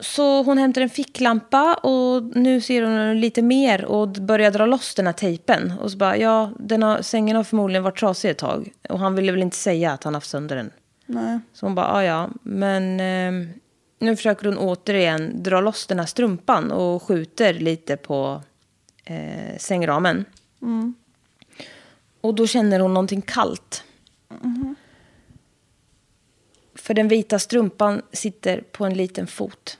så 0.00 0.42
hon 0.42 0.58
hämtar 0.58 0.80
en 0.80 0.88
ficklampa 0.88 1.74
och 1.74 2.36
nu 2.36 2.60
ser 2.60 2.82
hon 2.82 3.20
lite 3.20 3.42
mer 3.42 3.84
och 3.84 4.08
börjar 4.08 4.50
dra 4.50 4.66
loss 4.66 4.94
den 4.94 5.06
här 5.06 5.12
tejpen. 5.12 5.72
Och 5.80 5.90
så 5.90 5.96
bara, 5.96 6.16
ja, 6.16 6.52
den 6.58 6.82
har, 6.82 7.02
sängen 7.02 7.36
har 7.36 7.44
förmodligen 7.44 7.82
varit 7.82 7.98
trasig 7.98 8.30
ett 8.30 8.38
tag. 8.38 8.72
Och 8.88 8.98
han 8.98 9.14
ville 9.14 9.32
väl 9.32 9.42
inte 9.42 9.56
säga 9.56 9.92
att 9.92 10.04
han 10.04 10.14
haft 10.14 10.28
sönder 10.30 10.56
den. 10.56 10.70
Nej. 11.06 11.40
Så 11.52 11.66
hon 11.66 11.74
bara, 11.74 12.04
ja 12.04 12.04
ja, 12.04 12.30
men 12.42 13.00
eh, 13.00 13.48
nu 13.98 14.16
försöker 14.16 14.46
hon 14.46 14.58
återigen 14.58 15.42
dra 15.42 15.60
loss 15.60 15.86
den 15.86 15.98
här 15.98 16.06
strumpan 16.06 16.72
och 16.72 17.02
skjuter 17.02 17.54
lite 17.54 17.96
på 17.96 18.42
eh, 19.04 19.58
sängramen. 19.58 20.24
Och 22.20 22.34
då 22.34 22.46
känner 22.46 22.80
hon 22.80 22.94
någonting 22.94 23.22
kallt. 23.22 23.84
För 26.74 26.94
den 26.94 27.08
vita 27.08 27.38
strumpan 27.38 28.02
sitter 28.12 28.60
på 28.60 28.84
en 28.84 28.94
liten 28.94 29.26
fot. 29.26 29.78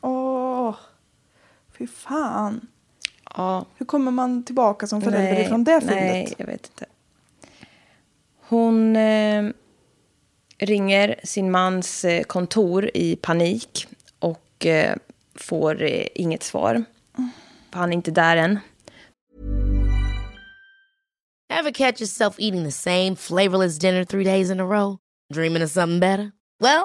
Åh, 0.00 0.74
fy 1.78 1.86
fan. 1.86 2.66
Ja, 3.36 3.66
Hur 3.76 3.86
kommer 3.86 4.10
man 4.10 4.42
tillbaka 4.44 4.86
som 4.86 5.02
förälder 5.02 5.32
nej, 5.32 5.44
ifrån 5.44 5.64
det 5.64 5.80
Nej, 5.84 6.24
fyllet? 6.26 6.34
jag 6.38 6.46
vet 6.46 6.66
inte. 6.66 6.86
Hon 8.48 8.96
eh, 8.96 9.44
ringer 10.58 11.20
sin 11.24 11.50
mans 11.50 12.04
eh, 12.04 12.22
kontor 12.22 12.90
i 12.94 13.16
panik 13.16 13.86
och 14.18 14.66
eh, 14.66 14.96
får 15.34 15.82
eh, 15.82 16.06
inget 16.14 16.42
svar. 16.42 16.84
För 17.72 17.78
han 17.78 17.88
är 17.90 17.94
inte 17.94 18.10
där 18.10 18.36
än. 18.36 18.58
Ever 21.52 21.70
catch 21.72 22.00
yourself 22.00 22.34
eating 22.38 22.64
the 22.64 22.72
same 22.72 23.16
flavorless 23.16 23.78
dinner 23.78 24.04
three 24.04 24.24
days 24.24 24.50
in 24.50 24.60
a 24.60 24.64
row? 24.64 24.96
Dreaming 25.34 25.62
of 25.64 25.70
something 25.70 26.00
better? 26.00 26.30
Well, 26.60 26.84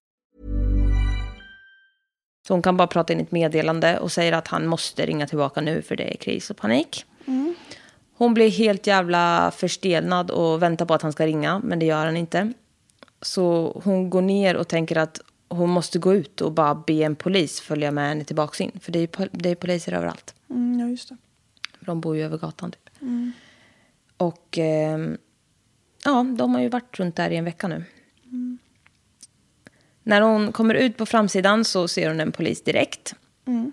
Så 2.47 2.53
hon 2.53 2.61
kan 2.61 2.77
bara 2.77 2.87
prata 2.87 3.13
in 3.13 3.19
ett 3.19 3.31
meddelande 3.31 3.99
och 3.99 4.11
säger 4.11 4.33
att 4.33 4.47
han 4.47 4.67
måste 4.67 5.05
ringa 5.05 5.27
tillbaka 5.27 5.61
nu 5.61 5.81
för 5.81 5.95
det 5.95 6.13
är 6.13 6.17
kris 6.17 6.49
och 6.49 6.57
panik. 6.57 7.05
Hon 8.13 8.33
blir 8.33 8.49
helt 8.49 8.87
jävla 8.87 9.51
förstelnad 9.55 10.31
och 10.31 10.61
väntar 10.61 10.85
på 10.85 10.93
att 10.93 11.01
han 11.01 11.11
ska 11.11 11.25
ringa, 11.25 11.59
men 11.59 11.79
det 11.79 11.85
gör 11.85 12.05
han 12.05 12.17
inte. 12.17 12.53
Så 13.21 13.81
hon 13.83 14.09
går 14.09 14.21
ner 14.21 14.55
och 14.55 14.67
tänker 14.67 14.97
att 14.97 15.21
hon 15.49 15.69
måste 15.69 15.99
gå 15.99 16.13
ut 16.13 16.41
och 16.41 16.51
bara 16.51 16.75
be 16.75 16.93
en 16.93 17.15
polis 17.15 17.59
följa 17.61 17.91
med 17.91 18.07
henne 18.09 18.23
tillbaka 18.23 18.63
in. 18.63 18.79
För 18.81 18.91
det 18.91 18.99
är, 18.99 19.07
pol- 19.07 19.29
det 19.31 19.49
är 19.49 19.55
poliser 19.55 19.93
överallt. 19.93 20.35
Mm, 20.49 20.79
ja, 20.79 20.87
just 20.87 21.09
det. 21.09 21.17
För 21.79 21.85
de 21.85 22.01
bor 22.01 22.15
ju 22.15 22.23
över 22.23 22.37
gatan 22.37 22.71
typ. 22.71 22.89
Och 24.17 24.57
ehm, 24.57 25.17
ja, 26.05 26.25
de 26.37 26.53
har 26.55 26.61
ju 26.61 26.69
varit 26.69 26.99
runt 26.99 27.15
där 27.15 27.29
i 27.29 27.35
en 27.37 27.45
vecka 27.45 27.67
nu. 27.67 27.83
När 30.03 30.21
hon 30.21 30.51
kommer 30.51 30.73
ut 30.73 30.97
på 30.97 31.05
framsidan 31.05 31.65
så 31.65 31.87
ser 31.87 32.07
hon 32.07 32.19
en 32.19 32.31
polis 32.31 32.63
direkt. 32.63 33.15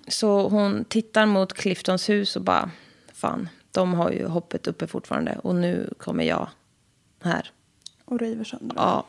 Så 0.09 0.49
hon 0.49 0.85
tittar 0.85 1.27
mot 1.27 1.53
Cliftons 1.53 2.09
hus 2.09 2.37
och 2.37 2.43
bara, 2.43 2.71
fan, 3.13 3.49
de 3.73 3.95
har 3.95 4.11
ju 4.11 4.27
hoppet 4.27 4.67
uppe 4.67 4.87
fortfarande. 4.87 5.39
Och 5.43 5.55
nu 5.55 5.95
kommer 5.99 6.25
jag 6.25 6.49
här. 7.23 7.51
Och 8.05 8.21
river 8.21 8.45
sönder. 8.45 8.77
Ja. 8.77 9.05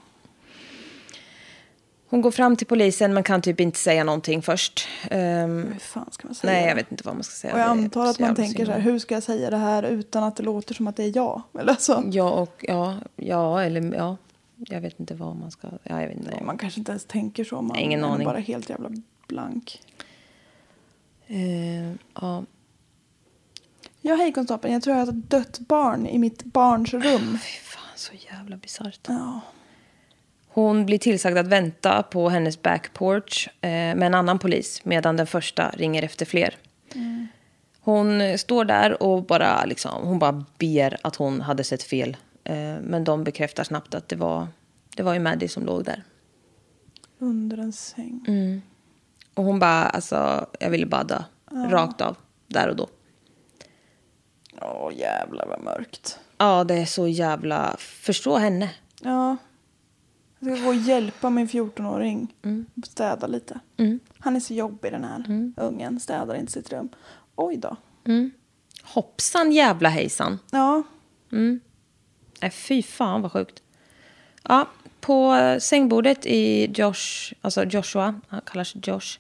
Hon 2.10 2.22
går 2.22 2.32
fram 2.32 2.56
till 2.56 2.68
polisen 2.68 3.14
men 3.14 3.24
kan 3.24 3.42
typ 3.42 3.60
inte 3.60 3.80
säga 3.80 4.04
någonting 4.04 4.42
först. 4.42 4.88
Ehm, 5.12 5.68
Hur 5.74 5.80
fan 5.80 6.08
ska 6.12 6.28
man 6.28 6.36
säga 6.36 6.54
nej, 6.54 6.68
jag 6.68 6.76
vet 6.76 6.92
inte 6.92 7.04
vad 7.04 7.16
man 7.16 7.24
ska 7.24 7.34
säga. 7.34 7.54
Och 7.54 7.60
jag 7.60 7.68
antar 7.68 8.06
att 8.06 8.20
man 8.20 8.36
tänker 8.36 8.58
synd. 8.58 8.68
så 8.68 8.74
här, 8.74 8.80
hur 8.80 9.00
ska 9.00 9.14
jag 9.14 9.24
säga 9.24 9.50
det 9.50 9.58
här 9.58 9.84
utan 9.84 10.24
att 10.24 10.36
det 10.36 10.44
låter 10.44 10.74
som 10.74 10.88
att 10.88 10.96
det 10.96 11.04
är 11.04 11.16
jag? 11.16 11.42
Eller 11.60 11.76
så. 11.80 12.04
Ja, 12.12 12.30
och 12.30 12.66
ja, 12.68 12.96
ja, 13.16 13.64
eller 13.64 13.96
ja. 13.96 14.18
Jag 14.68 14.82
vet 14.82 15.00
inte 15.00 15.16
vad 15.16 15.36
man 15.36 15.52
ska... 15.52 15.68
Ja, 15.84 16.02
jag 16.02 16.08
vet 16.08 16.18
inte. 16.18 16.32
Nej, 16.32 16.44
man 16.44 16.58
kanske 16.58 16.80
inte 16.80 16.92
ens 16.92 17.06
tänker 17.06 17.44
så. 17.44 17.62
Man 17.62 17.78
Ingen 17.78 18.04
är 18.04 18.08
aning. 18.08 18.26
bara 18.26 18.38
helt 18.40 18.70
jävla 18.70 18.90
blank. 19.28 19.82
Eh, 21.28 21.92
ja. 22.22 22.44
Ja, 24.02 24.16
hej 24.16 24.34
konstapeln. 24.34 24.74
Jag 24.74 24.84
tror 24.84 24.98
jag 24.98 25.06
har 25.06 25.12
ett 25.14 25.30
dött 25.30 25.60
barn 25.60 26.08
i 26.08 26.18
mitt 26.18 26.44
barns 26.44 26.94
rum. 26.94 27.38
Fy 27.44 27.60
fan, 27.64 27.84
så 27.96 28.14
jävla 28.32 28.58
bisarrt. 28.58 29.00
Ja. 29.08 29.42
Hon 30.48 30.86
blir 30.86 30.98
tillsagd 30.98 31.38
att 31.38 31.48
vänta 31.48 32.04
på 32.04 32.30
hennes 32.30 32.62
backporch 32.62 33.48
eh, 33.62 33.70
med 33.70 34.04
en 34.04 34.14
annan 34.14 34.40
polis 34.40 34.82
medan 34.86 35.18
den 35.18 35.28
första 35.28 35.70
ringer 35.70 36.04
efter 36.04 36.26
fler. 36.26 36.56
Hon 37.82 38.22
eh, 38.22 38.38
står 38.38 38.66
där 38.66 39.04
och 39.04 39.24
bara, 39.24 39.66
liksom, 39.66 40.08
hon 40.08 40.20
bara 40.20 40.46
ber 40.58 40.98
att 41.02 41.16
hon 41.16 41.42
hade 41.42 41.64
sett 41.64 41.84
fel. 41.84 42.18
Eh, 42.50 42.82
men 42.82 43.04
de 43.04 43.24
bekräftar 43.24 43.64
snabbt 43.64 43.96
att 43.96 44.10
det 44.10 44.16
var, 44.16 44.48
det 44.96 45.04
var 45.04 45.14
ju 45.14 45.20
Maddie 45.20 45.48
som 45.48 45.66
låg 45.66 45.84
där. 45.84 46.04
Under 47.20 47.58
en 47.58 47.74
säng. 47.74 48.26
Mm. 48.28 48.62
Och 49.34 49.44
hon 49.44 49.60
bara, 49.60 49.86
alltså, 49.86 50.48
jag 50.60 50.70
ville 50.70 50.86
bara 50.86 51.04
dö. 51.04 51.24
Rakt 51.52 52.02
av, 52.02 52.18
där 52.48 52.70
och 52.70 52.76
då. 52.76 52.88
Åh, 54.62 54.92
jävlar 54.96 55.46
vad 55.46 55.64
mörkt. 55.64 56.20
Ja, 56.38 56.64
det 56.64 56.74
är 56.76 56.86
så 56.86 57.08
jävla... 57.08 57.76
Förstå 57.80 58.38
henne. 58.38 58.72
Ja. 59.02 59.38
Jag 60.40 60.58
ska 60.58 60.66
gå 60.66 60.70
och 60.70 60.76
hjälpa 60.76 61.30
min 61.30 61.48
14-åring. 61.48 62.34
Städa 62.84 63.28
lite. 63.28 63.60
Han 64.20 64.36
är 64.36 64.40
så 64.40 64.54
jobbig 64.54 64.92
den 64.92 65.04
här 65.04 65.52
ungen. 65.58 66.00
Städar 66.00 66.36
inte 66.36 66.52
sitt 66.52 66.72
rum. 66.72 66.90
Oj 67.36 67.58
då. 67.58 67.76
Hoppsan 68.84 69.52
jävla 69.52 69.90
hejsan. 69.90 70.40
Ja. 70.52 70.84
Nej, 72.42 72.52
fy 72.52 72.84
fan 72.84 73.22
vad 73.22 73.32
sjukt. 73.32 73.64
Ja, 74.44 74.68
på 75.00 75.34
eh, 75.34 75.60
sängbordet 75.60 76.26
i 76.26 76.72
Josh, 76.76 77.34
alltså 77.42 77.64
Joshua, 77.64 78.22
han 78.28 78.42
kallar 78.42 78.64
sig 78.64 78.82
Josh. 78.84 79.20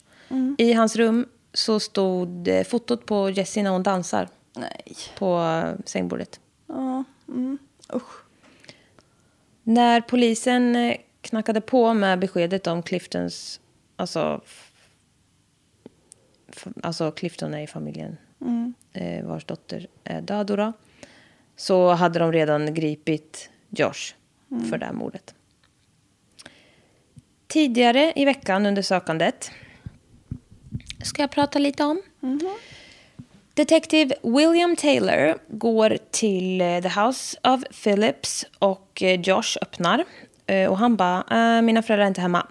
I 0.58 0.74
hans 0.74 0.96
rum 0.96 1.26
så 1.54 1.80
stod 1.80 2.48
eh, 2.48 2.64
fotot 2.64 3.06
på 3.06 3.30
Jessie 3.30 3.64
när 3.64 3.70
hon 3.70 3.84
dansar 3.84 4.30
Nej. 4.54 4.96
på 5.18 5.40
eh, 5.40 5.86
sängbordet. 5.86 6.40
Ja. 6.68 7.04
Mm. 7.28 7.58
Usch. 7.94 8.24
När 9.64 10.02
polisen 10.02 10.96
knackade 11.22 11.62
på 11.62 11.94
med 11.94 12.20
beskedet 12.20 12.68
om 12.68 12.84
Cliftons, 12.84 13.60
alltså, 13.96 14.42
alltså 16.84 17.12
Clifton 17.12 17.54
är 17.54 17.62
i 17.62 17.68
familjen 17.68 18.18
eh, 18.94 19.26
vars 19.26 19.46
dotter 19.46 19.88
är 20.04 20.22
död 20.22 20.52
så 21.60 21.90
hade 21.90 22.20
de 22.20 22.32
redan 22.32 22.74
gripit 22.74 23.50
Josh 23.70 24.14
för 24.70 24.78
det 24.78 24.86
här 24.86 24.94
mordet. 24.94 25.36
Tidigare 27.48 28.14
i 28.16 28.26
veckan 28.26 28.66
under 28.66 28.82
sökandet 28.82 29.52
ska 31.04 31.22
jag 31.24 31.32
prata 31.32 31.60
lite 31.60 31.84
om. 31.84 32.02
Detective 33.54 34.16
William 34.24 34.76
Taylor 34.76 35.38
går 35.48 35.98
till 36.12 36.62
eh, 36.62 36.82
The 36.82 37.02
House 37.02 37.38
of 37.44 37.64
Phillips 37.84 38.46
och 38.60 39.04
eh, 39.04 39.22
Josh 39.22 39.58
öppnar. 39.62 40.06
Eh, 40.46 40.70
Och 40.70 40.78
han 40.78 40.96
bara, 40.96 41.24
äh, 41.58 41.62
mina 41.62 41.82
föräldrar 41.82 42.04
är 42.06 42.08
inte 42.08 42.22
hemma. 42.22 42.48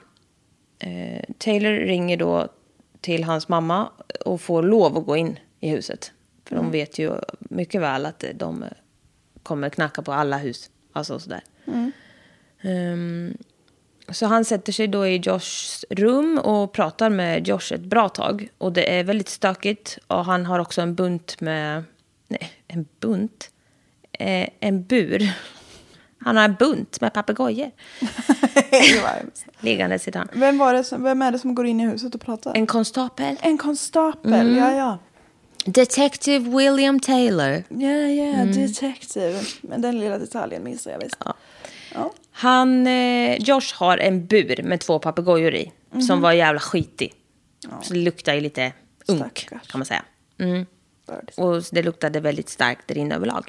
Taylor 1.38 1.72
ringer 1.72 2.16
då 2.16 2.48
till 3.00 3.24
hans 3.24 3.48
mamma 3.48 3.88
och 4.24 4.40
får 4.40 4.62
lov 4.62 4.98
att 4.98 5.06
gå 5.06 5.16
in 5.16 5.38
i 5.60 5.68
huset. 5.68 6.12
För 6.44 6.56
de 6.56 6.70
vet 6.70 6.98
ju 6.98 7.12
mycket 7.38 7.80
väl 7.80 8.06
att 8.06 8.24
de 8.34 8.64
kommer 9.48 9.68
knacka 9.68 10.02
på 10.02 10.12
alla 10.12 10.38
hus. 10.38 10.70
Alltså 10.92 11.18
sådär. 11.18 11.40
Ehm, 12.62 13.36
så 14.08 14.26
han 14.26 14.44
sätter 14.44 14.72
sig 14.72 14.88
då 14.88 15.06
i 15.06 15.16
Joshs 15.16 15.84
rum 15.90 16.38
och 16.38 16.72
pratar 16.72 17.10
med 17.10 17.48
Josh 17.48 17.72
ett 17.72 17.80
bra 17.80 18.08
tag. 18.08 18.48
Och 18.58 18.72
det 18.72 18.98
är 18.98 19.04
väldigt 19.04 19.28
stökigt. 19.28 19.98
Och 20.06 20.24
han 20.24 20.46
har 20.46 20.58
också 20.58 20.80
en 20.80 20.94
bunt 20.94 21.40
med... 21.40 21.84
Nej, 22.28 22.52
en 22.68 22.86
bunt? 23.00 23.50
Eh, 24.12 24.48
en 24.60 24.82
bur. 24.84 25.30
Han 26.20 26.36
har 26.36 26.44
en 26.44 26.54
bunt 26.54 27.00
med 27.00 27.12
papegojor 27.12 27.70
liggande 29.60 29.98
sitter 29.98 30.18
han. 30.18 30.28
vem, 30.32 30.58
var 30.58 30.74
det 30.74 30.84
som, 30.84 31.02
vem 31.02 31.22
är 31.22 31.32
det 31.32 31.38
som 31.38 31.54
går 31.54 31.66
in 31.66 31.80
i 31.80 31.86
huset 31.86 32.14
och 32.14 32.20
pratar? 32.20 32.52
En 32.54 32.66
konstapel. 32.66 33.36
En 33.42 33.58
konstapel, 33.58 34.32
Mm. 34.32 34.56
ja 34.56 34.72
ja. 34.72 34.98
Detective 35.64 36.56
William 36.56 37.00
Taylor. 37.00 37.62
Ja 37.68 37.90
ja, 37.90 38.24
Mm. 38.34 38.52
detective. 38.52 39.40
Men 39.60 39.82
den 39.82 40.00
lilla 40.00 40.18
detaljen 40.18 40.64
missar 40.64 40.90
jag 40.90 40.98
visst. 40.98 41.16
Ja. 41.94 42.12
Han, 42.30 42.86
eh, 42.86 43.36
Josh 43.42 43.74
har 43.74 43.98
en 43.98 44.26
bur 44.26 44.62
med 44.62 44.80
två 44.80 44.98
papegojor 44.98 45.54
i. 45.54 45.72
Som 46.06 46.20
var 46.20 46.32
jävla 46.32 46.60
skitig. 46.60 47.12
Så 47.82 47.94
det 47.94 48.00
luktar 48.00 48.34
ju 48.34 48.40
lite 48.40 48.72
unk, 49.08 49.38
Stackars. 49.38 49.68
kan 49.68 49.78
man 49.78 49.86
säga. 49.86 50.04
Mm. 50.38 50.66
Och 51.36 51.62
det 51.72 51.82
luktade 51.82 52.20
väldigt 52.20 52.48
starkt 52.48 52.88
där 52.88 52.98
inne 52.98 53.14
överlag. 53.14 53.44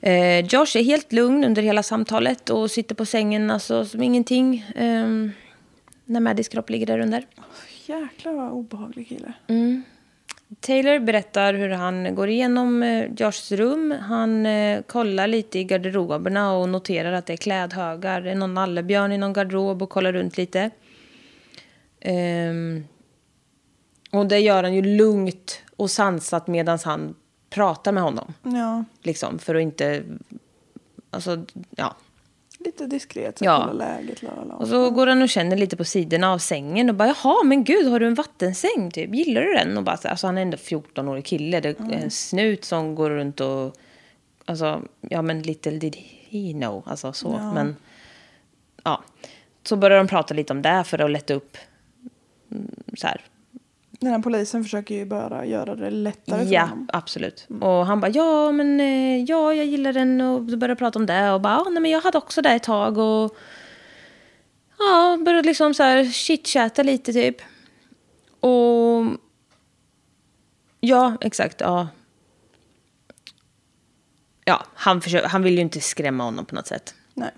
Eh, 0.00 0.38
Josh 0.46 0.76
är 0.76 0.82
helt 0.82 1.12
lugn 1.12 1.44
under 1.44 1.62
hela 1.62 1.82
samtalet 1.82 2.50
och 2.50 2.70
sitter 2.70 2.94
på 2.94 3.04
sängen 3.06 3.50
alltså, 3.50 3.84
som 3.84 4.02
ingenting. 4.02 4.58
Eh, 4.74 5.06
när 6.04 6.20
Maddys 6.20 6.48
kropp 6.48 6.70
ligger 6.70 6.86
där 6.86 6.98
under. 6.98 7.26
Jäklar 7.86 8.32
vad 8.32 8.52
obehaglig 8.52 9.08
kille. 9.08 9.32
Mm. 9.46 9.82
Taylor 10.60 10.98
berättar 10.98 11.54
hur 11.54 11.68
han 11.68 12.14
går 12.14 12.28
igenom 12.28 12.82
eh, 12.82 13.12
Joshs 13.16 13.52
rum. 13.52 13.90
Han 13.90 14.46
eh, 14.46 14.82
kollar 14.82 15.26
lite 15.26 15.58
i 15.58 15.64
garderoberna 15.64 16.52
och 16.52 16.68
noterar 16.68 17.12
att 17.12 17.26
det 17.26 17.32
är 17.32 17.36
klädhögar. 17.36 18.20
Det 18.20 18.30
är 18.30 18.34
någon 18.34 18.54
nallebjörn 18.54 19.12
i 19.12 19.18
någon 19.18 19.32
garderob 19.32 19.82
och 19.82 19.90
kollar 19.90 20.12
runt 20.12 20.36
lite. 20.36 20.70
Ehm, 22.00 22.84
och 24.10 24.26
det 24.26 24.38
gör 24.38 24.62
han 24.62 24.74
ju 24.74 24.82
lugnt 24.82 25.62
och 25.76 25.90
sansat 25.90 26.46
medan 26.46 26.78
han 26.84 27.14
pratar 27.50 27.92
med 27.92 28.02
honom. 28.02 28.34
Ja, 28.42 28.84
Liksom, 29.02 29.38
för 29.38 29.54
att 29.54 29.62
inte... 29.62 30.02
Alltså, 31.10 31.44
ja. 31.70 31.96
Lite 32.58 32.86
diskret. 32.86 33.38
Så 33.38 33.44
Ja. 33.44 33.64
kolla 33.68 33.84
läget. 33.96 34.22
La, 34.22 34.30
la, 34.36 34.44
la. 34.44 34.54
Och 34.54 34.68
så 34.68 34.90
går 34.90 35.06
han 35.06 35.22
och 35.22 35.28
känner 35.28 35.56
lite 35.56 35.76
på 35.76 35.84
sidorna 35.84 36.32
av 36.32 36.38
sängen 36.38 36.88
och 36.88 36.94
bara 36.94 37.08
jaha 37.08 37.44
men 37.44 37.64
gud 37.64 37.86
har 37.88 38.00
du 38.00 38.06
en 38.06 38.14
vattensäng 38.14 38.90
typ? 38.90 39.14
Gillar 39.14 39.42
du 39.42 39.52
den? 39.54 39.76
Och 39.76 39.82
bara, 39.82 39.96
så- 39.96 40.08
alltså 40.08 40.26
han 40.26 40.38
är 40.38 40.42
ändå 40.42 40.56
14-årig 40.56 41.24
kille. 41.24 41.60
Det 41.60 41.68
är 41.80 41.92
en 41.92 42.10
snut 42.10 42.64
som 42.64 42.94
går 42.94 43.10
runt 43.10 43.40
och 43.40 43.74
alltså 44.44 44.82
ja 45.00 45.22
men 45.22 45.42
little 45.42 45.72
did 45.78 45.96
he 46.28 46.52
know. 46.52 46.82
Alltså 46.86 47.12
så. 47.12 47.30
Men 47.54 47.76
ja. 48.84 49.02
Så 49.62 49.76
börjar 49.76 49.98
de 49.98 50.08
prata 50.08 50.34
lite 50.34 50.52
om 50.52 50.62
det 50.62 50.84
för 50.86 50.98
att 50.98 51.10
lätta 51.10 51.34
upp 51.34 51.56
mm, 52.50 52.70
så 52.96 53.06
här. 53.06 53.20
Den 54.00 54.12
här 54.12 54.18
polisen 54.18 54.64
försöker 54.64 54.94
ju 54.94 55.04
bara 55.06 55.44
göra 55.46 55.74
det 55.76 55.90
lättare 55.90 56.44
för 56.46 56.52
Ja, 56.54 56.62
honom. 56.62 56.88
absolut. 56.92 57.46
Och 57.60 57.86
han 57.86 58.00
bara, 58.00 58.10
ja 58.10 58.52
men 58.52 58.80
eh, 58.80 59.24
ja, 59.24 59.54
jag 59.54 59.66
gillar 59.66 59.92
den 59.92 60.20
och 60.20 60.42
började 60.42 60.76
prata 60.76 60.98
om 60.98 61.06
det 61.06 61.30
och 61.32 61.40
bara, 61.40 61.52
ja 61.52 61.66
nej 61.70 61.82
men 61.82 61.90
jag 61.90 62.00
hade 62.00 62.18
också 62.18 62.42
det 62.42 62.50
ett 62.50 62.62
tag 62.62 62.98
och 62.98 63.36
ja, 64.78 65.18
började 65.24 65.48
liksom 65.48 65.74
så 65.74 65.82
här 65.82 66.04
chitchatta 66.04 66.82
lite 66.82 67.12
typ. 67.12 67.36
Och 68.40 69.04
ja, 70.80 71.16
exakt, 71.20 71.60
ja. 71.60 71.88
Ja, 74.44 74.64
han, 74.74 75.00
försöker, 75.00 75.28
han 75.28 75.42
vill 75.42 75.54
ju 75.54 75.60
inte 75.60 75.80
skrämma 75.80 76.24
honom 76.24 76.44
på 76.46 76.54
något 76.54 76.66
sätt. 76.66 76.94
Nej. 77.14 77.30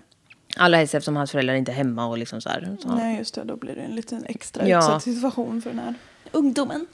Allra 0.57 0.77
helst 0.77 0.93
eftersom 0.95 1.15
hans 1.15 1.31
föräldrar 1.31 1.55
inte 1.55 1.71
är 1.71 1.75
hemma 1.75 2.05
och 2.05 2.17
liksom 2.17 2.41
så 2.41 2.49
här. 2.49 2.77
Så. 2.81 2.95
Nej, 2.95 3.17
just 3.17 3.35
det. 3.35 3.43
Då 3.43 3.55
blir 3.55 3.75
det 3.75 3.81
en 3.81 3.95
liten 3.95 4.25
extra 4.25 4.67
Ja. 4.67 4.77
utsatt 4.77 5.03
situation 5.03 5.61
för 5.61 5.69
den 5.69 5.79
här 5.79 5.93
ungdomen. 6.31 6.87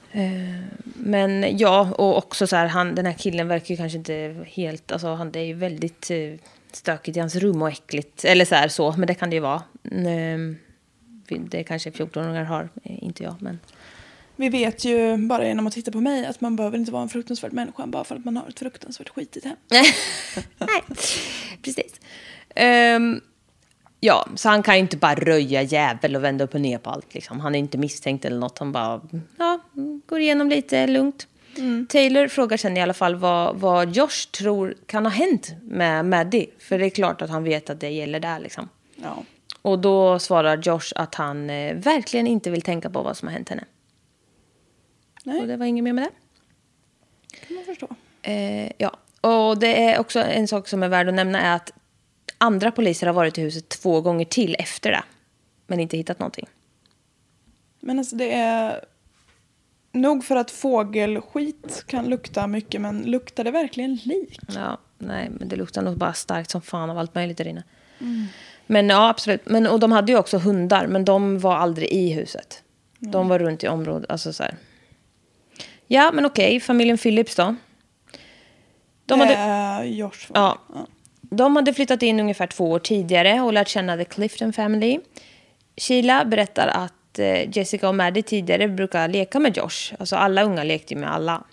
Men 0.84 1.58
ja, 1.58 1.94
och 1.98 2.18
också 2.18 2.48
så 2.48 2.56
här, 2.56 2.68
han, 2.68 2.96
den 2.96 3.06
här 3.06 3.14
killen 3.14 3.48
verkar 3.48 3.70
ju 3.70 3.78
kanske 3.78 3.98
inte 3.98 4.46
helt, 4.48 4.92
alltså 4.92 5.14
han, 5.14 5.32
det 5.32 5.40
är 5.40 5.46
ju 5.46 5.54
väldigt 5.54 6.12
eh, 6.12 6.34
stökigt 6.72 7.18
i 7.18 7.20
hans 7.20 7.36
rum 7.36 7.62
och 7.62 7.70
äckligt. 7.70 8.26
Eller 8.26 8.46
så 8.46 8.56
här 8.56 8.68
så, 8.68 8.92
men 8.98 9.08
det 9.08 9.14
kan 9.14 9.30
det 9.30 9.36
ju 9.36 9.40
vara. 9.40 9.64
Mm, 9.92 10.58
det 11.28 11.64
kanske 11.64 11.90
14-åringar 11.90 12.44
har, 12.44 12.70
eh, 12.84 13.04
inte 13.04 13.24
jag. 13.24 13.36
Men 13.40 13.60
Vi 14.36 14.50
vet 14.50 14.86
ju 14.86 15.18
bara 15.18 15.48
genom 15.48 15.68
att 15.68 15.74
titta 15.74 15.92
på 15.92 16.02
mig 16.02 16.26
att 16.26 16.42
man 16.42 16.56
behöver 16.56 16.78
inte 16.78 16.92
vara 16.92 17.04
en 17.04 17.10
fruktansvärd 17.10 17.54
människa 17.54 17.88
bara 17.88 18.04
för 18.04 18.16
att 18.16 18.26
man 18.26 18.38
har 18.38 18.48
ett 18.50 18.60
fruktansvärt 18.60 19.10
skitigt 19.10 19.46
hem. 19.46 19.56
Nej, 20.58 20.84
precis. 21.62 22.02
Ehm, 22.56 23.22
ja, 24.00 24.28
så 24.36 24.50
han 24.50 24.64
kan 24.64 24.76
ju 24.76 24.82
inte 24.82 24.98
bara 24.98 25.16
röja 25.16 25.62
jävel 25.62 26.16
och 26.16 26.24
vända 26.24 26.44
upp 26.44 26.54
och 26.54 26.62
ner 26.62 26.78
på 26.78 26.90
allt. 26.90 27.14
Liksom. 27.14 27.40
Han 27.40 27.56
är 27.56 27.60
inte 27.60 27.78
misstänkt 27.78 28.26
eller 28.26 28.40
något. 28.40 28.60
Han 28.60 28.72
bara 28.72 29.02
ja, 29.38 29.60
går 30.06 30.20
igenom 30.20 30.50
lite 30.50 30.88
lugnt. 30.88 31.28
Taylor 31.90 32.28
frågar 32.28 32.58
sen 32.58 32.78
i 32.78 32.82
alla 32.82 32.94
fall 32.94 33.16
vad, 33.16 33.56
vad 33.56 33.96
Josh 33.96 34.32
tror 34.38 34.76
kan 34.86 35.06
ha 35.06 35.12
hänt 35.12 35.56
med 35.64 36.06
Maddie. 36.06 36.50
För 36.60 36.80
det 36.80 36.86
är 36.86 36.90
klart 36.90 37.22
att 37.22 37.30
han 37.30 37.44
vet 37.44 37.70
att 37.70 37.80
det 37.80 37.90
gäller 37.90 38.20
där. 38.20 38.40
Liksom. 38.40 38.70
Ja. 38.96 39.24
Och 39.62 39.80
då 39.80 40.20
svarar 40.20 40.58
Josh 40.58 40.94
att 40.96 41.16
han 41.16 41.50
eh, 41.50 41.76
verkligen 41.76 42.28
inte 42.28 42.50
vill 42.50 42.62
tänka 42.62 42.90
på 42.90 43.02
vad 43.02 43.18
som 43.18 43.28
har 43.28 43.34
hänt 43.34 43.50
henne. 43.50 43.64
Nej. 45.24 45.42
Och 45.42 45.48
det 45.48 45.58
var 45.58 45.66
inget 45.66 45.84
mer 45.84 45.94
med 45.94 46.04
det. 46.04 46.10
kan 47.48 47.56
man 47.56 47.66
förstå. 47.66 47.88
Eh, 48.22 48.72
ja, 48.78 48.98
och 49.22 49.58
det 49.58 49.84
är 49.84 50.00
också 50.00 50.20
en 50.20 50.48
sak 50.48 50.68
som 50.68 50.84
är 50.84 50.88
värd 50.88 51.08
att 51.08 51.14
nämna 51.14 51.42
är 51.42 51.56
att 51.56 51.72
andra 52.38 52.72
poliser 52.72 53.08
har 53.08 53.14
varit 53.14 53.38
i 53.38 53.42
huset 53.42 53.70
två 53.70 54.02
gånger 54.02 54.26
till 54.26 54.56
efter 54.60 54.92
det. 54.92 55.04
Men 55.68 55.80
inte 55.80 55.98
hittat 55.98 56.20
någonting. 56.20 56.46
Men 57.80 58.00
alltså 58.00 58.16
det 58.16 58.34
är 58.34 58.86
nog 59.92 60.26
för 60.26 60.36
att 60.36 60.52
fågelskit 60.52 61.84
kan 61.88 62.10
lukta 62.10 62.48
mycket 62.48 62.82
men 62.82 63.02
luktar 63.02 63.44
det 63.44 63.52
verkligen 63.52 63.96
lik? 63.96 64.40
Ja, 64.56 64.78
nej, 64.98 65.30
men 65.40 65.50
det 65.50 65.56
luktar 65.56 65.82
nog 65.82 65.98
bara 65.98 66.14
starkt 66.14 66.50
som 66.50 66.62
fan 66.62 66.90
av 66.90 66.98
allt 66.98 67.16
möjligt 67.16 67.38
där 67.38 67.48
inne. 67.48 67.64
Men 68.68 68.90
ja, 68.90 69.10
absolut. 69.10 69.42
Men, 69.46 69.68
och 69.68 69.80
de 69.80 69.92
hade 69.92 70.12
ju 70.12 70.18
också 70.18 70.38
hundar, 70.38 70.88
men 70.88 71.06
de 71.06 71.40
var 71.40 71.56
aldrig 71.56 71.90
i 71.90 72.14
huset. 72.14 72.64
De 73.00 73.28
var 73.28 73.40
runt 73.40 73.64
i 73.64 73.68
området. 73.68 74.12
Alltså 74.12 74.34
så 74.34 74.44
här. 74.44 74.58
Ja, 75.88 76.12
men 76.14 76.26
okej. 76.26 76.60
Familjen 76.60 76.98
Phillips 76.98 77.36
då? 77.36 77.56
De 79.06 79.20
hade, 79.20 79.34
är 79.34 79.84
Josh. 79.84 80.28
va? 80.30 80.58
Ja. 80.74 80.88
De 81.30 81.56
hade 81.56 81.74
flyttat 81.74 82.04
in 82.04 82.20
ungefär 82.20 82.48
två 82.48 82.72
år 82.72 82.80
tidigare 82.80 83.42
och 83.42 83.54
lärt 83.54 83.68
känna 83.68 83.98
The 83.98 84.06
Clifton 84.06 84.54
Family. 84.54 85.00
Sheila 85.78 86.26
berättar 86.26 86.68
att 86.68 87.20
eh, 87.20 87.58
Jessica 87.58 87.90
och 87.90 87.96
Maddie 87.96 88.22
tidigare 88.22 88.68
brukar 88.68 89.08
leka 89.08 89.40
med 89.40 89.58
Josh. 89.58 89.94
Alltså 90.00 90.16
alla 90.16 90.44
unga 90.44 90.64
lekte 90.64 90.94
ju 90.94 91.00
med 91.00 91.14
alla. 91.14 91.44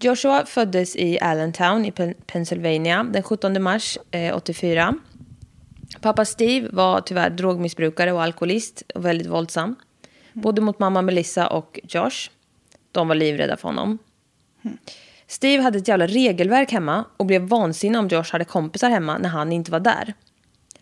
Joshua 0.00 0.46
föddes 0.46 0.96
i 0.96 1.20
Allentown 1.20 1.84
i 1.84 1.90
Pen- 1.90 2.14
Pennsylvania 2.26 3.02
den 3.04 3.22
17 3.22 3.62
mars 3.62 3.98
eh, 4.10 4.36
84. 4.36 4.94
Pappa 6.00 6.24
Steve 6.24 6.68
var 6.72 7.00
tyvärr 7.00 7.30
drogmissbrukare 7.30 8.12
och 8.12 8.22
alkoholist 8.22 8.82
och 8.94 9.04
väldigt 9.04 9.26
våldsam. 9.26 9.76
Både 10.32 10.60
mot 10.60 10.78
mamma 10.78 11.02
Melissa 11.02 11.48
och 11.48 11.80
Josh. 11.82 12.30
De 12.92 13.08
var 13.08 13.14
livrädda 13.14 13.56
för 13.56 13.68
honom. 13.68 13.98
Steve 15.32 15.62
hade 15.62 15.78
ett 15.78 15.88
jävla 15.88 16.06
regelverk 16.06 16.72
hemma 16.72 17.04
och 17.16 17.26
blev 17.26 17.42
vansinnig 17.42 17.98
om 17.98 18.08
Josh 18.08 18.32
hade 18.32 18.44
kompisar 18.44 18.90
hemma 18.90 19.18
när 19.18 19.28
han 19.28 19.52
inte 19.52 19.70
var 19.70 19.80
där. 19.80 20.14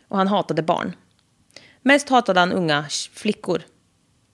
Och 0.09 0.17
han 0.19 0.29
hatade 0.29 0.63
barn. 0.63 0.97
Mest 1.83 2.09
hatade 2.09 2.41
han 2.41 2.53
unga 2.53 2.85
flickor. 3.15 3.63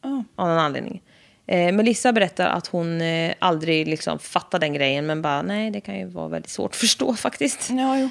Ja. 0.03 0.25
Av 0.37 0.49
någon 0.49 0.59
anledning. 0.59 1.03
Eh, 1.47 1.73
Melissa 1.73 2.13
berättar 2.13 2.47
att 2.47 2.67
hon 2.67 3.01
eh, 3.01 3.35
aldrig 3.39 3.89
liksom 3.89 4.19
fattade 4.19 4.67
den 4.67 4.75
grejen 4.75 5.07
men 5.07 5.23
bara 5.23 5.43
nej 5.43 5.71
det 5.71 5.81
kan 5.81 5.99
ju 5.99 6.07
vara 6.07 6.29
väldigt 6.29 6.51
svårt 6.51 6.71
att 6.71 6.77
förstå 6.77 7.15
faktiskt. 7.17 7.71
Ja, 7.71 7.99
jo. 7.99 8.09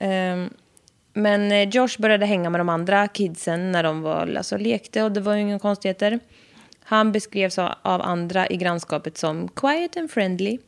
Ehm, 0.00 0.50
men 1.12 1.52
eh, 1.52 1.68
Josh 1.68 1.98
började 1.98 2.26
hänga 2.26 2.50
med 2.50 2.60
de 2.60 2.68
andra 2.68 3.08
kidsen 3.08 3.72
när 3.72 3.82
de 3.82 4.02
var, 4.02 4.34
alltså, 4.36 4.56
lekte 4.56 5.02
och 5.02 5.12
det 5.12 5.20
var 5.20 5.34
ju 5.34 5.40
inga 5.40 5.58
konstigheter. 5.58 6.20
Han 6.84 7.12
beskrevs 7.12 7.58
av 7.58 7.74
av 7.82 8.02
andra 8.02 8.48
i 8.48 8.56
grannskapet 8.56 9.18
som 9.18 9.48
quiet 9.48 9.96
and 9.96 10.10
friendly. 10.10 10.58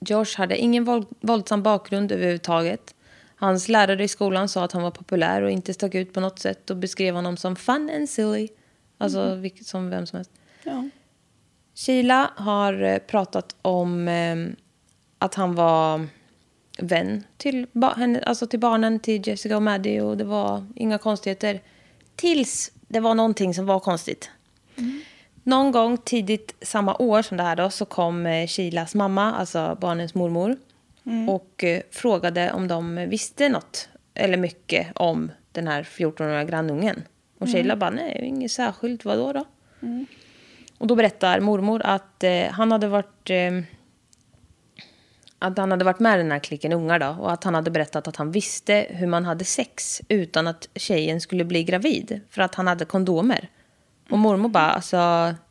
Josh 0.00 0.36
hade 0.36 0.56
ingen 0.56 0.84
våld, 0.84 1.06
våldsam 1.20 1.62
bakgrund 1.62 2.12
överhuvudtaget. 2.12 2.94
Hans 3.36 3.68
lärare 3.68 4.04
i 4.04 4.08
skolan 4.08 4.48
sa 4.48 4.64
att 4.64 4.72
han 4.72 4.82
var 4.82 4.90
populär 4.90 5.42
och 5.42 5.50
inte 5.50 5.74
stack 5.74 5.94
ut 5.94 6.12
på 6.12 6.20
något 6.20 6.38
sätt 6.38 6.70
och 6.70 6.76
beskrev 6.76 7.14
honom 7.14 7.36
som 7.36 7.56
fun 7.56 7.90
and 7.94 8.08
silly. 8.08 8.48
Alltså 8.98 9.34
vilket, 9.34 9.66
som 9.66 9.90
vem 9.90 10.06
som 10.06 10.16
helst. 10.16 10.30
Ja. 10.62 10.88
Sheila 11.74 12.30
har 12.36 12.82
eh, 12.82 12.98
pratat 12.98 13.56
om 13.62 14.08
eh, 14.08 14.36
att 15.18 15.34
han 15.34 15.54
var 15.54 16.06
vän 16.78 17.24
till, 17.36 17.66
henne, 17.96 18.22
alltså 18.22 18.46
till 18.46 18.60
barnen, 18.60 19.00
till 19.00 19.28
Jessica 19.28 19.56
och 19.56 19.62
Maddie 19.62 20.00
och 20.00 20.16
det 20.16 20.24
var 20.24 20.66
inga 20.74 20.98
konstigheter. 20.98 21.60
Tills 22.16 22.72
det 22.88 23.00
var 23.00 23.14
någonting 23.14 23.54
som 23.54 23.66
var 23.66 23.80
konstigt. 23.80 24.30
Någon 25.46 25.72
gång 25.72 25.98
tidigt 25.98 26.54
samma 26.62 26.96
år 26.96 27.22
som 27.22 27.36
det 27.36 27.42
här 27.42 27.56
då 27.56 27.70
så 27.70 27.84
kom 27.84 28.26
eh, 28.26 28.46
Shilas 28.46 28.94
mamma, 28.94 29.34
alltså 29.34 29.78
barnens 29.80 30.14
mormor. 30.14 30.56
Och 31.30 31.64
eh, 31.64 31.82
frågade 31.90 32.52
om 32.52 32.68
de 32.68 32.94
visste 33.08 33.48
något, 33.48 33.88
eller 34.14 34.36
mycket, 34.36 34.86
om 34.94 35.32
den 35.52 35.68
här 35.68 35.82
14-åriga 35.82 36.44
grannungen. 36.44 37.02
Och 37.38 37.48
Sheila 37.52 37.76
bara, 37.76 37.90
nej, 37.90 38.20
inget 38.24 38.52
särskilt, 38.52 39.04
vadå 39.04 39.32
då? 39.32 39.44
Och 40.78 40.86
då 40.86 40.94
berättar 40.94 41.40
mormor 41.40 41.82
att 41.84 42.24
eh, 42.24 42.44
han 42.50 42.72
hade 42.72 42.88
varit... 42.88 43.30
Eh, 43.30 43.52
att 45.38 45.58
han 45.58 45.70
hade 45.70 45.84
varit 45.84 46.00
med 46.00 46.14
i 46.14 46.22
den 46.22 46.32
här 46.32 46.38
klicken 46.38 46.72
ungar 46.72 46.98
då. 46.98 47.16
Och 47.20 47.32
att 47.32 47.44
han 47.44 47.54
hade 47.54 47.70
berättat 47.70 48.08
att 48.08 48.16
han 48.16 48.30
visste 48.30 48.86
hur 48.90 49.06
man 49.06 49.24
hade 49.24 49.44
sex 49.44 50.02
utan 50.08 50.46
att 50.46 50.68
tjejen 50.74 51.20
skulle 51.20 51.44
bli 51.44 51.64
gravid. 51.64 52.20
För 52.30 52.42
att 52.42 52.54
han 52.54 52.66
hade 52.66 52.84
kondomer. 52.84 53.48
Och 54.10 54.18
mormor 54.18 54.48
bara, 54.48 54.70
alltså 54.70 54.96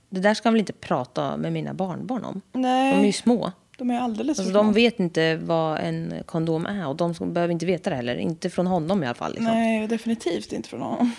det 0.09 0.19
där 0.19 0.33
ska 0.33 0.47
han 0.47 0.53
väl 0.53 0.59
inte 0.59 0.73
prata 0.73 1.37
med 1.37 1.53
mina 1.53 1.73
barnbarn 1.73 2.23
om? 2.25 2.41
Nej, 2.53 2.93
De 2.93 2.99
är 3.01 3.05
ju 3.05 3.11
små. 3.11 3.51
de 3.77 3.91
är 3.91 3.99
alldeles 3.99 4.39
Alltså, 4.39 4.53
de 4.53 4.73
vet 4.73 4.99
inte 4.99 5.35
vad 5.35 5.79
en 5.79 6.13
kondom 6.25 6.65
är 6.65 6.87
och 6.87 6.95
de 6.95 7.13
som 7.13 7.33
behöver 7.33 7.51
inte 7.51 7.65
veta 7.65 7.89
det 7.89 7.95
heller. 7.95 8.15
Inte 8.15 8.49
från 8.49 8.67
honom 8.67 9.03
i 9.03 9.05
alla 9.05 9.15
fall. 9.15 9.31
Liksom. 9.31 9.53
Nej, 9.53 9.87
definitivt 9.87 10.51
inte 10.53 10.69
från 10.69 10.81
honom. 10.81 11.11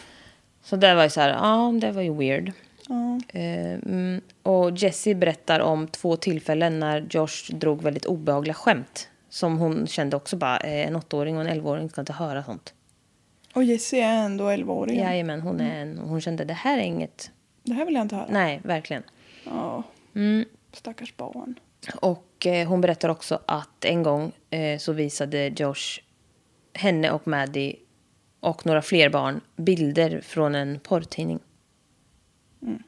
Så 0.64 0.76
det 0.76 0.94
var 0.94 1.02
ju 1.02 1.10
så 1.10 1.20
här, 1.20 1.28
ja 1.28 1.72
det 1.80 1.92
var 1.92 2.02
ju 2.02 2.14
weird. 2.14 2.52
Ja. 2.88 3.20
Eh, 3.40 3.72
mm, 3.74 4.20
och 4.42 4.70
Jessie 4.70 5.14
berättar 5.14 5.60
om 5.60 5.88
två 5.88 6.16
tillfällen 6.16 6.80
när 6.80 7.06
Josh 7.10 7.52
drog 7.52 7.82
väldigt 7.82 8.06
obehagliga 8.06 8.54
skämt. 8.54 9.08
Som 9.30 9.58
hon 9.58 9.86
kände 9.86 10.16
också 10.16 10.36
bara, 10.36 10.56
eh, 10.58 10.86
en 10.88 10.96
åttaåring 10.96 11.36
och 11.36 11.40
en 11.42 11.48
elvaåring 11.48 11.88
ska 11.90 12.00
inte 12.00 12.12
höra 12.12 12.42
sånt. 12.44 12.74
Och 13.56 13.64
Jessie 13.64 14.04
är 14.04 14.24
ändå 14.24 14.50
11-åring. 14.50 14.98
Jajamän, 14.98 15.40
hon, 15.40 15.60
är 15.60 15.82
en, 15.82 15.98
hon 15.98 16.20
kände 16.20 16.44
det 16.44 16.54
här 16.54 16.78
är 16.78 16.82
inget, 16.82 17.30
Det 17.62 17.74
här 17.74 17.84
vill 17.84 17.94
jag 17.94 18.02
inte 18.02 18.16
höra. 18.16 18.26
nej 18.30 18.60
verkligen. 18.64 19.02
Ja. 19.44 19.82
Mm. 20.14 20.44
Stackars 20.72 21.16
barn. 21.16 21.58
Och 22.00 22.46
eh, 22.46 22.68
hon 22.68 22.80
berättar 22.80 23.08
också 23.08 23.40
att 23.46 23.84
en 23.84 24.02
gång 24.02 24.32
eh, 24.50 24.78
så 24.78 24.92
visade 24.92 25.48
Josh 25.56 26.00
henne 26.72 27.10
och 27.10 27.28
Maddie 27.28 27.76
och 28.40 28.66
några 28.66 28.82
fler 28.82 29.10
barn 29.10 29.40
bilder 29.56 30.20
från 30.20 30.54
en 30.54 30.80
porrtidning. 30.80 31.38
Mm. 32.62 32.82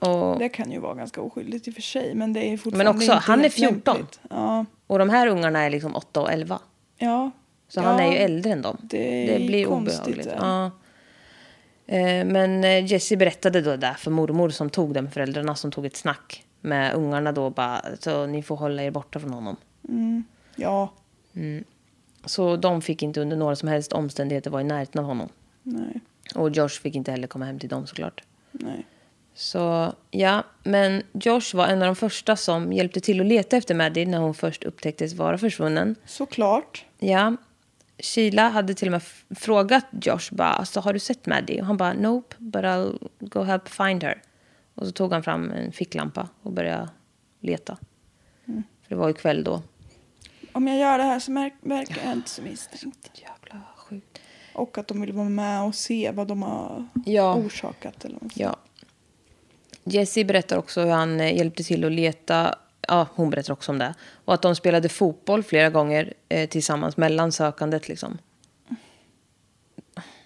Och, 0.00 0.38
Det 0.38 0.48
kan 0.48 0.72
ju 0.72 0.78
vara 0.78 0.94
ganska 0.94 1.20
oskyldigt 1.20 1.68
i 1.68 1.70
och 1.70 1.74
för 1.74 1.82
sig. 1.82 2.14
Men 2.14 2.32
det 2.32 2.52
är 2.52 2.56
fortfarande 2.56 2.90
också, 2.90 3.02
inte 3.02 3.14
han 3.14 3.38
är 3.38 3.42
helt 3.42 3.54
14. 3.54 3.96
lämpligt. 3.96 4.20
Ja. 4.30 4.64
och 4.86 4.98
de 4.98 5.10
här 5.10 5.26
ungarna 5.26 5.60
är 5.60 5.70
liksom 5.70 5.96
8 5.96 6.20
och 6.20 6.32
11. 6.32 6.58
ja. 6.96 7.30
Så 7.68 7.80
ja. 7.80 7.84
han 7.84 8.00
är 8.00 8.12
ju 8.12 8.18
äldre 8.18 8.52
än 8.52 8.62
dem. 8.62 8.76
det 8.82 9.34
är 9.34 9.46
blir 9.46 9.64
konstigt, 9.64 10.00
obehagligt. 10.00 10.28
ja. 10.38 10.70
Eh, 11.86 12.24
Men 12.26 12.64
eh, 12.64 12.86
Jessie 12.86 13.16
berättade 13.16 13.60
då 13.60 13.70
det 13.70 13.76
där 13.76 13.94
för 13.94 14.10
mormor 14.10 14.50
som 14.50 14.70
tog 14.70 14.94
det 14.94 15.02
med 15.02 15.12
föräldrarna 15.12 15.54
som 15.54 15.70
tog 15.70 15.86
ett 15.86 15.96
snack 15.96 16.44
med 16.60 16.94
ungarna 16.94 17.32
då 17.32 17.50
bara 17.50 17.82
så 18.00 18.26
ni 18.26 18.42
får 18.42 18.56
hålla 18.56 18.82
er 18.82 18.90
borta 18.90 19.20
från 19.20 19.32
honom. 19.32 19.56
Ja. 20.56 20.92
Så 22.24 22.56
de 22.56 22.82
fick 22.82 23.02
inte 23.02 23.20
under 23.20 23.36
några 23.36 23.56
som 23.56 23.68
helst 23.68 23.92
omständigheter 23.92 24.50
vara 24.50 24.62
i 24.62 24.64
närheten 24.64 24.98
av 25.00 25.04
honom. 25.06 25.28
Nej. 25.62 26.00
Och 26.34 26.50
Josh 26.50 26.68
fick 26.68 26.94
inte 26.94 27.10
heller 27.10 27.26
komma 27.26 27.44
hem 27.44 27.58
till 27.58 27.68
dem 27.68 27.86
såklart. 27.86 28.22
Nej. 28.52 28.86
Så 29.34 29.92
ja, 30.10 30.42
men 30.62 31.02
Josh 31.12 31.54
var 31.54 31.66
en 31.66 31.82
av 31.82 31.86
de 31.86 31.96
första 31.96 32.36
som 32.36 32.72
hjälpte 32.72 33.00
till 33.00 33.20
att 33.20 33.26
leta 33.26 33.56
efter 33.56 33.74
Maddie 33.74 34.06
när 34.06 34.18
hon 34.18 34.34
först 34.34 34.64
upptäcktes 34.64 35.14
vara 35.14 35.38
försvunnen. 35.38 35.94
Såklart. 36.06 36.84
Ja, 36.98 37.36
Sheila 38.02 38.48
hade 38.48 38.74
till 38.74 38.88
och 38.88 38.92
med 38.92 39.02
frågat 39.40 39.86
Josh 40.02 40.28
bara, 40.34 40.48
alltså, 40.48 40.80
har 40.80 40.92
du 40.92 40.98
sett 40.98 41.26
Maddie? 41.26 41.60
Och 41.60 41.66
han 41.66 41.76
bara, 41.76 41.92
nope, 41.92 42.36
but 42.38 42.62
I'll 42.64 43.08
go 43.20 43.42
help 43.42 43.68
find 43.68 44.04
her. 44.04 44.22
Och 44.74 44.86
så 44.86 44.92
tog 44.92 45.12
han 45.12 45.22
fram 45.22 45.50
en 45.50 45.72
ficklampa 45.72 46.28
och 46.42 46.52
började 46.52 46.88
leta. 47.40 47.76
För 48.46 48.88
det 48.88 48.94
var 48.94 49.08
ju 49.08 49.14
kväll 49.14 49.44
då. 49.44 49.62
Om 50.52 50.68
jag 50.68 50.78
gör 50.78 50.98
det 50.98 51.04
här 51.04 51.18
så 51.20 51.32
verkar 51.60 52.04
jag 52.04 52.12
inte 52.12 52.30
så 52.30 52.42
misstänkt. 52.42 53.10
Jävla 53.14 53.62
sjukt. 53.76 54.18
Och 54.52 54.78
att 54.78 54.88
de 54.88 55.00
vill 55.00 55.12
vara 55.12 55.28
med 55.28 55.62
och 55.62 55.74
se 55.74 56.10
vad 56.10 56.28
de 56.28 56.42
har 56.42 56.88
Ja. 57.06 57.34
orsakat. 57.34 58.04
Eller. 58.04 58.18
Ja. 58.34 58.56
Jessie 59.84 60.24
berättar 60.24 60.56
också 60.56 60.80
hur 60.80 60.90
han 60.90 61.20
eh, 61.20 61.36
hjälpte 61.36 61.62
till 61.64 61.84
att 61.84 61.92
leta. 61.92 62.54
Ja, 62.88 63.06
hon 63.14 63.30
berättar 63.30 63.52
också 63.52 63.72
om 63.72 63.78
det. 63.78 63.94
Och 64.24 64.34
att 64.34 64.42
de 64.42 64.56
spelade 64.56 64.88
fotboll 64.88 65.42
flera 65.42 65.70
gånger 65.70 66.14
eh, 66.28 66.48
tillsammans 66.48 66.96
mellan 66.96 67.32
sökandet 67.32 67.88
liksom. 67.88 68.18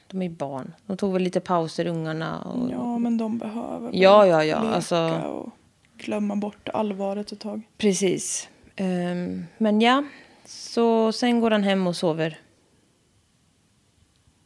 De 0.06 0.22
är 0.22 0.26
ju 0.26 0.32
barn. 0.34 0.74
De 0.86 0.96
tog 0.96 1.12
väl 1.12 1.22
lite 1.22 1.40
pauser, 1.40 1.86
ungarna. 1.86 2.40
Och, 2.42 2.70
ja, 2.70 2.98
men 2.98 3.18
de 3.18 3.38
behöver 3.38 3.90
Ja, 3.92 4.26
ja, 4.26 4.44
ja, 4.44 4.62
leka 4.62 4.74
alltså- 4.74 5.08
och 5.18 5.50
glömma 5.98 6.36
bort 6.36 6.68
allvaret 6.68 7.32
ett 7.32 7.40
tag. 7.40 7.62
Precis. 7.78 8.48
Ehm, 8.76 9.44
men 9.58 9.80
ja, 9.80 10.04
så 10.44 11.12
sen 11.12 11.40
går 11.40 11.50
han 11.50 11.62
hem 11.62 11.86
och 11.86 11.96
sover. 11.96 12.40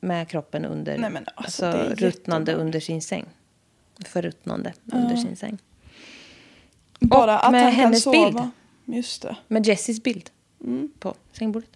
Med 0.00 0.28
kroppen 0.28 0.64
under, 0.64 0.98
Nej, 0.98 1.10
men 1.10 1.24
alltså, 1.34 1.66
alltså, 1.66 1.94
ruttnande 2.04 2.50
jättebra. 2.52 2.66
under 2.66 2.80
sin 2.80 3.02
säng. 3.02 3.24
Förruttnande 4.06 4.72
under 4.92 5.16
sin 5.16 5.36
säng. 5.36 5.58
Bara 7.00 7.38
att 7.38 7.52
med 7.52 7.62
han 7.62 7.70
kan 7.72 7.80
hennes 7.80 8.02
sova. 8.02 8.50
Just 8.84 9.22
det. 9.22 9.36
Med 9.48 9.66
Jessies 9.66 10.02
bild 10.02 10.30
Mm. 10.64 10.90
på 10.98 11.14
sängbordet. 11.32 11.70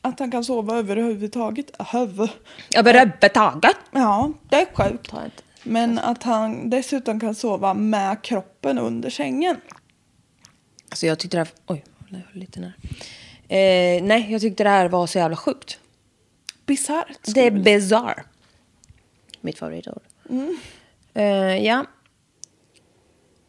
Att 0.00 0.18
han 0.18 0.30
kan 0.30 0.44
sova 0.44 0.76
överhuvudtaget. 0.76 1.70
Huvud. 1.92 2.30
Överhuvudtaget. 2.76 3.76
Ja, 3.90 4.32
det 4.48 4.56
är 4.56 4.66
sjukt. 4.74 5.12
Men 5.62 5.98
att 5.98 6.22
han 6.22 6.70
dessutom 6.70 7.20
kan 7.20 7.34
sova 7.34 7.74
med 7.74 8.22
kroppen 8.22 8.78
under 8.78 9.10
sängen. 9.10 9.56
Alltså 10.90 11.06
jag 11.06 11.18
tyckte 11.18 11.36
det 11.36 11.40
här... 11.40 11.48
Oj, 11.66 11.84
jag 12.08 12.18
höll 12.18 12.26
lite 12.32 12.60
nära. 12.60 12.72
Eh, 13.48 14.02
nej, 14.02 14.26
jag 14.32 14.40
tyckte 14.40 14.64
det 14.64 14.70
här 14.70 14.88
var 14.88 15.06
så 15.06 15.18
jävla 15.18 15.36
sjukt. 15.36 15.78
Bisarrt. 16.66 17.34
Det 17.34 17.46
är 17.46 17.50
bizarre. 17.50 18.24
Mitt 19.40 19.58
favoritord. 19.58 20.02
Mm. 20.30 20.56
Eh, 21.14 21.24
ja. 21.66 21.84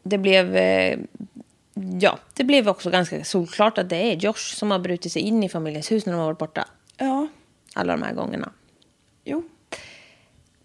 Det 0.03 0.17
blev... 0.17 0.55
Eh, 0.55 0.99
ja, 1.99 2.19
det 2.33 2.43
blev 2.43 2.69
också 2.69 2.89
ganska 2.89 3.23
solklart 3.23 3.77
att 3.77 3.89
det 3.89 3.95
är 3.95 4.15
Josh 4.15 4.55
som 4.55 4.71
har 4.71 4.79
brutit 4.79 5.11
sig 5.11 5.21
in 5.21 5.43
i 5.43 5.49
familjens 5.49 5.91
hus 5.91 6.05
när 6.05 6.13
de 6.13 6.19
har 6.19 6.25
varit 6.25 6.37
borta. 6.37 6.67
Ja, 6.97 7.27
Alla 7.75 7.93
de 7.97 8.03
här 8.03 8.13
gångerna. 8.13 8.51
jo. 9.23 9.43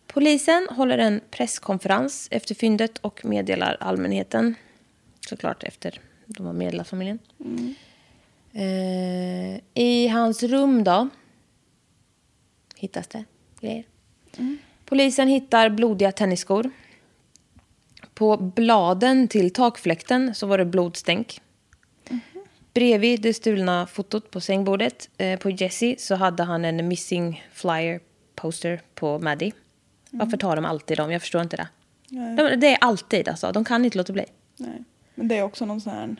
Polisen 0.06 0.68
håller 0.70 0.98
en 0.98 1.20
presskonferens 1.30 2.28
efter 2.30 2.54
fyndet 2.54 2.98
och 2.98 3.24
meddelar 3.24 3.76
allmänheten. 3.80 4.54
Såklart 5.28 5.62
efter 5.64 6.00
de 6.26 6.46
har 6.46 6.52
meddelat 6.52 6.88
familjen. 6.88 7.18
Eh, 8.52 9.60
I 9.74 10.08
hans 10.08 10.42
rum 10.42 10.84
då 10.84 11.08
hittas 12.76 13.06
det 13.08 13.24
grejer. 13.60 13.84
Polisen 14.84 15.28
hittar 15.28 15.68
blodiga 15.68 16.12
tennisskor. 16.12 16.70
På 18.18 18.36
bladen 18.36 19.28
till 19.28 19.52
takfläkten 19.52 20.34
så 20.34 20.46
var 20.46 20.58
det 20.58 20.64
blodstänk. 20.64 21.40
Bredvid 22.74 23.20
det 23.20 23.34
stulna 23.34 23.86
fotot 23.86 24.30
på 24.30 24.40
sängbordet 24.40 25.10
eh, 25.18 25.38
på 25.38 25.50
Jesse 25.50 25.94
så 25.98 26.14
hade 26.14 26.42
han 26.42 26.64
en 26.64 26.88
missing 26.88 27.44
flyer 27.52 28.00
poster 28.34 28.80
på 28.94 29.18
Maddie. 29.18 29.52
Varför 30.10 30.36
tar 30.36 30.56
de 30.56 30.64
alltid 30.64 30.96
dem? 30.96 31.12
Jag 31.12 31.20
förstår 31.20 31.42
inte 31.42 31.56
det. 31.56 31.68
De, 32.36 32.56
det 32.60 32.66
är 32.66 32.78
alltid 32.80 33.28
alltså. 33.28 33.52
De 33.52 33.64
kan 33.64 33.84
inte 33.84 33.98
låta 33.98 34.12
bli. 34.12 34.24
Nej. 34.56 34.84
Men 35.14 35.28
det 35.28 35.38
är 35.38 35.42
också 35.42 35.66
någon 35.66 35.80
sån 35.80 35.92
här... 35.92 36.16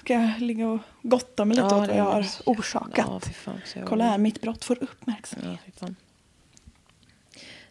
Ska 0.00 0.14
jag 0.14 0.40
ligga 0.40 0.68
och 0.68 0.78
gotta 1.02 1.44
mig 1.44 1.56
lite 1.56 1.68
Ja, 1.70 1.82
åt 1.82 1.88
vad 1.88 1.96
jag 1.98 2.04
har 2.04 2.22
så- 2.22 2.42
orsakat? 2.46 3.06
Ja, 3.08 3.20
fan, 3.20 3.60
jag- 3.74 3.86
Kolla 3.88 4.04
här, 4.04 4.18
mitt 4.18 4.40
brott 4.40 4.64
får 4.64 4.78
uppmärksamhet. 4.82 5.60
Ja. 5.80 5.88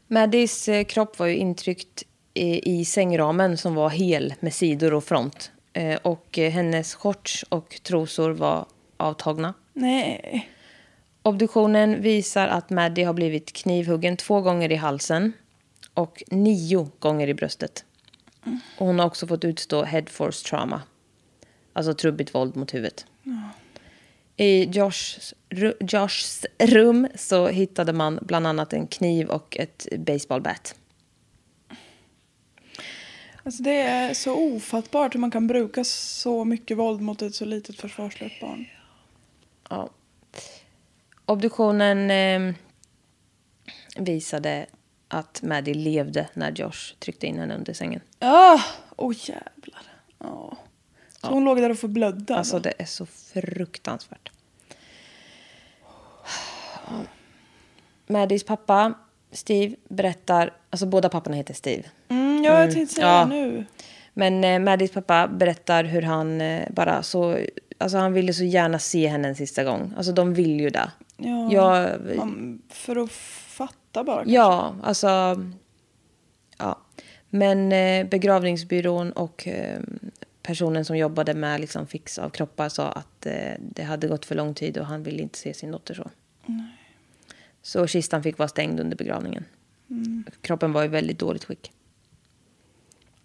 Maddies 0.08 0.68
eh, 0.70 0.84
kropp 0.84 1.20
var 1.20 1.26
ju 1.28 1.36
intryckt 1.36 2.04
i, 2.36 2.86
sängramen 2.86 3.58
som 3.58 3.76
var 3.76 3.90
hel 3.90 4.34
med 4.40 4.54
sidor 4.54 4.94
och 4.94 5.04
front. 5.04 5.52
Eh, 5.74 5.96
och 6.02 6.40
eh, 6.40 6.52
hennes 6.52 6.96
shorts 6.96 7.46
och 7.50 7.80
trosor 7.84 8.32
var 8.32 8.66
avtagna. 8.98 9.54
Nej. 9.74 10.50
Obduktionen 11.22 12.02
visar 12.02 12.48
att 12.48 12.70
Maddie 12.70 13.04
har 13.04 13.14
blivit 13.14 13.54
knivhuggen 13.54 14.18
två 14.18 14.42
gånger 14.42 14.72
i 14.72 14.76
halsen 14.76 15.34
och 15.94 16.24
nio 16.32 16.90
gånger 17.00 17.28
i 17.28 17.34
bröstet. 17.34 17.86
Och 18.78 18.86
hon 18.88 19.00
har 19.00 19.06
också 19.06 19.28
fått 19.28 19.46
utstå 19.46 19.84
head 19.84 20.06
force 20.10 20.50
trauma. 20.50 20.82
Alltså 21.74 21.94
trubbigt 21.94 22.36
våld 22.36 22.56
mot 22.56 22.74
huvudet. 22.74 23.06
I 24.38 24.64
Joshs, 24.64 25.34
ru- 25.50 25.78
Joshs 25.96 26.46
rum 26.60 27.08
så 27.16 27.48
hittade 27.48 27.94
man 27.94 28.20
bland 28.22 28.48
annat 28.48 28.74
en 28.74 28.88
kniv 28.88 29.28
och 29.28 29.58
ett 29.58 29.88
baseballbat. 29.98 30.76
Alltså 33.46 33.64
det 33.64 33.82
är 33.82 34.14
så 34.14 34.56
ofattbart 34.56 35.16
hur 35.16 35.20
man 35.20 35.32
kan 35.32 35.48
bruka 35.48 35.84
så 35.84 36.46
mycket 36.46 36.78
våld 36.78 37.02
mot 37.02 37.22
ett 37.22 37.36
så 37.36 37.46
litet 37.46 37.76
försvarslöst 37.76 38.42
barn. 38.42 38.66
Ja. 39.70 39.90
Obduktionen 41.26 42.12
eh, 42.12 42.56
visade 43.98 44.66
att 45.08 45.42
Maddie 45.42 45.74
levde 45.74 46.30
när 46.34 46.52
Josh 46.52 46.96
tryckte 47.00 47.28
in 47.28 47.40
henne 47.40 47.56
under 47.56 47.74
sängen. 47.74 48.02
Ah, 48.20 48.60
Åh 48.96 49.14
jävlar. 49.18 49.84
Ja. 50.20 50.58
Så 51.22 51.28
hon 51.28 51.44
låg 51.44 51.58
där 51.58 51.70
och 51.70 51.80
förblödde? 51.80 52.36
Alltså 52.36 52.56
då? 52.56 52.60
det 52.60 52.74
är 52.78 52.86
så 52.86 53.06
fruktansvärt. 53.06 54.32
Maddies 58.08 58.44
pappa, 58.44 58.94
Steve, 59.32 59.76
berättar... 59.90 60.54
Alltså 60.76 60.86
båda 60.86 61.10
papporna 61.10 61.36
heter 61.36 61.54
Steve. 61.54 61.84
Mm, 62.10 62.44
ja, 62.44 62.60
jag 62.62 62.72
tänkte 62.72 62.96
säga 62.96 63.08
Ja. 63.08 63.26
nu. 63.26 63.66
Men 64.14 64.44
eh, 64.44 64.60
Maddies 64.60 64.92
pappa 64.92 65.28
berättar 65.28 65.84
hur 65.84 66.02
han 66.02 66.42
eh, 66.42 66.68
bara 66.72 67.04
så... 67.04 67.38
Alltså 67.78 67.98
han 67.98 68.14
ville 68.14 68.34
så 68.34 68.44
gärna 68.44 68.80
se 68.80 69.08
henne 69.08 69.28
en 69.28 69.36
sista 69.36 69.64
gång. 69.64 69.94
Alltså 69.98 70.12
de 70.12 70.34
vill 70.34 70.60
ju 70.60 70.70
det. 70.70 70.92
Ja, 71.18 71.52
Jag, 71.52 71.90
man, 72.18 72.62
för 72.70 72.96
att 73.04 73.12
fatta 73.12 74.04
bara. 74.04 74.24
ja, 74.26 74.76
alltså... 74.84 75.08
Ja. 76.58 76.80
Men 77.30 77.72
eh, 77.72 78.08
begravningsbyrån 78.08 79.12
och 79.12 79.48
eh, 79.48 79.80
personen 80.44 80.86
som 80.86 80.98
jobbade 80.98 81.34
med 81.34 81.62
liksom, 81.62 81.88
fix 81.88 82.18
av 82.18 82.30
kroppar 82.30 82.70
sa 82.70 82.88
att 82.92 83.26
eh, 83.26 83.54
det 83.60 83.84
hade 83.84 84.08
gått 84.08 84.26
för 84.26 84.36
lång 84.36 84.54
tid 84.54 84.78
och 84.78 84.86
han 84.86 85.04
ville 85.04 85.22
inte 85.22 85.38
se 85.40 85.54
sin 85.54 85.72
dotter 85.72 85.94
så. 85.94 86.10
Så 87.62 87.88
kistan 87.88 88.24
fick 88.24 88.38
vara 88.38 88.50
stängd 88.50 88.80
under 88.80 88.98
begravningen. 88.98 89.46
Kroppen 90.42 90.72
var 90.72 90.84
i 90.84 90.88
väldigt 90.88 91.20
dåligt 91.20 91.44
skick. 91.44 91.72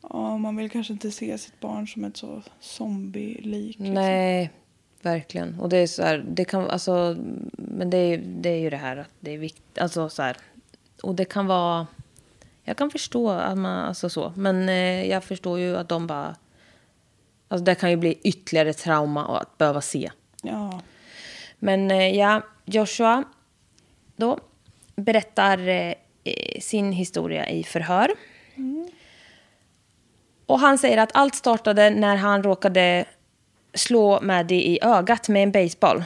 Ja, 0.03 0.39
man 0.39 0.57
vill 0.57 0.71
kanske 0.71 0.93
inte 0.93 1.11
se 1.11 1.39
sitt 1.39 1.61
barn 1.61 1.89
som 1.89 2.05
ett 2.05 2.17
så 2.17 2.43
zombie-lik. 2.61 3.79
liksom. 3.79 3.95
Nej, 3.95 4.51
verkligen. 5.03 5.61
Och 5.61 5.69
det 5.69 5.77
är 5.77 5.87
så 5.87 6.03
här, 6.03 6.25
det 6.29 6.45
kan, 6.45 6.71
alltså, 6.71 7.17
men 7.53 7.91
det 7.91 7.97
är, 7.97 8.19
det 8.19 8.49
är 8.49 8.59
ju 8.59 8.71
det 8.71 8.77
här 8.77 8.97
att 8.97 9.11
det 9.21 9.35
är 9.35 9.39
viktigt, 9.39 9.79
alltså 9.79 10.09
så 10.09 10.23
här, 10.23 10.37
och 11.03 11.15
det 11.15 11.25
kan 11.25 11.47
vara, 11.47 11.87
jag 12.63 12.77
kan 12.77 12.91
förstå 12.91 13.31
att 13.31 13.59
man, 13.59 13.79
alltså 13.79 14.11
så, 14.11 14.33
men 14.37 14.69
eh, 14.69 15.07
jag 15.07 15.25
förstår 15.25 15.59
ju 15.59 15.77
att 15.77 15.89
de 15.89 16.07
bara, 16.07 16.37
alltså 17.49 17.65
det 17.65 17.75
kan 17.75 17.91
ju 17.91 17.97
bli 17.97 18.19
ytterligare 18.23 18.73
trauma 18.73 19.39
att 19.39 19.59
behöva 19.59 19.81
se. 19.81 20.11
Ja. 20.43 20.81
Men 21.59 21.91
eh, 21.91 22.17
ja, 22.17 22.43
Joshua 22.65 23.25
då 24.17 24.39
berättar 24.97 25.69
eh, 25.69 25.95
sin 26.61 26.93
historia 26.93 27.51
i 27.51 27.65
förhör. 27.65 28.11
Och 30.47 30.61
han 30.61 30.79
säger 30.79 30.99
att 30.99 31.11
allt 31.15 31.35
startade 31.35 31.91
när 31.91 32.17
han 32.17 32.43
råkade 32.43 33.05
slå 33.75 34.21
Maddie 34.23 34.63
i 34.63 34.79
ögat 34.83 35.29
med 35.29 35.43
en 35.43 35.53
baseball. 35.53 36.05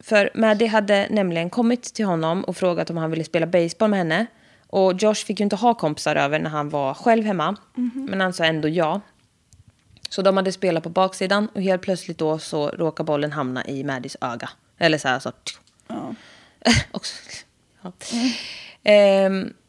För 0.00 0.30
Maddie 0.34 0.66
hade 0.66 1.06
nämligen 1.10 1.50
kommit 1.50 1.82
till 1.82 2.04
honom 2.04 2.44
och 2.44 2.56
frågat 2.56 2.90
om 2.90 2.96
han 2.96 3.10
ville 3.10 3.24
spela 3.24 3.46
baseball 3.46 3.90
med 3.90 3.98
henne. 3.98 4.26
Och 4.66 5.02
Josh 5.02 5.14
fick 5.14 5.40
ju 5.40 5.44
inte 5.44 5.56
ha 5.56 5.74
kompisar 5.74 6.16
över 6.16 6.38
när 6.38 6.50
han 6.50 6.68
var 6.68 6.94
själv 6.94 7.24
hemma. 7.24 7.56
Men 7.94 8.20
han 8.20 8.32
sa 8.32 8.44
ändå 8.44 8.68
ja. 8.68 9.00
Så 10.08 10.22
de 10.22 10.36
hade 10.36 10.52
spelat 10.52 10.82
på 10.82 10.88
baksidan 10.88 11.48
och 11.54 11.62
helt 11.62 11.82
plötsligt 11.82 12.18
då 12.18 12.38
så 12.38 12.68
råkar 12.68 13.04
bollen 13.04 13.32
hamna 13.32 13.66
i 13.66 13.84
Maddies 13.84 14.16
öga. 14.20 14.50
Eller 14.78 14.98
så 14.98 15.08
här 15.08 15.18
så. 15.18 15.32
Ja. 15.88 16.14
Också. 16.90 17.14
Ja. 17.82 17.92
Ehm, 18.12 18.30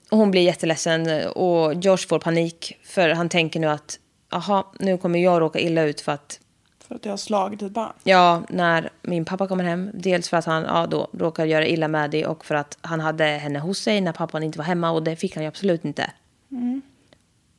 och 0.09 0.17
hon 0.17 0.31
blir 0.31 0.41
jätteledsen 0.41 1.27
och 1.27 1.73
Josh 1.73 2.07
får 2.07 2.19
panik 2.19 2.77
för 2.83 3.09
han 3.09 3.29
tänker 3.29 3.59
nu 3.59 3.67
att 3.67 3.99
aha, 4.29 4.73
nu 4.79 4.97
kommer 4.97 5.19
jag 5.19 5.41
råka 5.41 5.59
illa 5.59 5.83
ut 5.83 6.01
för 6.01 6.11
att 6.11 6.39
För 6.87 6.95
att 6.95 7.05
jag 7.05 7.11
har 7.11 7.17
slagit 7.17 7.61
ett 7.61 7.71
barn. 7.71 7.93
Ja, 8.03 8.43
när 8.49 8.89
min 9.01 9.25
pappa 9.25 9.47
kommer 9.47 9.63
hem. 9.63 9.89
Dels 9.93 10.29
för 10.29 10.37
att 10.37 10.45
han 10.45 10.63
ja, 10.63 10.87
då 10.87 11.07
råkar 11.13 11.45
göra 11.45 11.67
illa 11.67 11.87
med 11.87 12.11
det 12.11 12.25
och 12.25 12.45
för 12.45 12.55
att 12.55 12.77
han 12.81 12.99
hade 12.99 13.25
henne 13.25 13.59
hos 13.59 13.79
sig 13.79 14.01
när 14.01 14.11
pappan 14.11 14.43
inte 14.43 14.57
var 14.57 14.65
hemma 14.65 14.91
och 14.91 15.03
det 15.03 15.15
fick 15.15 15.35
han 15.35 15.43
ju 15.43 15.47
absolut 15.47 15.85
inte. 15.85 16.11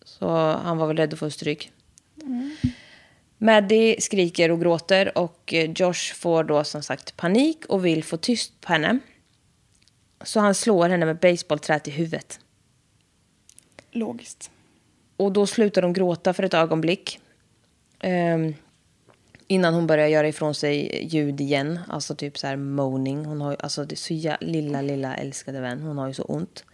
Så 0.05 0.29
han 0.65 0.79
var 0.79 0.87
väl 0.87 0.97
rädd 0.97 1.13
att 1.13 1.19
få 1.19 1.31
stryk. 1.31 1.73
Maddie 3.39 4.01
skriker 4.01 4.51
och 4.51 4.61
gråter 4.61 5.19
och 5.19 5.55
Josh 5.77 6.15
får 6.15 6.45
då 6.45 6.65
som 6.65 6.83
sagt 6.83 7.17
panik 7.17 7.65
och 7.69 7.85
vill 7.85 8.05
få 8.05 8.17
tyst 8.17 8.61
på 8.61 8.73
henne. 8.73 8.99
Så 10.25 10.41
han 10.41 10.55
slår 10.55 10.89
henne 10.89 11.07
med 11.07 11.17
basebollträt 11.19 11.89
i 11.89 11.91
huvudet. 11.91 12.41
Logiskt. 13.91 14.51
Och 15.17 15.33
då 15.33 15.47
slutar 15.47 15.83
hon 15.83 15.93
gråta 15.93 16.33
för 16.33 16.43
ett 16.43 16.55
ögonblick. 16.55 17.21
Ehm, 18.01 18.55
innan 19.47 19.75
hon 19.75 19.87
börjar 19.87 20.07
göra 20.07 20.29
ifrån 20.29 20.55
sig 20.55 21.05
ljud 21.15 21.41
igen. 21.41 21.79
Alltså 21.89 22.15
typ 22.15 22.39
så 22.39 22.47
här 22.47 22.57
moaning. 22.57 23.25
Hon 23.25 23.41
har 23.41 23.51
ju, 23.51 23.57
alltså 23.61 23.85
det 23.85 23.97
så 23.97 24.13
jä- 24.15 24.37
lilla, 24.41 24.83
lilla 24.83 25.17
älskade 25.17 25.61
vän. 25.61 25.81
Hon 25.83 25.99
har 25.99 26.09
ju 26.09 26.15
så 26.15 26.23
ont. 26.23 26.65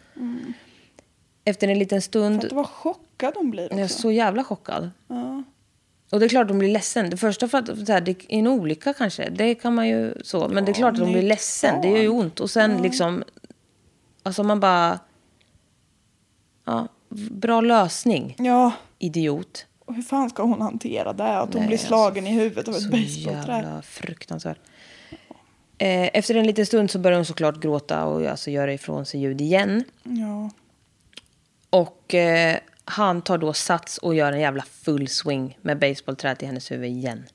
Efter 1.45 1.69
en 1.69 1.79
liten 1.79 2.03
stund. 2.03 2.45
att 2.45 2.53
vad 2.53 2.67
chockad 2.67 3.35
hon 3.37 3.51
blir 3.51 3.65
också. 3.65 3.77
Jag 3.77 3.85
är 3.85 3.89
så 3.89 4.11
jävla 4.13 4.45
chockad. 4.45 4.91
Ja. 5.09 5.43
Och 6.13 6.21
det 6.21 6.27
är 6.27 6.29
klart 6.29 6.49
hon 6.49 6.59
blir 6.59 6.69
ledsen. 6.73 7.11
Det 7.11 7.17
första 7.17 7.49
för 7.49 7.59
att 7.59 7.67
så 7.87 7.93
här, 7.93 8.01
det 8.01 8.11
är 8.11 8.17
en 8.29 8.47
olycka 8.47 8.93
kanske. 8.95 9.31
Det 9.31 9.55
kan 9.55 9.75
man 9.75 9.89
ju 9.89 10.15
så. 10.25 10.49
Men 10.49 10.65
det 10.65 10.71
är 10.71 10.73
Ja, 10.73 10.79
klart 10.79 10.93
att 10.93 10.99
hon 10.99 11.09
men 11.13 11.19
blir 11.21 11.29
ledsen. 11.29 11.81
Det 11.83 11.89
gör 11.89 11.99
ju 11.99 12.09
ont. 12.09 12.41
Och 12.41 12.51
sen 12.51 12.83
liksom. 12.83 13.25
Alltså 14.23 14.43
man 14.43 14.61
bara. 14.61 14.99
Ja, 16.65 16.89
bra 17.31 17.61
lösning. 17.61 18.35
ja. 18.39 18.73
Idiot. 18.99 19.67
Och 19.85 19.95
hur 19.95 20.03
fan 20.03 20.31
ska 20.31 20.43
hon 20.43 20.61
hantera 20.61 21.13
det? 21.13 21.25
Att 21.39 21.53
hon 21.53 21.61
Nej, 21.61 21.67
blir 21.67 21.77
alltså, 21.77 21.87
slagen 21.87 22.27
i 22.27 22.31
huvudet 22.31 22.69
av 22.69 22.75
ett 22.75 22.83
Så 22.83 22.89
basebollträ. 22.89 23.53
jävla 23.57 23.83
fruktansvärt. 23.83 24.59
Eh, 25.79 26.11
efter 26.13 26.35
en 26.35 26.47
liten 26.47 26.67
stund 26.67 26.91
så 26.91 26.99
börjar 26.99 27.19
hon 27.19 27.25
såklart 27.25 27.61
gråta 27.61 28.05
och 28.05 28.27
alltså 28.27 28.51
göra 28.51 28.73
ifrån 28.73 29.07
sig 29.07 29.21
ljud 29.21 29.41
igen. 29.41 29.85
Ja. 30.03 30.51
Och 31.71 32.15
eh, 32.15 32.59
han 32.85 33.23
tar 33.23 33.39
då 33.39 33.53
sats 33.53 33.99
och 33.99 34.15
gör 34.15 34.33
en 34.33 34.41
jävla 34.41 34.63
full 34.63 35.09
swing 35.09 35.59
med 35.63 35.79
basebollträet 35.79 36.43
i 36.43 36.47
hennes 36.47 36.71
huvud 36.71 36.91
igen. 36.91 37.27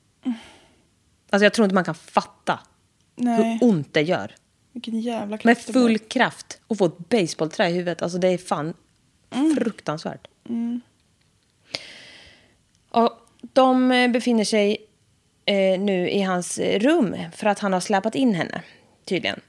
Alltså 1.30 1.44
jag 1.44 1.52
tror 1.54 1.64
inte 1.64 1.74
man 1.74 1.84
kan 1.84 1.94
fatta 1.94 2.60
Nej, 3.16 3.58
hur 3.60 3.68
ont 3.68 3.94
det 3.94 4.02
gör. 4.02 4.34
vilken 4.72 5.00
jävla 5.00 5.38
kraft 5.38 5.44
Med 5.44 5.56
det 5.66 5.72
full 5.72 5.86
blir. 5.86 5.98
kraft 6.08 6.60
och 6.66 6.78
få 6.78 6.86
ett 6.86 7.08
basebollträ 7.08 7.68
i 7.68 7.72
huvudet. 7.72 8.02
Alltså 8.02 8.18
det 8.18 8.28
är 8.28 8.38
fan 8.38 8.74
fruktansvärt. 9.58 10.28
Och 12.90 13.12
de 13.40 13.92
eh, 13.92 14.10
befinner 14.10 14.44
sig 14.44 14.76
eh, 15.44 15.80
nu 15.80 16.10
i 16.10 16.22
hans 16.22 16.58
rum 16.58 17.16
för 17.34 17.46
att 17.46 17.58
han 17.58 17.72
har 17.72 17.80
släpat 17.80 18.14
in 18.14 18.34
henne, 18.34 18.62
tydligen. 19.04 19.40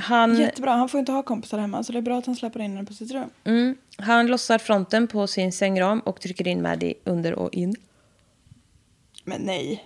Han, 0.00 0.36
Jättebra, 0.36 0.70
han 0.70 0.88
får 0.88 1.00
inte 1.00 1.12
ha 1.12 1.22
kompisar 1.22 1.58
hemma 1.58 1.82
så 1.82 1.92
det 1.92 1.98
är 1.98 2.02
bra 2.02 2.18
att 2.18 2.26
han 2.26 2.36
släpper 2.36 2.60
in 2.60 2.76
henne 2.76 2.86
på 2.86 2.94
sitt 2.94 3.10
rum. 3.10 3.30
mm, 3.44 3.76
han 3.96 4.26
lossar 4.26 4.58
fronten 4.58 5.08
på 5.08 5.26
sin 5.26 5.52
sängram 5.52 6.00
och 6.00 6.20
trycker 6.20 6.48
in 6.48 6.62
Maddie 6.62 6.94
under 7.04 7.32
och 7.32 7.54
in. 7.54 7.76
Men 9.24 9.40
nej. 9.40 9.84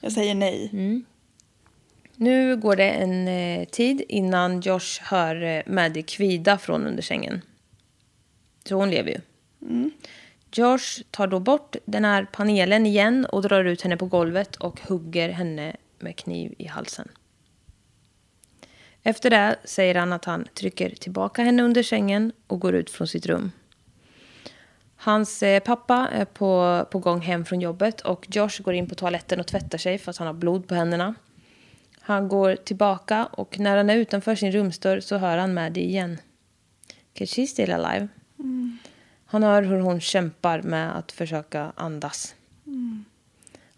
Jag 0.00 0.12
säger 0.12 0.34
nej. 0.34 0.70
Mm. 0.72 1.04
Nu 2.16 2.56
går 2.56 2.76
det 2.76 2.90
en 2.90 3.28
eh, 3.28 3.64
tid 3.64 4.02
innan 4.08 4.60
Josh 4.60 5.00
hör 5.02 5.42
eh, 5.42 5.62
Maddie 5.66 6.02
kvida 6.02 6.58
från 6.58 6.86
under 6.86 7.02
sängen. 7.02 7.42
Så 8.64 8.74
hon 8.74 8.90
lever 8.90 9.10
ju. 9.10 9.20
Josh 10.52 11.02
tar 11.10 11.26
då 11.26 11.40
bort 11.40 11.76
den 11.84 12.04
här 12.04 12.26
panelen 12.32 12.86
igen 12.86 13.24
och 13.24 13.42
drar 13.42 13.64
ut 13.64 13.82
henne 13.82 13.96
på 13.96 14.06
golvet 14.06 14.56
och 14.56 14.80
hugger 14.80 15.28
henne 15.28 15.76
med 15.98 16.16
kniv 16.16 16.54
i 16.58 16.66
halsen. 16.66 17.08
Efter 19.02 19.30
det 19.30 19.56
säger 19.64 19.94
han 19.94 20.12
att 20.12 20.24
han 20.24 20.48
trycker 20.54 20.90
tillbaka 20.90 21.42
henne 21.42 21.62
under 21.62 21.82
sängen 21.82 22.32
och 22.46 22.60
går 22.60 22.74
ut 22.74 22.90
från 22.90 23.06
sitt 23.06 23.26
rum. 23.26 23.52
Hans 24.96 25.42
eh, 25.42 25.60
pappa 25.60 26.08
är 26.12 26.24
på, 26.24 26.86
på 26.90 26.98
gång 26.98 27.20
hem 27.20 27.44
från 27.44 27.60
jobbet 27.60 28.00
och 28.00 28.26
Josh 28.30 28.62
går 28.62 28.74
in 28.74 28.88
på 28.88 28.94
toaletten 28.94 29.40
och 29.40 29.46
tvättar 29.46 29.78
sig 29.78 29.98
för 29.98 30.10
att 30.10 30.16
han 30.16 30.26
har 30.26 30.34
blod 30.34 30.68
på 30.68 30.74
händerna. 30.74 31.14
Han 32.00 32.28
går 32.28 32.56
tillbaka 32.56 33.26
och 33.26 33.58
när 33.58 33.76
han 33.76 33.90
är 33.90 33.96
utanför 33.96 34.34
sin 34.34 34.52
rumsdörr 34.52 35.00
så 35.00 35.16
hör 35.16 35.38
han 35.38 35.54
Maddie 35.54 35.84
igen. 35.84 36.18
Cause 37.14 37.40
she's 37.40 37.46
still 37.46 37.72
alive. 37.72 38.08
Han 39.24 39.42
hör 39.42 39.62
hur 39.62 39.80
hon 39.80 40.00
kämpar 40.00 40.62
med 40.62 40.96
att 40.96 41.12
försöka 41.12 41.72
andas. 41.76 42.34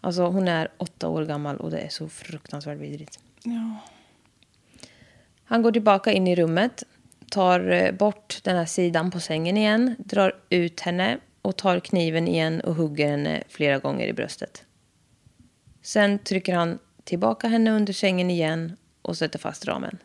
Alltså 0.01 0.23
hon 0.23 0.47
är 0.47 0.67
åtta 0.77 1.07
år 1.07 1.25
gammal 1.25 1.57
och 1.57 1.71
det 1.71 1.79
är 1.79 1.89
så 1.89 2.09
fruktansvärt 2.09 2.79
vidrigt. 2.79 3.19
Ja. 3.43 3.92
Han 5.45 5.61
går 5.61 5.71
tillbaka 5.71 6.11
in 6.11 6.27
i 6.27 6.35
rummet, 6.35 6.83
tar 7.31 7.71
eh, 7.71 7.91
bort 7.91 8.39
den 8.43 8.57
här 8.57 8.65
sidan 8.65 9.11
på 9.11 9.19
sängen 9.19 9.57
igen, 9.57 9.95
drar 9.99 10.35
ut 10.49 10.79
henne 10.79 11.17
och 11.41 11.57
tar 11.57 11.79
kniven 11.79 12.27
igen 12.27 12.61
och 12.61 12.75
hugger 12.75 13.09
henne 13.09 13.43
flera 13.49 13.79
gånger 13.79 14.07
i 14.07 14.13
bröstet. 14.13 14.65
Sen 15.81 16.19
trycker 16.19 16.55
han 16.55 16.79
tillbaka 17.03 17.47
henne 17.47 17.71
under 17.71 17.93
sängen 17.93 18.31
igen 18.31 18.77
och 19.01 19.17
sätter 19.17 19.39
fast 19.39 19.65
ramen. 19.65 19.97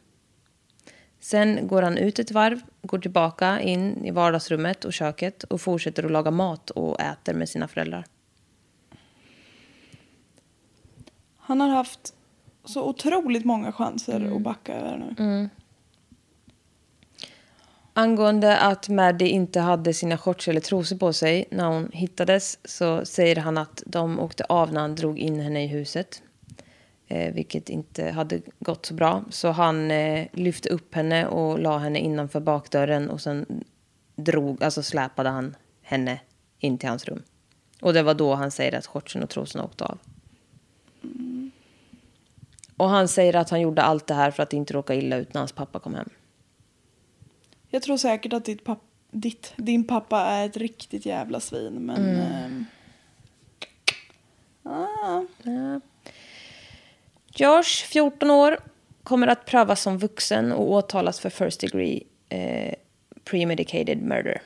Sen 1.20 1.66
går 1.66 1.82
han 1.82 1.99
ut 1.99 2.18
ett 2.18 2.30
varv, 2.30 2.61
går 2.82 2.99
tillbaka 2.99 3.61
in 3.61 4.05
i 4.05 4.11
vardagsrummet 4.11 4.84
och 4.84 4.93
köket 4.93 5.45
och 5.45 5.61
fortsätter 5.61 6.05
att 6.05 6.11
laga 6.11 6.30
mat 6.30 6.70
och 6.70 7.01
äter 7.01 7.34
med 7.34 7.49
sina 7.49 7.68
föräldrar. 7.68 8.05
Han 11.36 11.61
har 11.61 11.68
haft 11.68 12.14
så 12.69 12.89
otroligt 12.89 13.45
många 13.45 13.73
chanser 13.73 14.16
Mm. 14.21 14.37
att 14.37 14.43
backa 14.43 14.75
över 14.75 15.14
nu. 15.16 15.49
Angående 17.93 18.59
att 18.59 18.89
Maddie 18.89 19.29
inte 19.29 19.61
hade 19.61 19.95
sina 19.95 20.19
shorts 20.19 20.49
eller 20.49 20.61
trosor 20.61 20.97
på 20.97 21.12
sig 21.12 21.45
när 21.51 21.66
hon 21.66 21.91
hittades 21.93 22.59
så 22.64 23.05
säger 23.05 23.37
han 23.37 23.59
att 23.59 23.83
de 23.87 24.21
åkte 24.21 24.45
av 24.45 24.73
när 24.73 24.81
han 24.81 24.95
drog 24.95 25.19
in 25.19 25.41
henne 25.41 25.64
i 25.64 25.66
huset. 25.66 26.23
Eh, 27.07 27.35
vilket 27.35 27.69
inte 27.69 28.11
hade 28.11 28.41
gått 28.61 28.87
så 28.87 28.95
bra. 28.95 29.25
Så 29.31 29.49
han 29.51 29.91
eh, 29.91 30.27
lyfte 30.33 30.69
upp 30.69 30.95
henne 30.95 31.27
och 31.27 31.59
la 31.59 31.79
henne 31.79 31.99
innanför 31.99 32.41
bakdörren 32.41 33.11
och 33.11 33.21
sen 33.21 33.64
drog, 34.16 34.62
alltså 34.64 34.83
släpade 34.83 35.29
han 35.29 35.57
henne 35.83 36.21
in 36.59 36.79
till 36.79 36.89
hans 36.89 37.05
rum. 37.05 37.23
Och 37.81 37.93
det 37.95 38.03
var 38.03 38.14
då 38.14 38.35
han 38.35 38.51
säger 38.51 38.79
att 38.79 38.87
shortsen 38.87 39.23
och 39.23 39.31
trosorna 39.31 39.64
åkte 39.64 39.85
av. 39.85 39.99
Och 42.79 42.89
han 42.89 43.09
säger 43.09 43.37
att 43.37 43.51
han 43.51 43.61
gjorde 43.61 43.83
allt 43.83 44.07
det 44.07 44.14
här 44.14 44.31
för 44.31 44.43
att 44.43 44.53
inte 44.53 44.74
råka 44.74 44.95
illa 44.95 45.16
ut 45.16 45.35
när 45.35 45.41
hans 45.41 45.53
pappa 45.53 45.79
kom 45.79 45.95
hem. 45.95 46.09
Jag 47.68 47.83
tror 47.83 47.97
säkert 47.97 48.33
att 48.33 48.45
ditt 48.45 48.64
papp, 48.64 48.83
ditt, 49.11 49.53
din 49.57 49.87
pappa 49.87 50.20
är 50.20 50.47
ett 50.47 50.57
riktigt 50.57 51.07
jävla 51.07 51.41
svin. 51.41 51.72
Men... 51.72 51.97
Mm. 51.97 52.20
ehm, 52.20 52.64
ah, 54.62 55.22
Ja. 55.43 55.81
Josh, 57.35 57.85
14 57.87 58.31
år, 58.31 58.59
kommer 59.03 59.26
att 59.26 59.45
prövas 59.47 59.81
som 59.83 59.99
vuxen 59.99 60.53
och 60.53 60.70
åtalas 60.72 61.20
för 61.20 61.31
first 61.31 61.61
degree 61.61 62.03
eh, 62.29 62.74
premedicated 63.24 64.03
murder. 64.03 64.43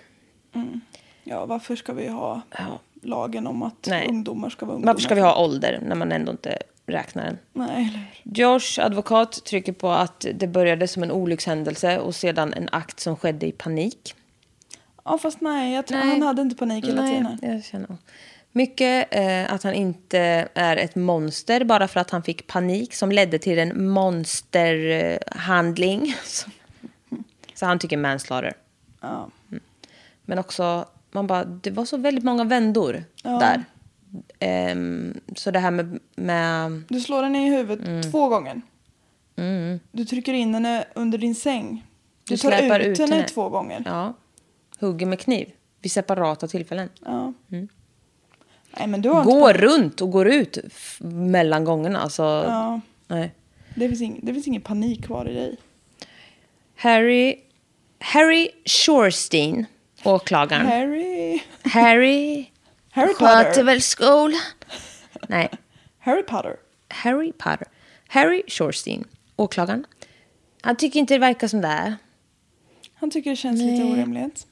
ja, 1.25 1.47
varför 1.47 1.77
ska 1.77 1.93
vi 1.93 2.09
ha 2.09 2.41
Ja. 2.51 2.79
lagen 3.03 3.47
om 3.47 3.63
att 3.63 3.87
Nej. 3.89 4.09
ungdomar 4.09 4.51
ska 4.51 4.67
vara 4.67 4.75
ungdomar? 4.77 4.93
Varför 4.93 5.03
ska 5.05 5.15
vi 5.15 5.21
ha 5.21 5.45
ålder 5.45 5.81
när 5.87 5.95
man 5.95 6.13
ändå 6.13 6.33
inte 6.33 6.59
räknar 6.87 7.25
den? 7.25 7.39
Nej? 7.53 8.13
Josh 8.23 8.81
advokat 8.81 9.45
trycker 9.45 9.73
på 9.73 9.91
att 9.91 10.27
det 10.35 10.47
började 10.47 10.89
som 10.89 11.03
en 11.03 11.11
olyckshändelse 11.11 11.99
och 11.99 12.15
sedan 12.15 12.55
en 12.55 12.69
akt 12.73 13.01
som 13.01 13.17
skedde 13.17 13.47
i 13.47 13.53
panik. 13.53 14.15
Ja, 15.05 15.19
fast 15.19 15.41
nej, 15.41 15.75
jag 15.75 15.87
tror, 15.87 15.99
Nej. 15.99 16.09
han 16.09 16.23
hade 16.23 16.43
inte 16.43 16.57
panik 16.57 16.87
hela 16.87 17.03
tiden. 17.03 17.39
jag 17.43 17.65
känner. 17.65 17.97
Mycket 18.53 19.15
eh, 19.15 19.53
att 19.53 19.63
han 19.63 19.75
inte 19.75 20.49
är 20.55 20.77
ett 20.77 20.95
monster 20.95 21.65
bara 21.65 21.89
för 21.89 22.01
att 22.01 22.11
han 22.11 22.23
fick 22.23 22.47
panik 22.47 22.95
som 22.95 23.13
ledde 23.13 23.39
till 23.39 23.59
en 23.59 23.89
monsterhandling. 23.89 26.15
Så, 27.55 27.67
han 27.67 27.79
tycker 27.79 27.97
manslaughter. 27.97 28.53
Ja. 29.01 29.29
Men 30.25 30.39
också, 30.39 30.87
man 31.11 31.27
bara, 31.27 31.45
det 31.45 31.71
var 31.71 31.85
så 31.85 31.97
väldigt 31.97 32.25
många 32.25 32.45
vändor 32.45 33.05
där. 33.23 33.65
Ehm, 34.43 35.21
så 35.37 35.51
det 35.51 35.59
här 35.59 35.71
med, 35.71 35.99
med 36.17 36.83
Du 36.89 37.01
slår 37.01 37.23
henne 37.23 37.47
i 37.47 37.51
huvudet 37.57 37.89
Mm. 37.89 38.03
två 38.03 38.29
gånger. 38.29 38.61
Du 39.93 40.05
trycker 40.05 40.33
in 40.33 40.55
henne 40.55 40.85
under 40.95 41.19
din 41.19 41.35
säng. 41.35 41.87
Du, 42.25 42.35
Du 42.35 42.39
tar 42.39 42.81
ut, 42.81 42.87
ut 42.87 42.99
henne, 42.99 43.15
henne. 43.15 43.29
två 43.29 43.49
gånger. 43.49 43.83
ja, 43.87 44.15
hugger 44.81 45.07
med 45.07 45.21
kniv 45.21 45.49
vid 45.83 45.93
separata 45.93 46.49
tillfällen. 46.49 46.89
Ja. 47.05 47.33
Nej, 48.79 48.87
men 48.89 49.03
du 49.03 49.09
har 49.09 49.21
inte 49.23 49.33
Går 49.33 49.53
panik. 49.53 49.63
runt 49.63 50.01
och 50.01 50.11
går 50.11 50.29
ut 50.29 50.59
mellan 51.01 51.65
gångerna. 51.65 51.99
Alltså, 52.01 52.23
Ja, 52.23 52.81
nej. 53.09 53.35
det 53.75 53.89
finns, 53.89 54.01
ing, 54.03 54.21
det 54.23 54.35
finns 54.35 54.47
ingen 54.47 54.63
panik 54.63 55.05
kvar 55.05 55.29
i 55.29 55.35
dig. 55.35 55.57
Harry, 56.77 57.37
Harry 57.99 58.49
Shorestein, 58.65 59.67
åklagaren. 60.05 60.67
Harry... 60.67 61.41
Harry 61.65 62.45
Harry 62.95 63.15
sköter 63.15 63.45
Potter. 63.45 63.63
väl 63.63 63.83
skolan. 63.83 64.41
Nej, 65.29 65.51
Harry 65.99 66.23
Potter. 66.23 66.57
Harry 66.89 67.33
Potter. 67.33 67.67
Harry 68.09 68.43
Shorestein, 68.49 69.05
åklagaren. 69.37 69.87
Han 70.61 70.77
tycker 70.77 71.01
inte 71.01 71.15
det 71.15 71.19
verkar 71.19 71.49
som 71.49 71.61
det 71.61 71.69
är. 71.69 71.97
Han 72.95 73.11
tycker 73.11 73.31
det 73.31 73.37
känns 73.37 73.61
lite 73.61 73.85
orimligt. 73.85 74.47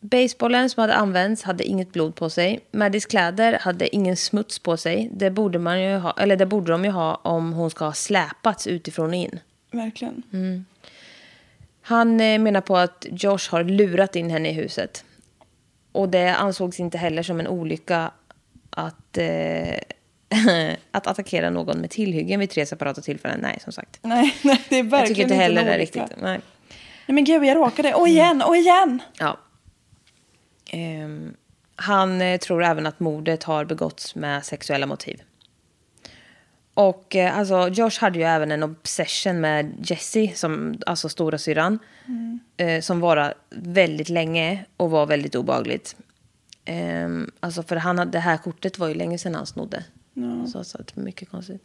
Basebollen 0.00 0.70
som 0.70 0.80
hade 0.80 0.94
använts 0.94 1.42
hade 1.42 1.64
inget 1.64 1.92
blod 1.92 2.14
på 2.14 2.30
sig. 2.30 2.60
Maddies 2.72 3.06
kläder 3.06 3.58
hade 3.60 3.94
ingen 3.96 4.16
smuts 4.16 4.58
på 4.58 4.76
sig. 4.76 5.10
Det 5.12 5.30
borde, 5.30 5.58
man 5.58 5.82
ju 5.82 5.96
ha, 5.96 6.12
eller 6.18 6.36
det 6.36 6.46
borde 6.46 6.72
de 6.72 6.84
ju 6.84 6.90
ha 6.90 7.14
om 7.14 7.52
hon 7.52 7.70
ska 7.70 7.84
ha 7.84 7.92
släpats 7.92 8.66
utifrån 8.66 9.08
och 9.08 9.14
in. 9.14 9.40
Verkligen. 9.70 10.22
Mm. 10.32 10.64
Han 11.82 12.20
eh, 12.20 12.38
menar 12.38 12.60
på 12.60 12.76
att 12.76 13.06
Josh 13.10 13.50
har 13.50 13.64
lurat 13.64 14.16
in 14.16 14.30
henne 14.30 14.50
i 14.50 14.52
huset. 14.52 15.04
Och 15.92 16.08
det 16.08 16.34
ansågs 16.34 16.80
inte 16.80 16.98
heller 16.98 17.22
som 17.22 17.40
en 17.40 17.48
olycka 17.48 18.10
att, 18.70 19.18
eh, 19.18 19.74
att 20.90 21.06
attackera 21.06 21.50
någon 21.50 21.78
med 21.78 21.90
tillhyggen 21.90 22.40
vid 22.40 22.50
tre 22.50 22.66
separata 22.66 23.00
tillfällen. 23.00 23.40
Nej, 23.40 23.58
som 23.60 23.72
sagt. 23.72 23.98
Nej, 24.02 24.36
nej, 24.42 24.60
det 24.68 24.78
är 24.78 24.82
verkligen 24.82 24.98
Jag 25.00 25.08
tycker 25.08 25.22
inte 25.22 25.34
heller 25.34 25.60
en 25.60 25.66
det 25.66 25.78
riktigt. 25.78 26.02
Nej. 26.16 26.40
Nej 27.06 27.14
men 27.14 27.24
gud, 27.24 27.44
jag 27.44 27.56
råkade. 27.56 27.94
Och 27.94 28.08
igen, 28.08 28.42
och 28.42 28.56
igen! 28.56 29.02
Ja. 29.18 29.38
Ehm, 30.70 31.34
han 31.76 32.20
eh, 32.20 32.38
tror 32.38 32.64
även 32.64 32.86
att 32.86 33.00
mordet 33.00 33.42
har 33.42 33.64
begåtts 33.64 34.14
med 34.14 34.44
sexuella 34.44 34.86
motiv. 34.86 35.22
Och 36.74 37.16
eh, 37.16 37.38
alltså, 37.38 37.68
Josh 37.68 38.00
hade 38.00 38.18
ju 38.18 38.24
även 38.24 38.52
en 38.52 38.62
obsession 38.62 39.40
med 39.40 39.74
Jessie, 39.90 40.34
som, 40.34 40.74
alltså 40.86 41.08
stora 41.08 41.38
syran, 41.38 41.78
eh, 42.56 42.80
som 42.80 43.00
var 43.00 43.34
väldigt 43.50 44.08
länge 44.08 44.64
och 44.76 44.90
var 44.90 45.06
väldigt 45.06 45.34
obagligt. 45.34 45.96
Ehm, 46.64 47.30
alltså 47.40 47.62
för 47.62 47.76
han 47.76 48.10
det 48.10 48.18
här 48.18 48.36
kortet 48.36 48.78
var 48.78 48.88
ju 48.88 48.94
länge 48.94 49.18
sedan 49.18 49.34
han 49.34 49.46
snodde. 49.46 49.84
Så, 50.52 50.64
så 50.64 50.78
det 50.78 50.96
var 50.96 51.04
mycket 51.04 51.30
konstigt. 51.30 51.62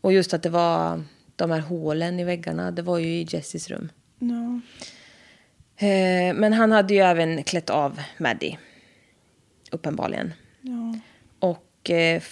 Och 0.00 0.12
just 0.12 0.34
att 0.34 0.42
det 0.42 0.50
var 0.50 1.02
de 1.36 1.50
här 1.50 1.60
hålen 1.60 2.20
i 2.20 2.24
väggarna, 2.24 2.70
det 2.70 2.82
var 2.82 2.98
ju 2.98 3.06
i 3.06 3.26
Jessies 3.30 3.70
rum. 3.70 3.88
Ja. 4.18 4.60
Eh, 5.86 6.34
men 6.34 6.52
han 6.52 6.72
hade 6.72 6.94
ju 6.94 7.00
även 7.00 7.44
klätt 7.44 7.70
av 7.70 8.00
Maddie. 8.18 8.58
Uppenbarligen. 9.70 10.34
Ja. 10.60 10.98
Och 11.38 11.90
eh, 11.90 12.22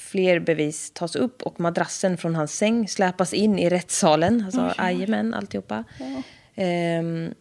fler 0.00 0.40
bevis 0.40 0.90
tas 0.90 1.16
upp 1.16 1.42
och 1.42 1.60
madrassen 1.60 2.18
från 2.18 2.34
hans 2.34 2.56
säng 2.56 2.88
släpas 2.88 3.34
in 3.34 3.58
i 3.58 3.70
rättssalen. 3.70 4.44
Alltså 4.44 4.74
jajamän, 4.78 5.34
alltihopa. 5.34 5.84
Ehm, 6.54 7.34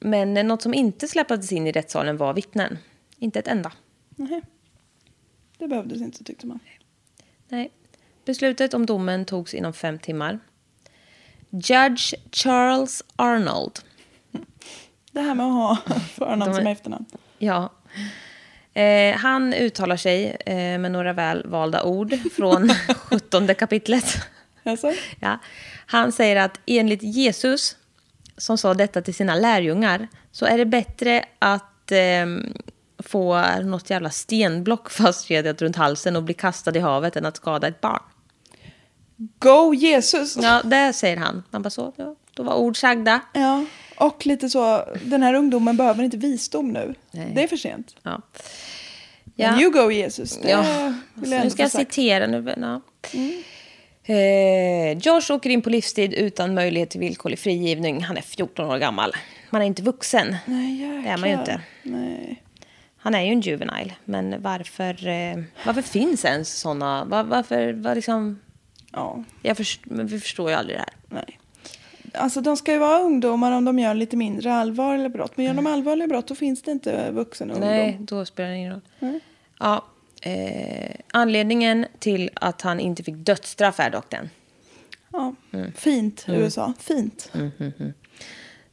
men 0.00 0.36
eh, 0.36 0.44
något 0.44 0.62
som 0.62 0.74
inte 0.74 1.08
släpades 1.08 1.52
in 1.52 1.66
i 1.66 1.72
rättssalen 1.72 2.16
var 2.16 2.34
vittnen. 2.34 2.78
Inte 3.18 3.38
ett 3.38 3.48
enda. 3.48 3.72
Nej. 4.08 4.42
Det 5.58 5.68
behövdes 5.68 6.00
inte 6.00 6.24
tyckte 6.24 6.46
man. 6.46 6.60
Nej. 7.48 7.70
Beslutet 8.24 8.74
om 8.74 8.86
domen 8.86 9.24
togs 9.24 9.54
inom 9.54 9.72
fem 9.72 9.98
timmar. 9.98 10.38
Judge 11.50 12.14
Charles 12.32 13.02
Arnold 13.16 13.78
Det 15.12 15.20
här 15.20 15.34
med 15.34 15.46
att 15.46 15.52
ha 15.52 15.76
förnamn 16.00 16.54
som 16.54 16.66
efternamn. 16.66 17.04
Ja. 17.38 17.72
Eh, 18.78 19.16
han 19.16 19.54
uttalar 19.54 19.96
sig 19.96 20.36
eh, 20.46 20.54
med 20.54 20.92
några 20.92 21.12
väl 21.12 21.46
valda 21.46 21.82
ord 21.82 22.14
från 22.36 22.68
17 22.96 23.54
kapitlet. 23.54 24.18
Alltså? 24.64 24.92
Ja. 25.20 25.38
Han 25.86 26.12
säger 26.12 26.36
att 26.36 26.60
enligt 26.66 27.02
Jesus, 27.02 27.76
som 28.36 28.58
sa 28.58 28.74
detta 28.74 29.02
till 29.02 29.14
sina 29.14 29.34
lärjungar, 29.34 30.08
så 30.32 30.46
är 30.46 30.58
det 30.58 30.66
bättre 30.66 31.24
att 31.38 31.92
eh, 31.92 32.26
få 32.98 33.42
något 33.62 33.90
jävla 33.90 34.10
stenblock 34.10 34.90
fastkedjat 34.90 35.62
runt 35.62 35.76
halsen 35.76 36.16
och 36.16 36.22
bli 36.22 36.34
kastad 36.34 36.76
i 36.76 36.80
havet 36.80 37.16
än 37.16 37.26
att 37.26 37.36
skada 37.36 37.68
ett 37.68 37.80
barn. 37.80 38.02
Go 39.38 39.74
Jesus! 39.74 40.36
Ja, 40.36 40.62
det 40.64 40.92
säger 40.92 41.16
han. 41.16 41.42
Man 41.50 41.62
bara 41.62 41.70
så, 41.70 41.92
ja, 41.96 42.14
då 42.34 42.42
var 42.42 42.54
ord 42.54 42.76
sagda. 42.76 43.20
Ja, 43.32 43.64
och 44.00 44.26
lite 44.26 44.50
så, 44.50 44.84
den 45.04 45.22
här 45.22 45.34
ungdomen 45.34 45.76
behöver 45.76 46.02
inte 46.04 46.16
visdom 46.16 46.68
nu. 46.72 46.94
Nej. 47.10 47.32
Det 47.34 47.42
är 47.42 47.48
för 47.48 47.56
sent. 47.56 47.96
Ja. 48.02 48.22
Men 49.36 49.60
you 49.60 49.70
go 49.70 49.90
Jesus, 49.90 50.38
det 50.42 50.50
Ja, 50.50 50.94
vill 51.14 51.30
jag 51.32 51.44
nu 51.44 51.50
ska 51.50 51.62
jag 51.62 51.70
sagt. 51.70 51.92
citera. 51.94 52.26
Nu, 52.26 52.54
ja. 52.60 52.80
Eh, 54.14 54.98
Josh 54.98 55.30
åker 55.32 55.50
in 55.50 55.62
på 55.62 55.70
livstid 55.70 56.14
utan 56.14 56.54
möjlighet 56.54 56.90
till 56.90 57.00
villkorlig 57.00 57.38
frigivning. 57.38 58.02
Han 58.02 58.16
är 58.16 58.22
14 58.22 58.70
år 58.70 58.78
gammal. 58.78 59.16
Man 59.50 59.62
är 59.62 59.66
inte 59.66 59.82
vuxen. 59.82 60.36
Nej, 60.46 60.74
jäklar. 60.80 61.02
Det 61.02 61.08
är 61.08 61.16
man 61.18 61.28
ju 61.28 61.34
inte. 61.34 61.60
Nej. 61.82 62.42
Han 62.98 63.14
är 63.14 63.20
ju 63.22 63.28
en 63.32 63.40
juvenile. 63.40 63.94
Men 64.04 64.42
varför, 64.42 65.08
eh, 65.08 65.36
varför 65.66 65.82
finns 65.82 66.24
ens 66.24 66.58
såna? 66.60 67.04
Var, 67.04 67.24
varför, 67.24 67.72
var 67.72 67.94
liksom... 67.94 68.40
Ja, 68.92 69.24
Jag 69.42 69.56
först, 69.56 69.80
vi 69.84 70.20
förstår 70.20 70.50
ju 70.50 70.56
aldrig 70.56 70.76
det 70.78 70.80
här. 70.80 70.94
nej. 71.24 71.38
Alltså 72.14 72.40
de 72.40 72.56
ska 72.56 72.72
ju 72.72 72.78
vara 72.78 72.98
ungdomar 73.02 73.52
om 73.52 73.64
de 73.64 73.78
gör 73.78 73.94
lite 73.94 74.16
mindre 74.16 74.52
allvarliga 74.52 75.08
brott. 75.08 75.36
Men 75.36 75.46
gör 75.46 75.54
de 75.54 75.66
allvarliga 75.66 76.08
brott 76.08 76.28
då 76.28 76.34
finns 76.34 76.62
det 76.62 76.70
inte 76.70 77.10
vuxen 77.10 77.50
ungdom. 77.50 77.68
Nej, 77.68 77.96
då 78.00 78.24
spelar 78.24 78.50
det 78.50 78.56
ingen 78.56 78.72
roll. 78.72 79.20
Ja, 79.58 79.84
eh, 80.22 80.94
anledningen 81.12 81.86
till 81.98 82.30
att 82.34 82.62
han 82.62 82.80
inte 82.80 83.02
fick 83.02 83.14
dödsstraff 83.14 83.80
är 83.80 83.90
dock 83.90 84.10
den. 84.10 84.30
Ja. 85.12 85.34
Mm. 85.52 85.72
Fint 85.72 86.24
USA, 86.28 86.72
fint. 86.78 87.32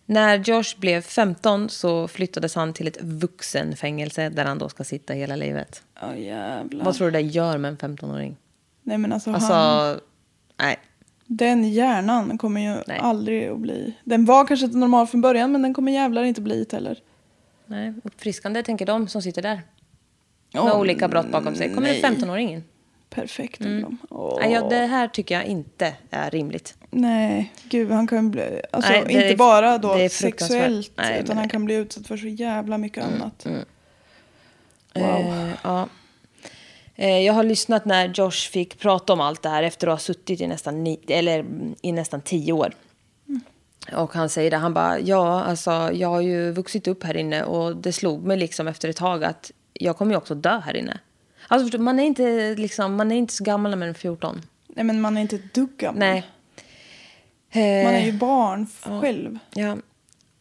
När 0.05 0.38
Josh 0.38 0.77
blev 0.77 1.01
15 1.01 1.69
så 1.69 2.07
flyttades 2.07 2.55
han 2.55 2.73
till 2.73 2.88
ett 2.88 3.01
vuxenfängelse 3.01 4.29
där 4.29 4.45
han 4.45 4.57
då 4.57 4.69
ska 4.69 4.83
sitta 4.83 5.13
hela 5.13 5.36
livet. 5.36 5.83
Ja 6.01 6.15
jävlar. 6.15 6.86
Vad 6.86 6.95
tror 6.95 7.07
du 7.07 7.11
det 7.11 7.21
gör 7.21 7.57
med 7.57 7.69
en 7.69 7.77
15-åring? 7.97 8.38
Nej 8.83 8.97
men 8.97 9.13
alltså, 9.13 9.31
Alltså, 9.31 9.53
han, 9.53 9.99
nej. 10.57 10.77
Den 11.28 11.69
hjärnan 11.69 12.38
kommer 12.38 12.61
ju 12.61 12.84
Nej. 12.88 12.99
aldrig 13.01 13.47
att 13.47 13.59
bli... 13.59 13.93
Den 14.03 14.26
var 14.26 14.45
kanske 14.47 14.65
inte 14.65 14.78
normal 14.78 15.07
från 15.07 15.21
början 15.21 15.51
men 15.51 15.61
den 15.61 15.73
kommer 15.73 15.91
jävlar 15.91 16.23
inte 16.23 16.41
bli 16.41 16.63
det 16.63 16.76
heller. 16.76 16.99
Nej, 17.65 17.93
uppfriskande 18.03 18.63
tänker 18.63 18.86
de 18.86 19.07
som 19.07 19.21
sitter 19.21 19.41
där. 19.41 19.61
Med 20.53 20.63
Åh, 20.63 20.80
olika 20.80 21.07
brott 21.07 21.32
bakom 21.32 21.55
sig. 21.55 21.73
Kommer 21.73 21.88
nej. 21.88 22.01
en 22.03 22.15
15-åring 22.15 22.51
in? 22.53 22.63
Perfekt. 23.09 23.59
Mm. 23.61 23.97
Nej, 24.41 24.51
ja, 24.51 24.69
det 24.69 24.86
här 24.86 25.07
tycker 25.07 25.36
jag 25.36 25.45
inte 25.45 25.93
är 26.09 26.32
rimligt. 26.32 26.78
Nej, 26.91 27.53
gud 27.69 27.91
han 27.91 28.07
kan 28.07 28.32
bli... 28.32 28.61
Alltså 28.71 28.91
Nej, 28.91 29.03
det 29.05 29.13
inte 29.13 29.26
är- 29.28 29.38
bara 29.38 29.78
då 29.78 29.95
det 29.95 30.09
sexuellt 30.09 30.91
Nej, 30.97 31.21
utan 31.23 31.38
han 31.38 31.47
det- 31.47 31.51
kan 31.51 31.65
bli 31.65 31.76
utsatt 31.76 32.07
för 32.07 32.17
så 32.17 32.28
jävla 32.28 32.78
mycket 32.78 33.03
annat. 33.05 33.45
Wow. 34.95 35.03
Eh, 35.03 35.49
ja. 35.63 35.88
Eh, 36.95 37.19
jag 37.19 37.33
har 37.33 37.43
lyssnat 37.43 37.85
när 37.85 38.07
Josh 38.07 38.31
fick 38.51 38.79
prata 38.79 39.13
om 39.13 39.21
allt 39.21 39.41
det 39.41 39.49
här 39.49 39.63
efter 39.63 39.87
att 39.87 39.93
ha 39.93 39.97
suttit 39.99 40.41
i 40.41 40.47
nästan, 40.47 40.83
ni- 40.83 40.99
eller, 41.07 41.39
mm, 41.39 41.75
i 41.81 41.91
nästan 41.91 42.21
tio 42.21 42.53
år. 42.53 42.73
Och 43.93 44.13
han 44.13 44.29
säger 44.29 44.51
det, 44.51 44.57
han 44.57 44.73
bara, 44.73 44.99
ja, 44.99 45.43
alltså 45.43 45.71
jag 45.93 46.07
har 46.09 46.21
ju 46.21 46.51
vuxit 46.51 46.87
upp 46.87 47.03
här 47.03 47.17
inne 47.17 47.43
och 47.43 47.75
det 47.77 47.93
slog 47.93 48.23
mig 48.25 48.37
liksom 48.37 48.67
efter 48.67 48.89
ett 48.89 48.95
tag 48.97 49.23
att 49.23 49.51
jag 49.73 49.97
kommer 49.97 50.11
ju 50.11 50.17
också 50.17 50.35
dö 50.35 50.59
här 50.65 50.75
inne. 50.75 50.99
Alltså 51.47 51.77
man 51.77 51.99
är 51.99 52.03
inte 52.03 52.55
liksom, 52.55 52.95
man 52.95 53.11
är 53.11 53.15
inte 53.15 53.33
så 53.33 53.43
gammal 53.43 53.69
när 53.69 53.77
man 53.77 53.89
är 53.89 53.93
14. 53.93 54.41
Nej 54.67 54.83
men 54.85 55.01
man 55.01 55.17
är 55.17 55.21
inte 55.21 55.35
ett 55.35 55.53
dugg 55.53 55.77
gammal. 55.77 55.99
Nej. 55.99 56.23
Man 57.53 57.93
är 57.93 57.99
Eh, 57.99 58.05
ju 58.05 58.11
barn 58.11 58.67
själv. 59.01 59.39
Ja. 59.53 59.77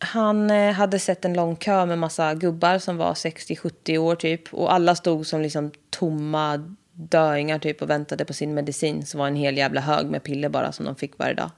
Han 0.04 0.50
eh, 0.50 0.72
hade 0.72 0.98
sett 0.98 1.24
en 1.24 1.34
lång 1.34 1.56
kö 1.56 1.86
med 1.86 1.98
massa 1.98 2.34
gubbar 2.34 2.78
som 2.78 2.96
var 2.96 3.14
60-70 3.14 3.98
år 3.98 4.16
typ. 4.16 4.54
Och 4.54 4.72
alla 4.72 4.94
stod 4.94 5.26
som 5.26 5.40
liksom 5.40 5.70
tomma 5.90 6.74
döingar 6.92 7.58
typ 7.58 7.82
och 7.82 7.90
väntade 7.90 8.24
på 8.24 8.32
sin 8.32 8.54
medicin. 8.54 9.06
Som 9.06 9.20
var 9.20 9.26
en 9.26 9.36
hel 9.36 9.56
jävla 9.56 9.80
hög 9.80 10.06
med 10.06 10.22
piller 10.22 10.48
bara 10.48 10.72
som 10.72 10.84
de 10.86 10.96
fick 10.96 11.18
varje 11.18 11.34
dag. 11.34 11.50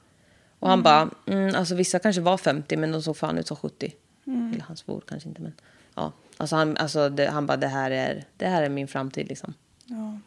Och 0.59 0.69
han 0.69 0.83
bara, 0.83 1.09
mm, 1.27 1.55
alltså 1.55 1.75
vissa 1.75 1.99
kanske 1.99 2.21
var 2.21 2.37
50 2.37 2.77
men 2.77 2.91
de 2.91 3.01
såg 3.01 3.17
fan 3.17 3.37
ut 3.37 3.47
som 3.47 3.57
70. 3.57 3.93
Eller 4.25 4.61
han 4.67 4.77
svor 4.77 5.01
kanske 5.07 5.29
inte 5.29 5.41
men. 5.41 5.53
Ja, 5.95 6.11
alltså 6.37 6.55
han, 6.55 6.77
alltså 6.77 7.09
det, 7.09 7.27
han 7.29 7.45
bara 7.45 7.57
det 7.57 7.67
här, 7.67 7.91
är, 7.91 8.23
det 8.37 8.45
här 8.47 8.63
är 8.63 8.69
min 8.69 8.87
framtid 8.87 9.27
liksom. 9.27 9.53
Ja, 9.85 10.19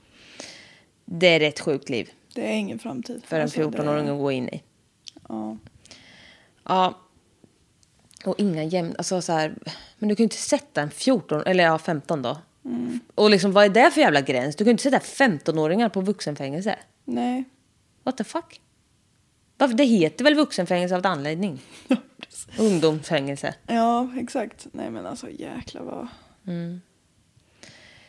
Det 1.05 1.27
är 1.27 1.41
ett 1.41 1.61
sjukt 1.61 1.89
liv 1.89 2.11
det 2.35 2.47
är 2.49 2.53
ingen 2.57 2.79
framtid. 2.79 3.23
för 3.27 3.37
en 3.37 3.43
Alltså, 3.43 3.71
det- 3.71 3.79
14-åring 3.79 4.09
att 4.09 4.19
gå 4.19 4.31
in 4.33 4.49
i. 4.49 4.63
Ja. 5.29 5.57
Ja. 6.65 6.95
Och 8.25 8.35
inga 8.39 8.65
jämn... 8.65 8.95
Alltså 8.99 9.23
så 9.23 9.33
här, 9.33 9.55
men 9.99 10.09
du 10.09 10.17
kan 10.17 10.23
ju 10.23 10.25
inte 10.25 10.37
sätta 10.37 10.83
en 10.83 10.91
14, 10.91 11.43
eller 11.47 11.65
ja 11.65 11.79
15 11.79 12.23
då. 12.23 12.37
Och 13.15 13.31
liksom 13.31 13.53
vad 13.53 13.65
är 13.65 13.69
det 13.69 13.91
för 13.91 14.01
jävla 14.01 14.21
gräns? 14.21 14.57
Du 14.57 14.65
kan 14.65 14.69
ju 14.69 14.71
inte 14.71 14.83
sätta 14.83 14.99
15-åringar 14.99 15.89
på 15.89 16.01
vuxenfängelse. 16.01 16.79
Nej. 17.05 17.45
What 18.03 18.17
the 18.17 18.25
fuck? 18.25 18.61
Varför? 19.57 19.75
Det 19.75 19.85
heter 19.85 20.25
väl 20.25 20.35
vuxenfängelse 20.35 20.95
av 20.95 21.07
en 21.07 21.13
anledning? 21.13 21.61
Ungdomsfängelse. 22.59 23.55
Ja, 23.67 24.09
exakt. 24.17 24.67
Nej 24.73 24.91
men 24.91 25.07
alltså 25.07 25.31
jäklar 25.31 25.83
vad... 25.83 26.09
Mm. 26.47 26.81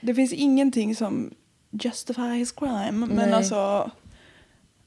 Det 0.02 0.16
finns 0.16 0.34
ingenting 0.34 0.96
som 0.96 1.34
justifies 1.72 2.52
crime. 2.52 2.92
Men 2.92 3.10
Nej. 3.10 3.34
alltså... 3.34 3.92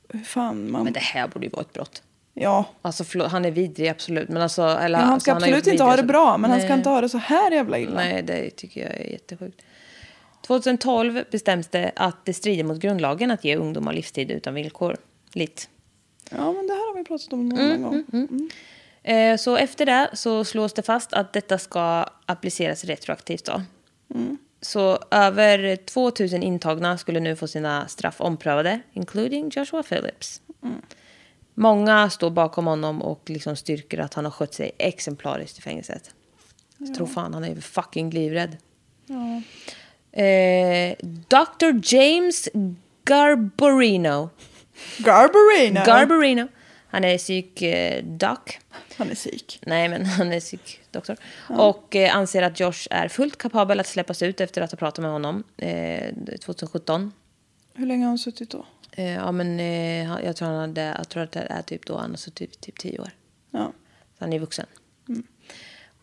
Hur 0.08 0.24
fan 0.24 0.70
man... 0.70 0.84
Men 0.84 0.92
det 0.92 1.00
här 1.00 1.28
borde 1.28 1.46
ju 1.46 1.50
vara 1.50 1.62
ett 1.62 1.72
brott. 1.72 2.02
Ja. 2.34 2.64
Alltså 2.82 3.04
förlåt, 3.04 3.30
han 3.32 3.44
är 3.44 3.50
vidrig 3.50 3.88
absolut. 3.88 4.28
Men 4.28 4.42
alltså, 4.42 4.62
eller, 4.62 4.98
Men 4.98 5.04
han 5.04 5.12
alltså, 5.12 5.24
ska 5.24 5.32
har 5.32 5.36
absolut 5.36 5.66
gjort 5.66 5.72
inte 5.72 5.84
ha 5.84 5.96
det 5.96 6.02
bra. 6.02 6.36
Men 6.38 6.50
han 6.50 6.58
Nej. 6.58 6.68
ska 6.68 6.74
inte 6.74 6.88
ha 6.88 7.00
det 7.00 7.08
så 7.08 7.18
här 7.18 7.50
jävla 7.50 7.78
illa. 7.78 7.94
Nej, 7.94 8.22
det 8.22 8.50
tycker 8.50 8.80
jag 8.80 8.90
är 9.00 9.10
jättesjukt. 9.12 9.62
2012 10.46 11.24
bestäms 11.30 11.68
det 11.68 11.92
att 11.96 12.24
det 12.24 12.32
strider 12.34 12.64
mot 12.64 12.78
grundlagen 12.78 13.30
att 13.30 13.44
ge 13.44 13.56
ungdomar 13.56 13.92
livstid 13.92 14.30
utan 14.30 14.54
villkor. 14.54 14.96
Lite. 15.32 15.62
Ja 16.30 16.52
men 16.52 16.66
det 16.66 16.72
här 16.72 16.88
har 16.92 16.98
vi 16.98 17.04
pratat 17.04 17.32
om 17.32 17.48
någon 17.48 17.58
Mm, 17.60 17.82
gång. 17.82 18.50
Eh, 19.02 19.36
Så 19.36 19.56
efter 19.56 19.86
det 19.86 20.10
så 20.12 20.44
slås 20.44 20.72
det 20.72 20.82
fast 20.82 21.12
att 21.12 21.32
detta 21.32 21.58
ska 21.58 22.06
appliceras 22.26 22.84
retroaktivt. 22.84 23.44
Då. 23.44 23.62
Så 24.60 24.98
över 25.10 25.76
2000 25.76 26.42
intagna 26.42 26.98
skulle 26.98 27.20
nu 27.20 27.36
få 27.36 27.48
sina 27.48 27.88
straff 27.88 28.20
omprövade, 28.20 28.80
including 28.92 29.50
Joshua 29.54 29.82
Phillips. 29.82 30.40
Många 31.54 32.10
står 32.10 32.30
bakom 32.30 32.66
honom 32.66 33.02
och 33.02 33.22
liksom 33.26 33.56
styrker 33.56 33.98
att 33.98 34.14
han 34.14 34.24
har 34.24 34.32
skött 34.32 34.54
sig 34.54 34.70
exemplariskt 34.78 35.58
i 35.58 35.62
fängelset. 35.62 36.14
Jag 36.78 36.94
tror 36.94 37.06
fan 37.06 37.34
han 37.34 37.44
är 37.44 37.60
fucking 37.60 38.10
livrädd. 38.10 38.56
Ja. 39.06 39.42
Eh, 40.22 40.96
Dr. 41.28 41.94
James 41.94 42.48
Garbarino. 43.04 44.30
Garbarino. 44.98 45.80
Garbarino. 45.86 46.48
Han 46.86 47.04
är 47.04 47.18
psykdoc. 47.18 48.58
Han 48.96 49.10
är 49.10 49.14
psyk. 49.14 49.58
Nej, 49.66 49.88
men 49.88 50.06
han 50.06 50.32
är 50.32 50.40
psykdoktor. 50.40 51.16
Och 51.48 51.96
eh, 51.96 52.16
anser 52.16 52.42
att 52.42 52.60
Josh 52.60 52.88
är 52.90 53.08
fullt 53.08 53.38
kapabel 53.38 53.80
att 53.80 53.86
släppas 53.86 54.22
ut 54.22 54.40
efter 54.40 54.62
att 54.62 54.70
ha 54.70 54.76
pratat 54.76 55.02
med 55.02 55.10
honom 55.10 55.44
eh, 55.56 56.14
2017. 56.40 57.12
Hur 57.74 57.86
länge 57.86 58.04
har 58.04 58.08
han 58.08 58.18
suttit 58.18 58.50
då? 58.50 58.66
Eh, 58.96 59.14
ja, 59.14 59.32
men 59.32 59.60
eh, 59.60 60.24
jag 60.24 60.36
tror, 60.36 60.48
han 60.48 60.56
hade, 60.56 60.94
jag 60.98 61.08
tror 61.08 61.22
att 61.22 61.32
det 61.32 61.40
är 61.40 61.62
typ 61.62 61.86
då 61.86 61.96
han 61.96 62.10
har 62.10 62.16
suttit 62.16 62.60
typ 62.60 62.78
tio 62.78 62.98
år. 62.98 63.10
Ja. 63.50 63.72
Så 64.18 64.24
han 64.24 64.32
är 64.32 64.38
vuxen. 64.38 64.66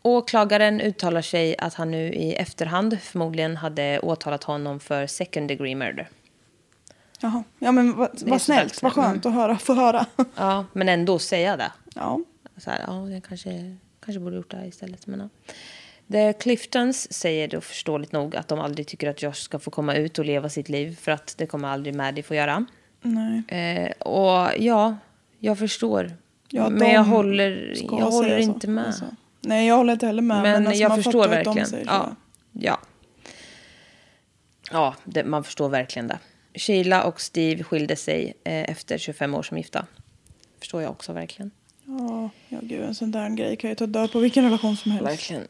Åklagaren 0.01 0.81
uttalar 0.81 1.21
sig 1.21 1.55
att 1.57 1.73
han 1.73 1.91
nu 1.91 2.13
i 2.13 2.33
efterhand 2.33 2.99
förmodligen 3.01 3.57
hade 3.57 3.99
åtalat 3.99 4.43
honom 4.43 4.79
för 4.79 5.07
second 5.07 5.47
degree 5.47 5.75
murder. 5.75 6.09
Jaha. 7.19 7.43
Ja 7.59 7.71
men 7.71 7.95
vad, 7.95 8.21
väldigt 8.21 8.41
snällt. 8.41 8.83
Vad 8.83 8.93
skönt 8.93 9.25
att 9.25 9.33
höra. 9.33 9.57
Få 9.57 9.73
höra. 9.73 10.05
Ja, 10.35 10.65
men 10.73 10.89
ändå 10.89 11.19
säga 11.19 11.57
det. 11.57 11.71
ja. 11.95 12.19
Så 12.57 12.69
här, 12.69 12.83
ja, 12.87 13.09
jag 13.09 13.23
kanske, 13.23 13.77
kanske 14.05 14.19
borde 14.19 14.35
gjort 14.35 14.51
det 14.51 14.57
här 14.57 14.65
istället. 14.65 15.07
Men, 15.07 15.19
ja. 15.19 15.29
The 16.11 16.33
Cliftons 16.33 17.13
säger 17.13 17.47
då 17.47 17.61
förståeligt 17.61 18.11
nog 18.11 18.35
att 18.35 18.47
de 18.47 18.59
aldrig 18.59 18.87
tycker 18.87 19.09
att 19.09 19.21
Josh 19.21 19.33
ska 19.33 19.59
få 19.59 19.71
komma 19.71 19.95
ut 19.95 20.19
och 20.19 20.25
leva 20.25 20.49
sitt 20.49 20.69
liv 20.69 20.95
för 21.01 21.11
att 21.11 21.35
det 21.37 21.45
kommer 21.45 21.67
aldrig 21.67 21.95
Maddie 21.95 22.23
få 22.23 22.35
göra. 22.35 22.65
Nej. 23.01 23.43
Eh, 23.47 23.91
och 23.91 24.49
ja, 24.57 24.97
jag 25.39 25.59
förstår. 25.59 26.11
Ja, 26.49 26.69
men 26.69 26.89
jag 26.89 27.03
håller, 27.03 27.73
jag 27.75 27.89
håller 27.89 28.29
säga 28.29 28.45
så, 28.45 28.51
inte 28.51 28.67
med. 28.67 28.85
alltså. 28.85 29.05
Nej 29.41 29.67
jag 29.67 29.75
håller 29.75 29.93
inte 29.93 30.05
heller 30.05 30.21
med. 30.21 30.41
men 30.41 30.67
alltså, 30.67 30.81
jag 30.81 30.89
man 30.89 31.03
förstår 31.03 31.27
verkligen. 31.27 31.67
Ja, 31.85 32.15
ja. 32.51 32.79
ja 34.71 34.95
det, 35.03 35.23
man 35.23 35.43
förstår 35.43 35.69
verkligen 35.69 36.07
det. 36.07 36.19
Sheila 36.53 37.03
och 37.03 37.21
Steve 37.21 37.63
skilde 37.63 37.95
sig 37.95 38.33
eh, 38.43 38.71
efter 38.71 38.97
25 38.97 39.35
år 39.35 39.43
som 39.43 39.57
gifta. 39.57 39.85
Förstår 40.59 40.81
jag 40.81 40.91
också 40.91 41.13
verkligen. 41.13 41.51
Ja, 41.85 42.29
ja 42.49 42.59
gud 42.61 42.81
en 42.81 42.95
sån 42.95 43.11
där 43.11 43.29
grej 43.29 43.55
kan 43.55 43.69
ju 43.69 43.75
ta 43.75 43.85
död 43.85 44.11
på 44.11 44.19
vilken 44.19 44.43
relation 44.43 44.77
som 44.77 44.91
helst. 44.91 45.11
Verkligen. 45.11 45.47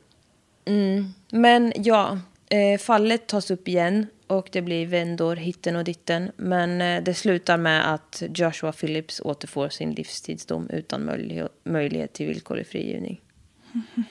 Mm. 0.65 1.13
Men 1.29 1.73
ja, 1.75 2.19
eh, 2.51 2.77
fallet 2.77 3.27
tas 3.27 3.51
upp 3.51 3.67
igen 3.67 4.07
och 4.27 4.49
det 4.51 4.61
blir 4.61 4.87
vändor 4.87 5.35
hitten 5.35 5.75
och 5.75 5.83
ditten. 5.83 6.31
Men 6.35 6.81
eh, 6.81 7.03
det 7.03 7.13
slutar 7.13 7.57
med 7.57 7.93
att 7.93 8.23
Joshua 8.35 8.71
Phillips 8.71 9.21
återfår 9.21 9.69
sin 9.69 9.91
livstidsdom 9.91 10.69
utan 10.69 11.05
möjlighet, 11.05 11.51
möjlighet 11.63 12.13
till 12.13 12.27
villkorlig 12.27 12.67
frigivning. 12.67 13.21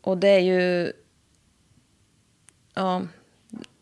Och 0.00 0.18
det 0.18 0.28
är 0.28 0.40
ju... 0.40 0.92
Ja, 2.74 3.06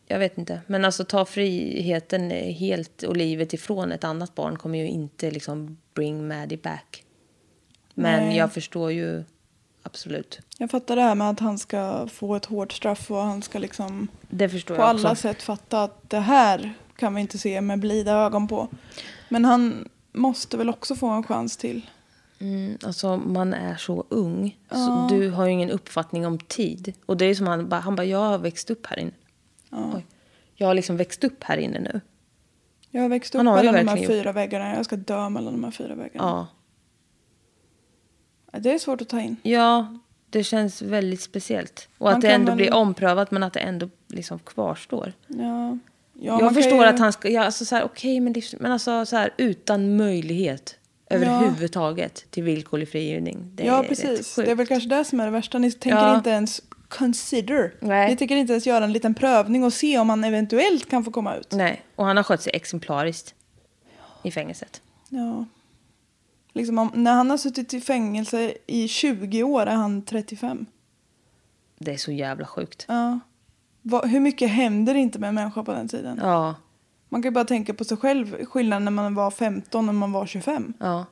jag 0.07 0.19
vet 0.19 0.37
inte. 0.37 0.61
Men 0.67 0.85
alltså 0.85 1.05
ta 1.05 1.25
friheten 1.25 2.31
helt 2.31 3.03
och 3.03 3.17
livet 3.17 3.53
ifrån 3.53 3.91
ett 3.91 4.03
annat 4.03 4.35
barn 4.35 4.57
kommer 4.57 4.79
ju 4.79 4.87
inte 4.87 5.31
liksom 5.31 5.77
bring 5.93 6.27
Maddie 6.27 6.57
back. 6.57 7.03
Men 7.93 8.27
Nej. 8.27 8.37
jag 8.37 8.53
förstår 8.53 8.91
ju 8.91 9.23
absolut. 9.85 10.39
Jag 10.57 10.71
fattar 10.71 10.95
det 10.95 11.01
här 11.01 11.15
med 11.15 11.29
att 11.29 11.39
han 11.39 11.57
ska 11.57 12.07
få 12.07 12.35
ett 12.35 12.45
hårt 12.45 12.71
straff 12.71 13.11
och 13.11 13.17
han 13.17 13.41
ska 13.41 13.59
liksom 13.59 14.07
Det 14.29 14.49
förstår 14.49 14.75
på 14.75 14.81
jag 14.81 14.89
alla 14.89 15.11
också. 15.11 15.21
sätt 15.21 15.43
fatta 15.43 15.83
att 15.83 16.09
det 16.09 16.19
här 16.19 16.73
kan 16.95 17.15
vi 17.15 17.21
inte 17.21 17.37
se 17.37 17.61
med 17.61 17.79
blida 17.79 18.11
ögon 18.11 18.47
på. 18.47 18.67
Men 19.29 19.45
han 19.45 19.89
måste 20.13 20.57
väl 20.57 20.69
också 20.69 20.95
få 20.95 21.07
en 21.07 21.23
chans 21.23 21.57
till. 21.57 21.89
Mm, 22.39 22.77
alltså 22.83 23.17
man 23.17 23.53
är 23.53 23.75
så 23.75 24.05
ung. 24.09 24.57
Ja. 24.69 24.75
Så 24.75 25.15
du 25.15 25.29
har 25.29 25.45
ju 25.45 25.51
ingen 25.51 25.69
uppfattning 25.71 26.27
om 26.27 26.37
tid. 26.39 26.93
Och 27.05 27.17
det 27.17 27.25
är 27.25 27.35
som 27.35 27.47
han 27.47 27.69
bara, 27.69 27.79
han 27.79 27.95
bara, 27.95 28.05
jag 28.05 28.19
har 28.19 28.37
växt 28.37 28.69
upp 28.69 28.85
här 28.85 28.99
inne. 28.99 29.11
Oj. 29.71 30.05
Jag 30.55 30.67
har 30.67 30.73
liksom 30.73 30.97
växt 30.97 31.23
upp 31.23 31.43
här 31.43 31.57
inne 31.57 31.79
nu. 31.79 32.01
Jag 32.89 33.01
har 33.01 33.09
växt 33.09 33.35
upp 33.35 33.43
mellan 33.43 33.75
de 33.75 33.87
här 33.87 34.07
fyra 34.07 34.31
väggarna. 34.31 34.75
Jag 34.75 34.85
ska 34.85 34.95
dö 34.95 35.29
mellan 35.29 35.53
de 35.53 35.63
här 35.63 35.71
fyra 35.71 35.95
väggarna. 35.95 36.27
Ja. 36.27 36.47
Det 38.59 38.71
är 38.71 38.77
svårt 38.79 39.01
att 39.01 39.09
ta 39.09 39.21
in. 39.21 39.37
Ja, 39.43 39.97
det 40.29 40.43
känns 40.43 40.81
väldigt 40.81 41.21
speciellt. 41.21 41.87
Och 41.97 42.05
Man 42.05 42.13
att 42.15 42.21
det 42.21 42.29
ändå 42.31 42.45
väl- 42.51 42.55
blir 42.55 42.73
omprövat 42.73 43.31
men 43.31 43.43
att 43.43 43.53
det 43.53 43.59
ändå 43.59 43.89
liksom 44.07 44.39
kvarstår. 44.39 45.13
Ja. 45.27 45.37
Ja, 45.37 45.77
jag 46.33 46.43
man 46.43 46.53
förstår 46.53 46.79
ju- 46.83 46.85
att 46.89 46.99
han 46.99 47.13
ska, 47.13 47.29
ja, 47.29 47.43
alltså 47.43 47.65
så 47.65 47.75
här, 47.75 47.83
okej 47.83 48.19
men, 48.19 48.33
livs- 48.35 48.55
men 48.59 48.71
alltså 48.71 49.05
så 49.05 49.15
här 49.15 49.33
utan 49.37 49.97
möjlighet 49.97 50.75
överhuvudtaget 51.09 52.25
till 52.31 52.43
villkorlig 52.43 52.89
frigivning. 52.89 53.51
Det 53.55 53.63
ja, 53.65 53.83
är 53.83 53.87
precis. 53.87 54.35
Det 54.35 54.51
är 54.51 54.55
väl 54.55 54.67
kanske 54.67 54.89
det 54.89 55.03
som 55.05 55.19
är 55.19 55.25
det 55.25 55.31
värsta. 55.31 55.57
Ni 55.57 55.71
tänker 55.71 55.97
Ja. 55.99 56.15
inte 56.17 56.29
ens 56.29 56.61
consider. 56.87 57.73
Nej. 57.79 58.09
Ni 58.09 58.15
tänker 58.17 58.35
inte 58.35 58.53
ens 58.53 58.67
göra 58.67 58.83
en 58.83 58.93
liten 58.93 59.13
prövning 59.13 59.63
och 59.63 59.73
se 59.73 59.99
om 59.99 60.09
han 60.09 60.23
eventuellt 60.23 60.89
kan 60.89 61.03
få 61.03 61.11
komma 61.11 61.35
ut. 61.35 61.51
Nej, 61.51 61.81
och 61.95 62.05
han 62.05 62.17
har 62.17 62.23
skött 62.23 62.41
sig 62.41 62.51
exemplariskt. 62.55 63.33
i 64.23 64.31
fängelset. 64.31 64.81
Ja. 65.09 65.45
Liksom 66.55 66.77
om, 66.77 66.91
när 66.93 67.13
han 67.13 67.29
har 67.29 67.37
suttit 67.37 67.73
i 67.73 67.81
fängelse 67.81 68.53
i 68.67 68.87
20 68.87 69.43
år 69.43 69.61
är 69.65 69.75
han 69.75 70.01
35. 70.01 70.65
Det 71.79 71.93
är 71.93 71.97
så 71.97 72.11
jävla 72.11 72.45
sjukt. 72.45 72.85
Ja. 72.87 73.19
Vad- 73.81 74.09
hur 74.09 74.19
mycket 74.19 74.49
händer 74.49 74.95
inte 74.95 75.19
med 75.19 75.27
en 75.29 75.35
människa 75.35 75.63
på 75.63 75.71
den 75.73 75.87
tiden? 75.87 76.19
Ja, 76.23 76.55
Man 77.09 77.21
kan 77.21 77.29
ju 77.29 77.33
bara 77.33 77.45
tänka 77.45 77.73
på 77.73 77.83
sig 77.83 77.97
själv, 77.97 78.45
skillnaden 78.45 78.85
när 78.85 78.91
man 78.91 79.15
var 79.15 79.31
15 79.31 79.89
och 79.89 79.95
man 79.95 80.11
var 80.11 80.25
25. 80.25 80.73
ja. 80.79 81.05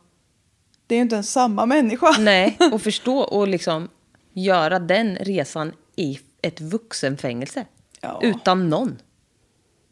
Det 0.87 0.95
är 0.95 0.97
ju 0.97 1.01
inte 1.03 1.15
ens 1.15 1.31
samma 1.31 1.65
människa. 1.65 2.15
Nej, 2.19 2.57
och 2.71 2.81
förstå 2.81 3.17
och 3.17 3.47
liksom 3.47 3.89
göra 4.33 4.79
den 4.79 5.15
resan 5.15 5.71
i 5.95 6.19
ett 6.41 6.61
vuxenfängelse. 6.61 7.65
Ja. 8.01 8.19
Utan 8.23 8.69
någon. 8.69 8.97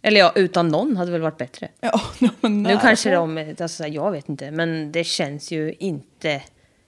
Eller 0.02 0.20
ja, 0.20 0.32
utan 0.36 0.68
någon 0.68 0.97
hade 0.97 1.12
väl 1.12 1.22
varit 1.22 1.38
bättre. 1.38 1.68
Ja, 1.82 2.02
men 2.41 2.64
Nu 2.64 2.78
kanske 2.82 3.12
de, 3.12 3.56
alltså, 3.60 3.88
jag 3.88 4.12
vet 4.12 4.30
inte, 4.30 4.52
men 4.52 4.91
det 4.91 5.04
känns 5.04 5.52
ju 5.52 5.74
inte... 5.80 6.41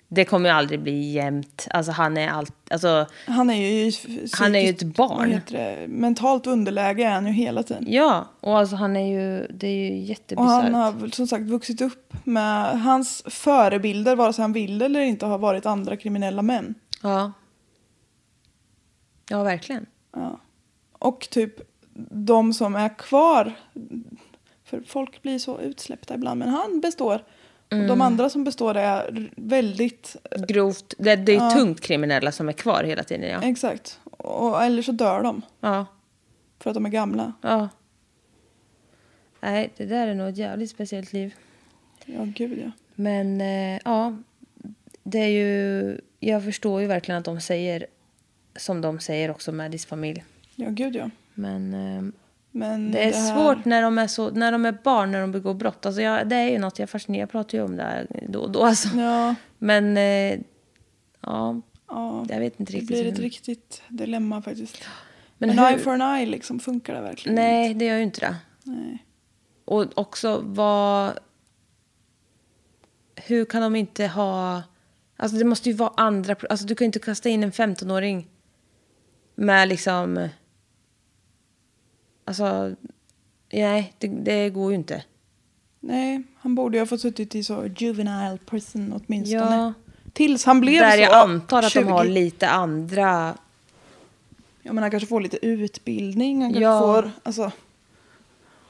Det 0.07 0.26
kommer 0.26 0.49
ju 0.49 0.55
aldrig 0.55 0.80
bli 0.80 1.11
jämnt. 1.11 1.68
Alltså 1.70 1.91
han 1.91 2.18
är 2.18 2.30
allt, 2.30 2.53
alltså, 2.72 3.05
Han 3.28 3.49
är 3.49 3.55
ju 3.84 3.91
psykiskt, 3.91 4.39
Han 4.39 4.55
är 4.55 4.59
ju 4.59 4.70
ett 4.70 4.84
barn. 4.84 5.41
det, 5.49 5.86
mentalt 5.88 6.47
underläge 6.47 7.03
är 7.03 7.09
han 7.11 7.28
ju 7.28 7.34
hela 7.34 7.64
tiden. 7.64 7.86
ja, 7.88 8.28
och 8.39 8.57
alltså 8.57 8.76
han 8.76 8.95
är 8.95 9.07
ju, 9.07 9.47
det 9.47 9.68
är 9.68 9.91
ju 9.91 9.91
Och 9.91 9.97
jättebisarrt. 10.09 10.64
han 10.64 10.74
har 10.74 11.09
som 11.09 11.28
sagt 11.28 11.43
vuxit 11.43 11.82
upp 11.82 12.14
med 12.24 12.82
hans 12.82 13.24
förebilder, 13.26 14.16
vare 14.16 14.34
sig 14.34 14.41
han 14.41 14.53
vill 14.53 14.82
eller 14.82 14.99
inte, 14.99 15.26
har 15.26 15.38
varit 15.38 15.66
andra 15.66 15.97
kriminella 15.97 16.41
män. 16.41 16.76
Ja. 17.03 17.32
Ja, 19.30 19.43
verkligen. 19.43 19.86
Ja. 20.16 20.39
Och 20.99 21.28
typ 21.32 21.55
de 22.10 22.54
som 22.54 22.76
är 22.76 22.98
kvar, 22.98 23.54
för 24.64 24.82
folk 24.88 25.22
blir 25.22 25.39
så 25.39 25.60
utsläppta 25.60 26.16
ibland, 26.16 26.39
men 26.39 26.50
han 26.50 26.80
består. 26.82 27.16
Och 27.68 27.74
Mm. 27.74 27.88
de 27.88 28.02
andra 28.02 28.30
som 28.30 28.44
består 28.44 28.76
är 28.78 29.30
väldigt, 29.36 30.16
Grovt, 30.48 30.94
det, 30.98 31.16
det 31.16 31.32
är 31.32 31.36
Ja. 31.36 31.50
tungt 31.52 31.82
kriminella 31.82 32.32
som 32.32 32.50
är 32.50 32.54
kvar 32.54 32.84
hela 32.84 33.04
tiden, 33.04 33.30
ja. 33.30 33.41
exakt. 33.44 34.00
Och, 34.04 34.64
eller 34.64 34.82
så 34.82 34.91
dör 34.91 35.24
de 35.24 35.41
Ja, 35.60 35.86
för 36.60 36.70
att 36.70 36.74
de 36.74 36.86
är 36.86 36.89
gamla. 36.89 37.34
ja. 37.41 37.70
Nej, 39.39 39.74
det 39.78 39.86
där 39.86 40.08
är 40.08 40.16
nog 40.16 40.30
ett 40.30 40.38
jävligt 40.38 40.70
speciellt 40.70 41.14
liv. 41.14 41.36
Ja, 42.06 42.24
gud 42.26 42.60
ja. 42.66 42.72
Men 42.96 43.41
eh, 43.41 43.80
ja, 43.86 44.18
det 45.04 45.20
är 45.20 45.28
ju... 45.28 45.98
Jag 46.20 46.44
förstår 46.44 46.82
ju 46.82 46.88
verkligen 46.88 47.20
att 47.20 47.26
de 47.26 47.41
säger 47.41 47.86
som 48.56 48.82
de 48.82 49.00
säger 49.00 49.32
också 49.32 49.52
med 49.52 49.66
Maddys 49.66 49.86
familj. 49.86 50.24
Ja, 50.56 50.70
gud 50.70 50.96
ja. 50.96 51.10
Men 51.34 51.73
eh, 51.73 52.03
Men 52.51 52.91
det 52.91 52.99
är 53.09 53.13
här- 53.13 53.36
svårt 53.36 53.65
när 53.65 53.81
de 53.81 53.97
är, 53.97 54.07
så, 54.07 54.29
när 54.29 54.51
de 54.51 54.65
är 54.65 54.77
barn, 54.84 55.11
när 55.11 55.21
de 55.21 55.31
begår 55.31 55.53
brott. 55.53 55.86
Alltså 55.86 56.01
jag, 56.01 56.27
det 56.29 56.36
är 56.36 56.49
ju 56.49 56.57
något 56.59 56.79
jag 56.79 56.89
fascinerar. 56.89 57.21
Jag 57.21 57.29
pratar 57.31 57.57
ju 57.57 57.63
om 57.63 57.75
det 57.75 57.84
här 57.84 58.07
då 58.29 58.39
och 58.39 58.51
då. 58.51 58.63
Alltså. 58.63 58.88
Ja, 58.97 59.36
Men 59.57 59.97
eh, 59.97 60.39
ja, 61.21 61.61
ja. 61.88 62.25
jag 62.29 62.39
vet 62.39 62.59
inte 62.59 62.71
Det 62.73 62.77
riktigt. 62.77 62.97
blir 62.97 63.11
ett 63.13 63.19
riktigt 63.19 63.81
dilemma 63.89 64.41
faktiskt. 64.41 64.84
Men 65.38 65.49
en 65.49 65.59
hur- 65.59 65.67
eye 65.67 65.77
for 65.77 65.91
an 65.93 66.01
eye 66.17 66.25
liksom, 66.25 66.59
funkar 66.59 66.95
det 66.95 67.01
verkligen 67.01 67.36
Nej, 67.36 67.73
det 67.73 67.86
gör 67.86 67.95
ju 67.97 68.03
inte 68.03 68.19
det. 68.19 68.36
Nej. 68.63 69.05
Och 69.65 69.86
också 69.95 70.41
vad... 70.43 71.19
Hur 73.15 73.45
kan 73.45 73.61
de 73.61 73.75
inte 73.75 74.07
ha... 74.07 74.61
Alltså 75.17 75.38
det 75.38 75.45
måste 75.45 75.69
ju 75.69 75.75
vara 75.75 75.93
andra... 75.97 76.36
Alltså 76.49 76.65
du 76.65 76.75
kan 76.75 76.86
ju 76.86 76.88
inte 76.88 76.99
kasta 76.99 77.29
in 77.29 77.43
en 77.43 77.51
15-åring 77.51 78.27
med 79.36 79.67
liksom... 79.67 80.27
Alltså... 82.26 82.76
Nej, 83.53 83.93
det, 83.97 84.07
det 84.07 84.49
går 84.49 84.71
ju 84.71 84.76
inte. 84.76 85.03
Nej, 85.80 86.24
han 86.38 86.55
borde 86.55 86.78
ju 86.78 86.82
ha 86.82 86.86
fått 86.86 87.01
suttit 87.01 87.36
i 87.36 87.43
så 87.43 87.65
juvenile 87.78 88.38
prison 88.45 89.01
åtminstone. 89.07 89.55
Ja. 89.55 89.74
Tills 90.13 90.45
han 90.45 90.61
blev 90.61 90.80
Där 90.82 90.91
så 90.91 91.01
jag 91.01 91.13
antar 91.13 91.59
att 91.63 91.71
20. 91.71 91.80
de 91.84 91.91
har 91.91 92.05
lite 92.05 92.49
andra... 92.49 93.38
Ja, 94.61 94.74
men 94.74 94.84
han 94.84 94.91
kanske 94.91 95.07
får 95.07 95.21
lite 95.21 95.45
utbildning. 95.45 96.41
Han 96.41 96.51
kanske 96.53 96.63
Ja. 96.63 96.80
får, 96.80 97.11
alltså, 97.24 97.51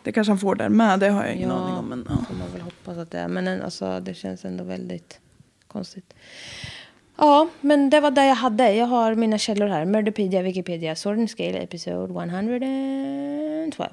det 0.03 0.11
kanske 0.11 0.31
han 0.31 0.39
får 0.39 0.55
där 0.55 0.69
med, 0.69 0.99
det 0.99 1.09
har 1.09 1.23
jag 1.25 1.35
ingen 1.35 1.49
Ja, 1.49 1.55
aning 1.55 1.75
om. 1.77 1.85
Men, 1.85 2.07
ja. 2.09 2.25
får 2.27 2.35
man 2.35 2.51
väl 2.51 2.61
hoppas 2.61 2.97
att 2.97 3.11
det 3.11 3.19
är. 3.19 3.27
Men 3.27 3.47
en- 3.47 3.61
alltså, 3.61 3.99
det 3.99 4.13
känns 4.13 4.45
ändå 4.45 4.63
väldigt 4.63 5.19
konstigt. 5.67 6.13
Ja, 7.15 7.49
men 7.61 7.89
det 7.89 7.99
var 7.99 8.11
det 8.11 8.25
jag 8.25 8.35
hade. 8.35 8.73
Jag 8.73 8.85
har 8.85 9.15
mina 9.15 9.37
källor 9.37 9.67
här. 9.67 9.85
Murderpedia, 9.85 10.41
Wikipedia, 10.41 10.95
Sword 10.95 11.29
Scale, 11.29 11.57
episode 11.57 12.13
112. 12.13 13.89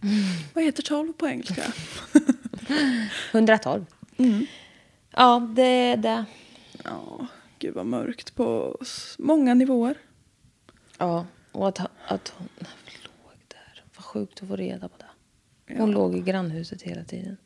Vad 0.54 0.64
heter 0.64 0.82
12 0.82 1.12
på 1.12 1.26
engelska? 1.28 1.62
112. 3.32 3.86
Ja, 5.10 5.48
det 5.54 5.62
är 5.62 5.96
det. 5.96 6.24
ja, 6.84 7.26
gud 7.58 7.74
vad 7.74 7.86
mörkt 7.86 8.34
på 8.34 8.78
många 9.18 9.54
nivåer. 9.54 9.94
Ja, 10.98 11.26
och 11.52 11.68
att, 11.68 11.80
att 12.06 12.32
hon 12.36 12.48
låg 13.04 13.32
där. 13.48 13.84
Vad 13.96 14.04
sjukt 14.04 14.42
att 14.42 14.48
få 14.48 14.56
reda 14.56 14.88
på 14.88 14.96
det. 14.98 15.74
Hon 15.78 15.90
låg 15.90 16.16
i 16.16 16.20
grannhuset 16.20 16.82
hela 16.82 17.04
tiden. 17.04 17.36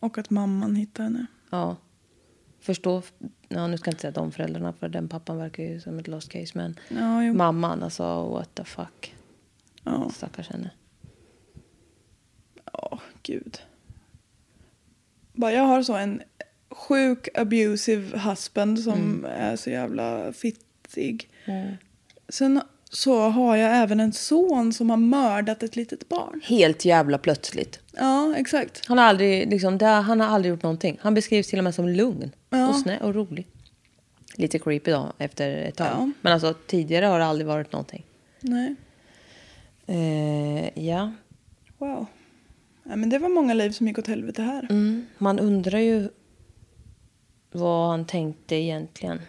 Och 0.00 0.18
att 0.18 0.30
mamman 0.30 0.74
hittade 0.76 1.08
henne. 1.08 1.26
Ja. 1.50 1.76
Förstå, 2.60 3.02
ja, 3.48 3.66
nu 3.66 3.78
ska 3.78 3.88
jag 3.88 3.92
inte 3.92 4.00
säga 4.00 4.10
de 4.10 4.32
föräldrarna 4.32 4.72
för 4.72 4.88
den 4.88 5.08
pappan 5.08 5.36
verkar 5.38 5.62
ju 5.62 5.80
som 5.80 5.98
ett 5.98 6.08
lost 6.08 6.28
case. 6.28 6.52
Men 6.54 6.76
Ja, 6.88 7.24
jo. 7.24 7.34
mamman, 7.34 7.82
alltså 7.82 8.28
what 8.28 8.54
the 8.54 8.64
fuck. 8.64 9.14
Ja, 9.84 10.10
Stackars 10.14 10.48
henne. 10.50 10.70
ja, 12.72 13.00
gud. 13.22 13.58
Bara 15.32 15.52
jag 15.52 15.62
har 15.62 15.82
så 15.82 15.94
en 15.96 16.22
sjuk 16.70 17.28
abusive 17.34 18.18
husband 18.18 18.78
som 18.80 19.24
är 19.24 19.56
så 19.56 19.70
jävla 19.70 20.32
fittig. 20.32 21.30
Sen 22.28 22.60
så 22.92 23.20
har 23.28 23.56
jag 23.56 23.76
även 23.82 24.00
en 24.00 24.12
son 24.12 24.72
som 24.72 24.90
har 24.90 24.96
mördat 24.96 25.62
ett 25.62 25.76
litet 25.76 26.08
barn. 26.08 26.40
Helt 26.44 26.84
jävla 26.84 27.18
plötsligt. 27.18 27.80
Ja, 27.92 28.34
exakt. 28.36 28.86
Han 28.86 28.98
har 28.98 29.04
aldrig, 29.04 29.50
liksom, 29.50 29.78
det, 29.78 29.86
han 29.86 30.20
har 30.20 30.26
aldrig 30.28 30.50
gjort 30.50 30.62
någonting. 30.62 30.98
Han 31.00 31.14
beskrivs 31.14 31.48
till 31.48 31.58
och 31.58 31.64
med 31.64 31.74
som 31.74 31.88
lugn 31.88 32.30
Ja. 32.50 32.68
och 32.68 32.76
snäll 32.76 33.02
och 33.02 33.14
rolig. 33.14 33.46
Lite 34.34 34.58
creepy 34.58 34.90
då 34.90 35.12
efter 35.18 35.50
ett 35.50 35.76
tag. 35.76 35.86
Ja. 35.86 36.10
Men 36.20 36.32
alltså 36.32 36.54
tidigare 36.66 37.06
har 37.06 37.18
det 37.18 37.24
aldrig 37.24 37.46
varit 37.46 37.72
någonting. 37.72 38.04
Nej, 38.40 38.74
Eh, 39.86 40.84
ja. 40.86 41.12
wow. 41.78 42.06
Ja, 42.84 42.96
men 42.96 43.10
det 43.10 43.18
var 43.18 43.28
många 43.28 43.54
liv 43.54 43.70
som 43.70 43.88
gick 43.88 43.98
åt 43.98 44.06
helvete 44.06 44.42
här. 44.42 44.66
Mm. 44.70 45.06
Man 45.18 45.38
undrar 45.38 45.78
ju 45.78 46.08
vad 47.52 47.90
han 47.90 48.04
tänkte 48.04 48.56
egentligen. 48.56 49.20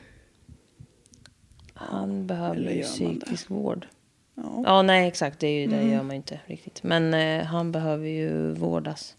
Han 1.90 2.28
behöver 2.28 2.56
ju 2.56 2.66
man 2.66 2.78
det? 2.78 2.84
psykisk 2.84 3.50
vård. 3.50 3.88
Ja. 4.36 4.64
Ja, 4.66 4.82
nej 4.82 5.08
exakt. 5.08 5.40
Det, 5.40 5.48
är 5.48 5.62
ju, 5.62 5.68
det 5.68 5.84
gör 5.84 6.04
man 6.04 6.10
ju 6.10 6.16
inte 6.16 6.40
riktigt. 6.46 6.84
Men 6.84 7.14
eh, 7.14 7.46
han 7.46 7.72
behöver 7.72 8.08
ju 8.08 8.54
vårdas. 8.54 9.16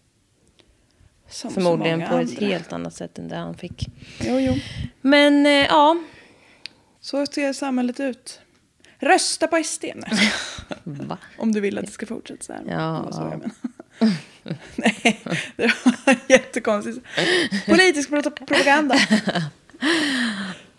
Som 1.29 1.51
Förmodligen 1.51 1.99
på 1.99 2.05
ett 2.17 2.29
andra. 2.29 2.45
helt 2.45 2.73
annat 2.73 2.93
sätt 2.93 3.19
än 3.19 3.27
det 3.27 3.35
han 3.35 3.55
fick. 3.57 3.87
Jo, 4.21 4.39
jo. 4.39 4.53
Men 5.01 5.45
eh, 5.45 5.51
ja, 5.51 5.97
Så 7.01 7.25
ser 7.25 7.53
samhället 7.53 7.99
ut. 7.99 8.39
Rösta 8.99 9.47
på 9.47 9.63
SD. 9.63 9.85
Om 11.37 11.51
du 11.51 11.59
vill 11.59 11.77
att 11.77 11.85
det 11.85 11.91
ska 11.91 12.05
fortsätta 12.05 12.43
så 12.43 12.53
här. 12.53 12.63
Ja. 12.67 13.41
Nej, 14.75 15.19
det 15.55 15.71
var 16.05 16.15
jättekonstigt. 16.27 17.05
Politisk 17.67 18.09
pro- 18.09 18.21
propaganda. 18.31 18.95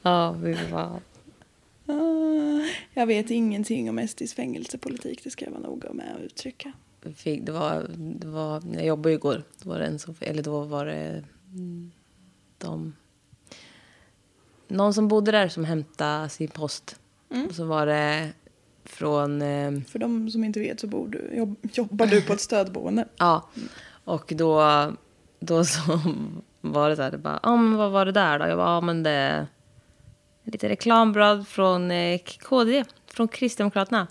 Ja, 0.02 0.30
vi 0.32 0.56
var... 0.70 1.00
Ah, 1.86 2.66
Jag 2.94 3.06
vet 3.06 3.30
ingenting 3.30 3.90
om 3.90 4.08
SDs 4.08 4.34
fängelsepolitik. 4.34 5.24
Det 5.24 5.30
ska 5.30 5.44
jag 5.44 5.52
vara 5.52 5.62
noga 5.62 5.92
med 5.92 6.14
att 6.16 6.20
uttrycka. 6.22 6.72
Fick, 7.16 7.46
det 7.46 7.52
var, 7.52 7.86
det 7.96 8.26
var, 8.26 8.62
jag 8.72 8.86
jobbade 8.86 9.08
ju 9.10 9.14
igår. 9.14 9.42
Då 9.62 9.70
var 9.70 9.78
det 9.78 9.86
en 9.86 9.98
som, 9.98 10.14
eller 10.20 10.42
då 10.42 10.60
var 10.60 10.86
det 10.86 11.24
mm, 11.52 11.90
de, 12.58 12.92
någon 14.68 14.94
som 14.94 15.08
bodde 15.08 15.30
där 15.30 15.48
som 15.48 15.64
hämtade 15.64 16.28
sin 16.28 16.48
post. 16.48 17.00
Och 17.48 17.54
så 17.54 17.64
var 17.64 17.86
det 17.86 18.32
från, 18.84 19.42
eh, 19.42 19.80
För 19.88 19.98
de 19.98 20.30
som 20.30 20.44
inte 20.44 20.60
vet 20.60 20.80
så 20.80 20.86
bor 20.86 21.08
du, 21.08 21.36
jobb, 21.36 21.56
jobbar 21.72 22.06
du 22.06 22.22
på 22.22 22.32
ett 22.32 22.40
stödboende. 22.40 23.08
ja, 23.16 23.48
och 24.04 24.32
då, 24.36 24.62
då 25.40 25.64
så 25.64 26.00
var 26.60 26.90
det 26.90 26.96
så 26.96 27.02
här, 27.02 27.10
det 27.10 27.18
bara, 27.18 27.40
ja 27.42 27.56
men 27.56 27.76
vad 27.76 27.90
var 27.90 28.04
det 28.04 28.12
där 28.12 28.38
då? 28.38 28.46
Jag 28.46 28.58
bara, 28.58 28.74
ja 28.74 28.80
men 28.80 29.02
det 29.02 29.46
lite 30.44 30.68
reklamblad 30.68 31.48
från 31.48 31.90
eh, 31.90 32.18
KD, 32.42 32.84
från 33.14 33.28
Kristdemokraterna. 33.28 34.06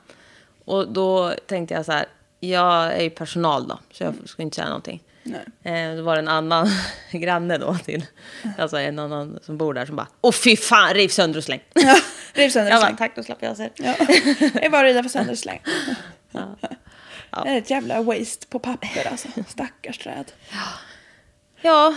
Och 0.66 0.88
då 0.88 1.34
tänkte 1.48 1.74
jag 1.74 1.86
så 1.86 1.92
här, 1.92 2.06
jag 2.40 2.94
är 2.94 3.02
ju 3.02 3.10
personal 3.10 3.68
då, 3.68 3.80
så 3.92 4.04
jag 4.04 4.14
ska 4.26 4.42
inte 4.44 4.56
säga 4.56 4.68
någonting. 4.68 5.04
Nej. 5.24 5.90
Eh, 5.92 5.96
då 5.96 6.02
var 6.04 6.16
det 6.16 6.20
en 6.20 6.28
annan 6.28 6.68
granne 7.12 7.58
då 7.58 7.76
till, 7.86 8.06
alltså 8.58 8.78
en 8.78 9.00
annan 9.00 9.40
som 9.42 9.58
bor 9.58 9.74
där 9.74 9.86
som 9.86 9.96
bara, 9.96 10.08
åh 10.22 10.32
fy 10.32 10.56
fan, 10.58 10.94
riv 10.94 11.08
sönder 11.08 11.38
och 11.38 11.44
släng. 11.44 11.62
Ja, 11.74 11.96
riv 12.34 12.50
sönder 12.50 12.72
Jag 12.72 12.78
och 12.78 12.82
bara, 12.82 12.88
släng. 12.88 12.98
tack, 12.98 13.16
då 13.16 13.24
slapp 13.24 13.38
jag 13.42 13.58
se. 13.58 13.70
Ja. 13.76 13.94
Är 14.62 14.70
bara 14.70 15.04
för 15.04 15.10
sönder 15.10 15.32
och 15.32 15.40
släng. 15.40 15.62
Det 17.44 17.50
är 17.50 17.58
ett 17.58 17.70
jävla 17.70 18.02
waste 18.02 18.48
på 18.48 18.60
papper 18.60 19.08
alltså. 19.12 19.28
Stackars 19.48 19.98
träd. 19.98 20.32
Ja, 20.52 20.58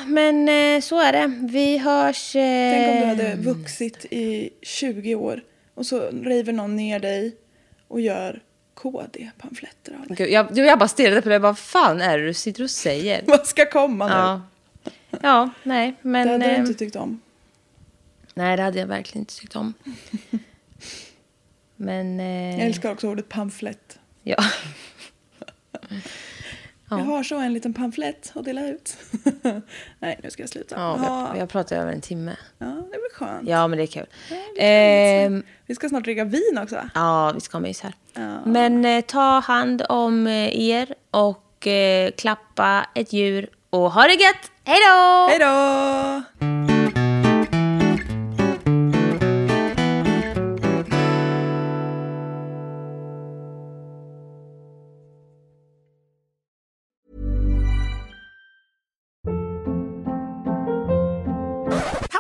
men 0.07 0.49
eh, 0.49 0.81
så 0.81 1.01
är 1.01 1.13
det. 1.13 1.47
Vi 1.53 1.79
hörs... 1.79 2.37
Eh... 2.37 2.73
Tänk 2.73 2.89
om 2.89 3.01
du 3.01 3.07
hade 3.07 3.37
vuxit 3.37 4.05
i 4.11 4.51
20 4.63 5.15
år 5.15 5.43
och 5.75 5.87
så 5.87 6.11
river 6.11 6.53
någon 6.53 6.77
ner 6.77 7.01
dig 7.01 7.37
och 7.89 8.01
gör 8.01 8.43
KD-pamfletter 8.75 9.95
av 10.01 10.07
det. 10.09 10.15
Gud, 10.15 10.31
jag, 10.31 10.59
jag 10.59 10.79
bara 10.79 10.89
stirrade 10.89 11.23
på 11.23 11.29
det. 11.29 11.39
Vad 11.39 11.59
fan 11.59 12.01
är 12.01 12.19
det 12.19 12.27
du 12.27 12.35
sitter 12.35 12.63
och 12.63 12.71
säger? 12.71 13.23
Vad 13.27 13.47
ska 13.47 13.67
komma 13.71 14.07
nu? 14.07 14.13
Ja, 14.15 14.43
ja 15.23 15.51
nej, 15.63 15.95
men... 16.03 16.27
det 16.27 16.33
hade 16.33 16.47
du 16.47 16.51
eh, 16.51 16.61
inte 16.61 16.75
tyckt 16.75 16.97
om. 16.97 17.21
Nej, 18.35 18.57
det 18.57 18.63
hade 18.63 18.79
jag 18.79 18.87
verkligen 18.87 19.23
inte 19.23 19.37
tyckt 19.37 19.57
om. 19.57 19.75
men... 21.77 22.21
Eh, 22.21 22.59
Jag 22.59 22.67
älskar 22.67 22.93
också 22.93 23.09
ordet 23.09 23.29
pamflett. 23.29 23.99
Ja. 24.23 24.37
Jag 26.91 26.97
har 26.97 27.23
så 27.23 27.37
en 27.37 27.53
liten 27.53 27.75
pamflett 27.75 28.33
att 28.35 28.45
dela 28.45 28.67
ut. 28.69 28.97
Nej, 29.99 30.21
nu 30.23 30.31
ska 30.31 30.43
jag 30.43 30.51
sluta. 30.51 30.75
Ja, 30.79 30.97
vi 30.97 31.05
Ja, 31.05 31.11
har, 31.11 31.33
vi 31.35 31.41
har 31.41 31.47
pratat 31.47 31.73
över 31.73 31.93
en 31.93 32.01
timme. 32.01 32.37
ja, 32.59 32.67
det 32.67 32.89
blir 32.91 33.15
skönt. 33.15 33.49
Ja, 33.49 33.67
men 33.69 33.77
det 33.79 33.85
är 33.85 33.87
kul. 33.87 34.07
det 34.57 34.65
är 34.67 35.27
Ehm, 35.27 35.43
Vi 35.67 35.75
ska 35.75 35.89
snart 35.89 36.05
dricka 36.05 36.25
vin 36.25 36.59
också. 36.63 36.77
ja, 36.95 37.33
vi 37.35 37.41
ska 37.41 37.57
ha 37.57 37.61
mys 37.63 37.81
här. 37.81 37.93
Ja. 38.15 38.39
Men 38.47 38.85
eh, 38.85 39.01
ta 39.01 39.39
hand 39.41 39.83
om 39.89 40.27
eh, 40.27 40.61
er 40.61 40.95
och 41.11 41.67
eh, 41.67 42.11
klappa 42.11 42.87
ett 42.95 43.13
djur 43.13 43.49
och 43.71 43.91
ha 43.93 44.03
det 44.03 44.15
gött! 44.15 44.51
Hej 44.65 44.79
då! 44.89 45.29
Hej 45.29 45.39
då! 45.39 46.76